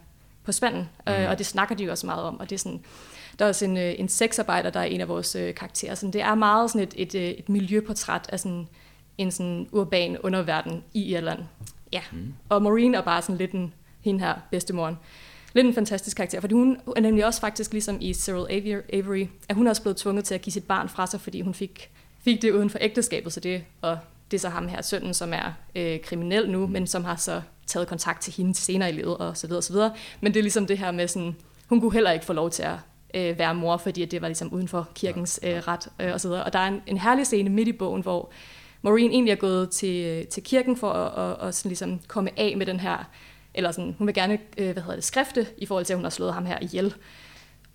på 0.45 0.53
spanden, 0.53 0.89
mm. 1.07 1.13
øh, 1.13 1.21
mhm. 1.21 1.31
og 1.31 1.39
det 1.39 1.47
snakker 1.47 1.75
de 1.75 1.85
jo 1.85 1.91
også 1.91 2.07
meget 2.07 2.23
om, 2.23 2.41
og 2.41 2.51
det 2.51 2.57
er 2.57 2.59
sådan, 2.59 2.81
der 3.39 3.45
er 3.45 3.49
også 3.49 3.65
en, 3.65 3.77
øh, 3.77 3.95
en 3.99 4.09
sexarbejder, 4.09 4.71
der 4.71 4.81
er 4.81 4.85
en 4.85 5.01
af 5.01 5.09
vores 5.09 5.37
øh, 5.37 5.55
karakterer. 5.55 5.95
Så 5.95 6.07
det 6.07 6.21
er 6.21 6.35
meget 6.35 6.71
sådan 6.71 6.89
et, 6.89 6.95
et, 6.97 7.15
øh, 7.15 7.29
et 7.29 7.49
miljøportræt 7.49 8.27
af 8.29 8.41
sådan 8.41 8.69
en 9.19 9.31
sådan 9.31 9.69
urban 9.73 10.19
underverden 10.19 10.85
i 10.95 11.15
Irland. 11.15 11.39
Ja. 11.93 12.01
Mm. 12.13 12.35
Og 12.49 12.63
Maureen 12.63 12.95
er 12.95 13.01
bare 13.01 13.23
sådan 13.23 13.37
lidt 13.37 13.53
en, 13.53 13.75
hende 14.01 14.21
her, 14.21 14.35
bedstemoren. 14.51 14.99
Lidt 15.55 15.67
en 15.67 15.75
fantastisk 15.75 16.17
karakter, 16.17 16.41
fordi 16.41 16.55
hun 16.55 16.77
er 16.97 17.01
nemlig 17.01 17.27
også 17.27 17.41
faktisk 17.41 17.73
ligesom 17.73 17.99
i 18.01 18.15
Cyril 18.15 18.47
Avery, 18.93 19.27
at 19.49 19.57
hun 19.57 19.67
er 19.67 19.71
også 19.71 19.83
blevet 19.83 19.97
tvunget 19.97 20.25
til 20.25 20.35
at 20.35 20.41
give 20.41 20.53
sit 20.53 20.65
barn 20.65 20.89
fra 20.89 21.07
sig, 21.07 21.21
fordi 21.21 21.41
hun 21.41 21.55
fik 21.55 21.91
fik 22.25 22.43
det 22.43 22.53
uden 22.53 22.71
for 22.71 22.79
ægteskabet, 22.81 23.33
så 23.33 23.41
det, 23.41 23.65
og 23.81 23.99
det 24.31 24.37
er 24.37 24.41
så 24.41 24.49
ham 24.49 24.69
her, 24.69 24.83
sønnen, 24.83 25.15
som 25.15 25.33
er 25.33 25.53
øh, 25.75 26.01
kriminel 26.01 26.51
nu, 26.51 26.67
men 26.67 26.87
som 26.87 27.05
har 27.05 27.17
så 27.17 27.43
taget 27.67 27.89
kontakt 27.89 28.23
til 28.23 28.33
hende 28.33 28.55
senere 28.55 28.89
i 28.89 28.93
livet, 28.93 29.17
og 29.17 29.37
så 29.37 29.47
videre, 29.47 29.59
og 29.59 29.65
så 29.65 29.73
videre. 29.73 29.93
Men 30.21 30.35
det 30.35 30.41
er 30.41 30.43
ligesom 30.43 30.67
det 30.67 30.79
her 30.79 30.91
med 30.91 31.09
sådan, 31.09 31.37
hun 31.67 31.81
kunne 31.81 31.93
heller 31.93 32.11
ikke 32.11 32.25
få 32.25 32.33
lov 32.33 32.51
til 32.51 32.63
at 32.63 32.77
øh, 33.15 33.39
være 33.39 33.55
mor, 33.55 33.77
fordi 33.77 34.05
det 34.05 34.23
var 34.23 34.29
ligesom 34.29 34.53
uden 34.53 34.69
for 34.69 34.89
kirkens 34.95 35.41
øh, 35.43 35.57
ret, 35.57 35.89
øh, 36.01 36.13
og 36.13 36.21
så 36.21 36.29
videre. 36.29 36.45
Og 36.45 36.53
der 36.53 36.59
er 36.59 36.69
en, 36.69 36.83
en 36.87 36.99
herlig 36.99 37.27
scene 37.27 37.51
midt 37.51 37.69
i 37.69 37.73
bogen, 37.73 38.03
hvor 38.03 38.31
Maureen 38.83 39.11
egentlig 39.11 39.33
er 39.33 39.37
gået 39.37 39.71
til, 39.71 40.05
øh, 40.05 40.27
til 40.27 40.43
kirken 40.43 40.77
for 40.77 40.93
at, 40.93 41.31
at, 41.31 41.49
at 41.49 41.55
sådan 41.55 41.69
ligesom 41.69 42.01
komme 42.09 42.31
af 42.37 42.55
med 42.57 42.67
den 42.67 42.81
her, 42.81 43.11
eller 43.55 43.73
sådan, 43.73 43.95
hun 43.99 44.07
vil 44.07 44.15
gerne, 44.15 44.39
øh, 44.59 44.73
hvad 44.73 44.83
hedder 44.83 44.95
det, 44.95 45.05
skrifte, 45.05 45.47
i 45.59 45.67
forhold 45.67 45.85
til, 45.85 45.93
at 45.93 45.99
hun 45.99 46.05
har 46.05 46.11
slået 46.11 46.35
ham 46.35 46.47
her 46.47 46.59
ihjel. 46.61 46.95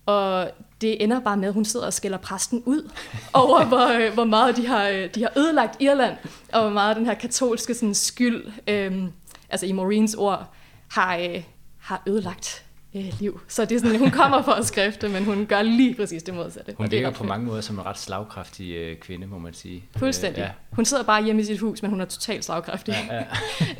Og 0.06 0.52
det 0.82 1.04
ender 1.04 1.20
bare 1.20 1.38
med, 1.38 1.48
at 1.48 1.54
hun 1.54 1.66
sidder 1.66 1.86
og 1.86 1.94
skælder 1.94 2.18
præsten 2.18 2.64
ud 2.66 2.92
over, 3.34 3.66
hvor, 3.72 4.14
hvor 4.14 4.26
meget 4.26 4.58
de 4.58 4.68
har, 4.68 5.08
de 5.16 5.22
har 5.22 5.32
ødelagt 5.38 5.82
Irland, 5.82 6.18
og 6.54 6.62
hvor 6.62 6.70
meget 6.70 6.96
den 6.98 7.06
her 7.06 7.14
katolske 7.14 7.74
sådan, 7.74 7.96
skyld, 7.96 8.46
øhm, 8.68 9.12
altså 9.50 9.66
i 9.66 9.72
Maureen's 9.72 10.18
ord, 10.18 10.54
har, 10.92 11.18
øh, 11.18 11.44
har 11.78 12.04
ødelagt 12.08 12.65
øh, 12.96 13.14
liv. 13.20 13.40
Så 13.48 13.66
det 13.66 13.76
er 13.76 13.80
sådan, 13.80 14.00
hun 14.00 14.12
kommer 14.12 14.42
for 14.42 14.52
at 14.52 14.66
skrifte, 14.66 15.10
men 15.10 15.24
hun 15.26 15.46
gør 15.46 15.62
lige 15.62 15.96
præcis 15.96 16.24
det 16.24 16.34
modsatte. 16.34 16.74
Hun 16.78 16.86
er 16.86 16.90
virker 16.90 17.10
på 17.12 17.24
mange 17.24 17.46
måder 17.46 17.62
som 17.62 17.80
en 17.80 17.86
ret 17.86 17.98
slagkraftig 18.00 18.72
øh, 18.76 18.98
kvinde, 18.98 19.28
må 19.28 19.38
man 19.40 19.54
sige. 19.54 19.84
Fuldstændig. 19.98 20.42
Øh, 20.44 20.50
Hun 20.72 20.86
sidder 20.86 21.04
bare 21.04 21.24
hjemme 21.24 21.42
i 21.42 21.46
sit 21.46 21.60
hus, 21.60 21.82
men 21.82 21.92
hun 21.92 22.02
er 22.02 22.06
totalt 22.06 22.46
slagkraftig. 22.46 22.96
ja, 23.10 23.16
ja, 23.16 23.24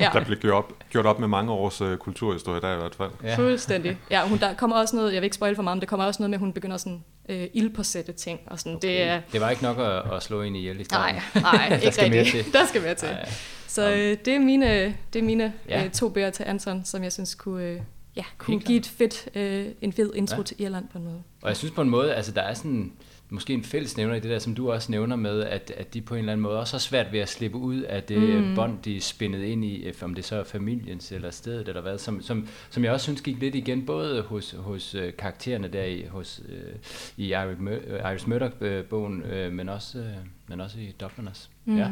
ja. 0.00 0.10
Der 0.12 0.24
blev 0.24 0.38
gjort 0.38 0.54
op, 0.54 0.72
gjort 0.90 1.06
op 1.06 1.18
med 1.20 1.28
mange 1.28 1.52
års 1.52 1.80
øh, 1.80 1.96
kulturhistorie 1.98 2.60
der 2.60 2.72
i 2.74 2.76
hvert 2.76 2.94
fald. 2.94 3.10
ja. 3.22 3.36
Fuldstændig. 3.36 3.96
Ja, 4.10 4.28
hun, 4.28 4.38
der 4.38 4.54
kommer 4.54 4.76
også 4.76 4.96
noget, 4.96 5.12
jeg 5.12 5.20
vil 5.22 5.26
ikke 5.26 5.36
spoil 5.36 5.54
for 5.56 5.62
meget, 5.62 5.76
men 5.76 5.80
der 5.80 5.86
kommer 5.86 6.06
også 6.06 6.22
noget 6.22 6.30
med, 6.30 6.36
at 6.36 6.40
hun 6.40 6.52
begynder 6.52 6.76
sådan 6.76 7.04
øh, 7.28 7.46
ildpåsætte 7.54 8.12
ting. 8.12 8.40
Og 8.46 8.58
sådan. 8.58 8.76
Okay. 8.76 8.88
Det 8.88 9.02
er, 9.02 9.20
Det 9.32 9.40
var 9.40 9.50
ikke 9.50 9.62
nok 9.62 9.78
at, 9.78 10.12
at 10.16 10.22
slå 10.22 10.42
ind 10.42 10.56
i 10.56 10.84
starten. 10.84 11.16
nej, 11.34 11.42
nej, 11.68 11.78
ikke 11.82 11.92
skal 11.94 12.10
mere 12.10 12.20
rigtigt. 12.20 12.44
til. 12.44 12.52
Der 12.52 12.66
skal 12.66 12.82
mere 12.82 12.94
til. 12.94 13.08
Nej. 13.08 13.28
Så 13.66 13.90
øh, 13.90 14.16
det 14.24 14.34
er 14.34 14.38
mine, 14.38 14.84
det 15.12 15.18
er 15.18 15.22
mine 15.22 15.52
Ja. 15.68 15.84
øh, 15.84 15.90
to 15.90 16.08
bøger 16.08 16.30
til 16.30 16.42
Anton, 16.46 16.84
som 16.84 17.02
jeg 17.02 17.12
synes 17.12 17.34
kunne, 17.34 17.64
øh, 17.64 17.80
ja, 18.16 18.24
kunne 18.38 18.60
give 18.60 18.78
et 18.78 18.86
fedt, 18.86 19.28
øh, 19.34 19.66
en 19.80 19.92
fed 19.92 20.12
intro 20.14 20.36
Ja. 20.36 20.42
til 20.42 20.56
Irland 20.62 20.88
på 20.88 20.98
en 20.98 21.04
måde. 21.04 21.22
Og 21.42 21.48
jeg 21.48 21.56
synes 21.56 21.74
på 21.74 21.82
en 21.82 21.90
måde, 21.90 22.14
altså 22.14 22.32
der 22.32 22.42
er 22.42 22.54
sådan 22.54 22.92
måske 23.30 23.52
en 23.52 23.64
fælles 23.64 23.96
nævner 23.96 24.14
i 24.14 24.20
det 24.20 24.30
der, 24.30 24.38
som 24.38 24.54
du 24.54 24.72
også 24.72 24.92
nævner 24.92 25.16
med, 25.16 25.40
at, 25.42 25.72
at 25.76 25.94
de 25.94 26.00
på 26.00 26.14
en 26.14 26.18
eller 26.18 26.32
anden 26.32 26.42
måde 26.42 26.60
også 26.60 26.74
har 26.74 26.78
svært 26.78 27.12
ved 27.12 27.20
at 27.20 27.28
slippe 27.28 27.58
ud 27.58 27.80
af 27.80 28.02
det 28.02 28.44
mm. 28.44 28.54
bånd, 28.54 28.78
de 28.84 28.96
er 28.96 29.00
spændet 29.00 29.42
ind 29.42 29.64
i, 29.64 29.76
øh, 29.84 29.94
om 30.02 30.14
det 30.14 30.24
så 30.24 30.36
er 30.36 30.44
familiens 30.44 31.12
eller 31.12 31.30
stedet 31.30 31.68
eller 31.68 31.80
hvad, 31.80 31.98
som, 31.98 32.22
som, 32.22 32.48
som 32.70 32.84
jeg 32.84 32.92
også 32.92 33.04
synes 33.04 33.20
gik 33.20 33.40
lidt 33.40 33.54
igen, 33.54 33.86
både 33.86 34.22
hos, 34.22 34.54
hos 34.58 34.94
øh, 34.94 35.12
karaktererne 35.18 35.68
der 35.68 35.84
i, 35.84 36.04
hos, 36.10 36.40
øh, 36.48 36.74
i 37.16 37.26
Iris, 37.28 37.58
Mur- 37.58 37.70
øh, 37.86 38.12
Iris 38.12 38.26
Murdoch-bogen, 38.26 39.22
øh, 39.22 39.52
men, 39.52 39.68
også, 39.68 39.98
øh, 39.98 40.06
men 40.48 40.60
også 40.60 40.78
i 40.78 40.94
Dubliners. 41.00 41.50
Mm. 41.64 41.76
Ja. 41.76 41.90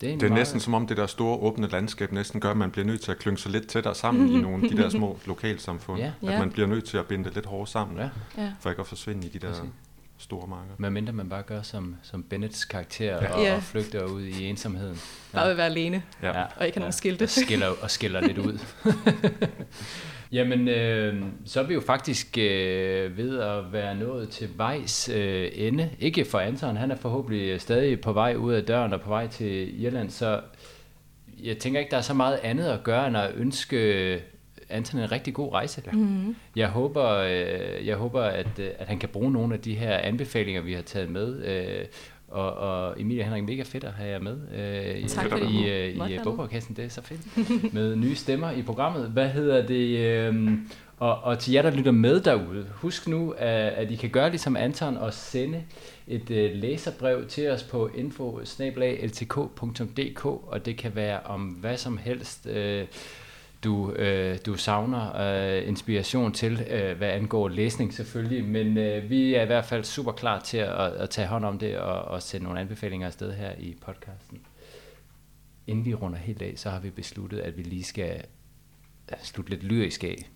Det 0.00 0.12
er, 0.12 0.18
Det 0.18 0.30
er 0.30 0.34
næsten 0.34 0.60
som 0.60 0.74
om 0.74 0.86
det 0.86 0.96
der 0.96 1.06
store 1.06 1.38
åbne 1.38 1.68
landskab 1.68 2.12
næsten 2.12 2.40
gør, 2.40 2.50
at 2.50 2.56
man 2.56 2.70
bliver 2.70 2.86
nødt 2.86 3.00
til 3.00 3.10
at 3.10 3.18
klynge 3.18 3.38
sig 3.38 3.52
lidt 3.52 3.68
tættere 3.68 3.94
sammen 3.94 4.28
i 4.32 4.40
nogle 4.40 4.64
af 4.64 4.70
de 4.70 4.76
der 4.76 4.88
små 4.98 5.18
lokalsamfund. 5.26 6.00
Ja. 6.00 6.06
At 6.22 6.32
Ja. 6.32 6.38
man 6.38 6.50
bliver 6.50 6.66
nødt 6.68 6.84
til 6.84 6.96
at 6.98 7.06
binde 7.06 7.24
det 7.24 7.34
lidt 7.34 7.46
hårdere 7.46 7.66
sammen, 7.66 7.96
Ja. 7.98 8.08
Ja. 8.38 8.52
for 8.60 8.70
ikke 8.70 8.80
at 8.80 8.86
forsvinde 8.86 9.26
i 9.26 9.30
de 9.30 9.38
der 9.38 9.48
Præcis. 9.48 9.64
store 10.18 10.46
marker. 10.46 10.70
Medmindre 10.78 11.12
man 11.12 11.28
bare 11.28 11.42
gør 11.42 11.62
som, 11.62 11.96
som 12.02 12.22
Bennets 12.22 12.64
karakter 12.64 13.16
og, 13.16 13.42
Ja. 13.42 13.56
og 13.56 13.62
flygter 13.62 14.04
ud 14.04 14.22
i 14.22 14.44
ensomheden. 14.46 15.00
Bare 15.32 15.48
vil 15.48 15.56
være 15.56 15.66
alene. 15.66 16.02
Ja. 16.22 16.30
Og 16.56 16.66
ikke 16.66 16.76
have 16.76 16.80
nogen 16.80 16.92
skilte. 16.92 17.22
Og 17.22 17.28
skiller, 17.30 17.68
og 17.82 17.90
skiller 17.90 18.20
lidt 18.20 18.38
ud. 18.38 18.58
Jamen, 20.32 20.68
øh, 20.68 21.22
så 21.44 21.60
er 21.60 21.64
vi 21.64 21.74
jo 21.74 21.80
faktisk 21.80 22.38
øh, 22.38 23.16
ved 23.16 23.40
at 23.40 23.72
være 23.72 23.94
nået 23.94 24.28
til 24.28 24.48
vejs 24.56 25.08
øh, 25.08 25.48
ende. 25.54 25.90
Ikke 26.00 26.24
for 26.24 26.38
Anton, 26.38 26.76
han 26.76 26.90
er 26.90 26.96
forhåbentlig 26.96 27.60
stadig 27.60 28.00
på 28.00 28.12
vej 28.12 28.34
ud 28.34 28.52
af 28.52 28.64
døren 28.64 28.92
og 28.92 29.00
på 29.00 29.08
vej 29.08 29.26
til 29.26 29.82
Irland, 29.84 30.10
så 30.10 30.40
jeg 31.42 31.58
tænker 31.58 31.80
ikke, 31.80 31.90
der 31.90 31.96
er 31.96 32.00
så 32.00 32.14
meget 32.14 32.38
andet 32.42 32.64
at 32.64 32.82
gøre, 32.82 33.06
end 33.06 33.16
at 33.16 33.32
ønske 33.36 34.20
Anton 34.68 35.00
en 35.00 35.12
rigtig 35.12 35.34
god 35.34 35.52
rejse. 35.52 35.82
Mm-hmm. 35.92 36.36
Jeg 36.56 36.68
håber, 36.68 37.08
øh, 37.08 37.86
jeg 37.86 37.96
håber 37.96 38.22
at, 38.22 38.58
øh, 38.58 38.70
at 38.78 38.88
han 38.88 38.98
kan 38.98 39.08
bruge 39.08 39.32
nogle 39.32 39.54
af 39.54 39.60
de 39.60 39.74
her 39.74 39.96
anbefalinger, 39.96 40.60
vi 40.60 40.72
har 40.72 40.82
taget 40.82 41.10
med. 41.10 41.44
Øh, 41.44 41.84
og, 42.30 42.52
og 42.54 43.00
Emilie 43.00 43.22
og 43.22 43.24
Henrik, 43.24 43.44
mega 43.44 43.62
fedt 43.62 43.84
at 43.84 43.92
have 43.92 44.10
jer 44.10 44.18
med 44.18 44.38
øh, 44.54 44.98
i, 44.98 45.08
Tak 45.08 45.32
i, 45.38 45.44
I 45.44 45.70
øh, 45.70 45.96
i 45.96 45.98
være 45.98 46.20
bogpodcasten. 46.24 46.76
Det 46.76 46.84
er 46.84 46.88
så 46.88 47.02
fedt. 47.02 47.20
med 47.74 47.96
nye 47.96 48.14
stemmer 48.14 48.50
i 48.50 48.62
programmet. 48.62 49.08
Hvad 49.08 49.28
hedder 49.28 49.66
det? 49.66 49.98
Øh, 49.98 50.52
og, 50.98 51.20
og 51.22 51.38
til 51.38 51.52
jer, 51.52 51.62
der 51.62 51.70
lytter 51.70 51.92
med 51.92 52.20
derude, 52.20 52.66
husk 52.74 53.08
nu, 53.08 53.30
at, 53.30 53.72
at 53.72 53.90
I 53.90 53.96
kan 53.96 54.10
gøre 54.10 54.30
ligesom 54.30 54.56
Anton 54.56 54.96
og 54.96 55.14
sende 55.14 55.62
et 56.06 56.30
øh, 56.30 56.50
læserbrev 56.54 57.26
til 57.26 57.50
os 57.50 57.62
på 57.62 57.90
info 57.94 58.40
og 60.46 60.66
det 60.66 60.76
kan 60.76 60.94
være 60.94 61.20
om 61.20 61.40
hvad 61.40 61.76
som 61.76 61.98
helst, 61.98 62.46
øh, 62.46 62.86
du, 63.64 63.92
øh, 63.92 64.38
du 64.46 64.54
savner 64.56 65.16
øh, 65.16 65.68
inspiration 65.68 66.32
til, 66.32 66.66
øh, 66.70 66.96
hvad 66.98 67.08
angår 67.08 67.48
læsning 67.48 67.94
selvfølgelig, 67.94 68.44
men 68.44 68.76
øh, 68.78 69.10
vi 69.10 69.34
er 69.34 69.42
i 69.42 69.46
hvert 69.46 69.64
fald 69.64 69.84
super 69.84 70.12
klar 70.12 70.40
til 70.40 70.58
at, 70.58 70.80
at 70.80 71.10
tage 71.10 71.28
hånd 71.28 71.44
om 71.44 71.58
det 71.58 71.78
og, 71.78 72.02
og 72.02 72.22
sende 72.22 72.44
nogle 72.44 72.60
anbefalinger 72.60 73.06
afsted 73.06 73.32
her 73.32 73.50
i 73.58 73.76
podcasten. 73.80 74.40
Inden 75.66 75.84
vi 75.84 75.94
runder 75.94 76.18
helt 76.18 76.42
af, 76.42 76.52
så 76.56 76.70
har 76.70 76.80
vi 76.80 76.90
besluttet, 76.90 77.38
at 77.38 77.56
vi 77.56 77.62
lige 77.62 77.84
skal 77.84 78.22
slutte 79.22 79.50
lidt 79.50 79.62
lyrisk 79.62 80.04
af. 80.04 80.28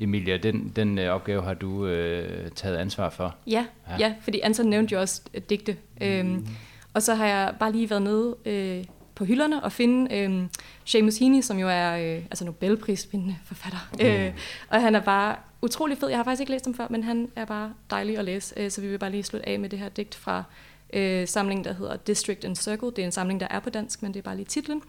Emilia, 0.00 0.36
den, 0.36 0.72
den 0.76 0.98
øh, 0.98 1.14
opgave 1.14 1.42
har 1.42 1.54
du 1.54 1.86
øh, 1.86 2.50
taget 2.50 2.76
ansvar 2.76 3.10
for. 3.10 3.36
Ja, 3.46 3.66
Ja. 3.88 3.96
ja. 3.98 4.14
fordi 4.20 4.40
Anton 4.40 4.66
nævnte 4.66 4.94
jo 4.94 5.00
også 5.00 5.22
øh, 5.34 5.42
digte. 5.50 5.76
Øhm, 6.00 6.46
og 6.94 7.02
så 7.02 7.14
har 7.14 7.26
jeg 7.26 7.54
bare 7.60 7.72
lige 7.72 7.90
været 7.90 8.02
nede 8.02 8.36
øh, 8.44 8.84
på 9.22 9.26
hylderne 9.26 9.64
og 9.64 9.72
finde 9.72 10.14
øh, 10.16 10.42
Seamus 10.84 11.18
Heaney, 11.18 11.42
som 11.42 11.58
jo 11.58 11.68
er 11.68 11.92
øh, 11.92 12.22
altså 12.24 12.44
Nobelprisvindende 12.44 13.36
forfatter. 13.44 13.78
Mm. 13.92 14.06
Øh, 14.06 14.34
og 14.68 14.80
han 14.80 14.94
er 14.94 15.00
bare 15.00 15.36
utrolig 15.62 15.98
fed. 15.98 16.08
Jeg 16.08 16.18
har 16.18 16.24
faktisk 16.24 16.40
ikke 16.40 16.52
læst 16.52 16.64
ham 16.64 16.74
før, 16.74 16.86
men 16.90 17.04
han 17.04 17.28
er 17.36 17.44
bare 17.44 17.74
dejlig 17.90 18.18
at 18.18 18.24
læse. 18.24 18.54
Øh, 18.56 18.70
så 18.70 18.80
vi 18.80 18.88
vil 18.88 18.98
bare 18.98 19.10
lige 19.10 19.22
slutte 19.22 19.48
af 19.48 19.60
med 19.60 19.68
det 19.68 19.78
her 19.78 19.88
digt 19.88 20.14
fra 20.14 20.44
øh, 20.92 21.28
samlingen, 21.28 21.64
der 21.64 21.72
hedder 21.72 21.96
District 21.96 22.44
and 22.44 22.56
Circle. 22.56 22.88
Det 22.88 22.98
er 22.98 23.04
en 23.04 23.12
samling, 23.12 23.40
der 23.40 23.46
er 23.50 23.60
på 23.60 23.70
dansk, 23.70 24.02
men 24.02 24.14
det 24.14 24.18
er 24.18 24.22
bare 24.22 24.36
lige 24.36 24.46
titlen. 24.46 24.82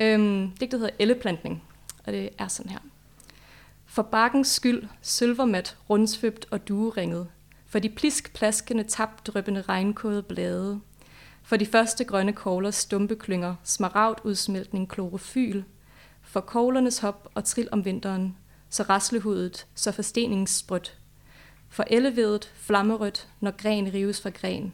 Øh, 0.00 0.48
digtet 0.60 0.80
hedder 0.80 0.94
Elleplantning, 0.98 1.62
og 2.06 2.12
det 2.12 2.28
er 2.38 2.48
sådan 2.48 2.70
her. 2.70 2.78
For 3.86 4.02
bakkens 4.02 4.48
skyld, 4.48 4.88
sølvermat, 5.02 5.76
rundsvøbt 5.90 6.46
og 6.50 6.68
dueringet. 6.68 7.26
For 7.66 7.78
de 7.78 7.88
plisk-plaskende, 7.88 8.84
tapdrøbende 8.84 9.62
regnkåde 9.62 10.22
blade. 10.22 10.80
For 11.42 11.56
de 11.56 11.66
første 11.66 12.04
grønne 12.04 12.32
koglers 12.32 12.74
stumpe 12.74 13.16
klynger, 13.16 13.54
smaragd-udsmeltning, 13.64 14.88
klorofyl. 14.88 15.62
For 16.22 16.40
koglernes 16.40 16.98
hop 16.98 17.28
og 17.34 17.44
trill 17.44 17.68
om 17.72 17.84
vinteren, 17.84 18.36
så 18.70 18.82
raslehudet, 18.82 19.66
så 19.74 19.92
forsteningssprødt. 19.92 20.98
For 21.68 21.84
ellevedet, 21.86 22.52
flammerødt, 22.54 23.28
når 23.40 23.50
gren 23.50 23.94
rives 23.94 24.20
fra 24.20 24.30
gren. 24.30 24.72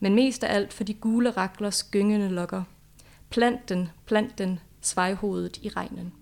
Men 0.00 0.14
mest 0.14 0.44
af 0.44 0.54
alt 0.54 0.72
for 0.72 0.84
de 0.84 0.94
gule 0.94 1.30
raklers 1.30 1.82
gyngende 1.82 2.28
lokker. 2.28 2.62
Plant 3.30 3.68
den, 3.68 3.90
plant 4.06 4.38
den, 4.38 4.60
svejhovedet 4.80 5.56
i 5.62 5.68
regnen. 5.68 6.12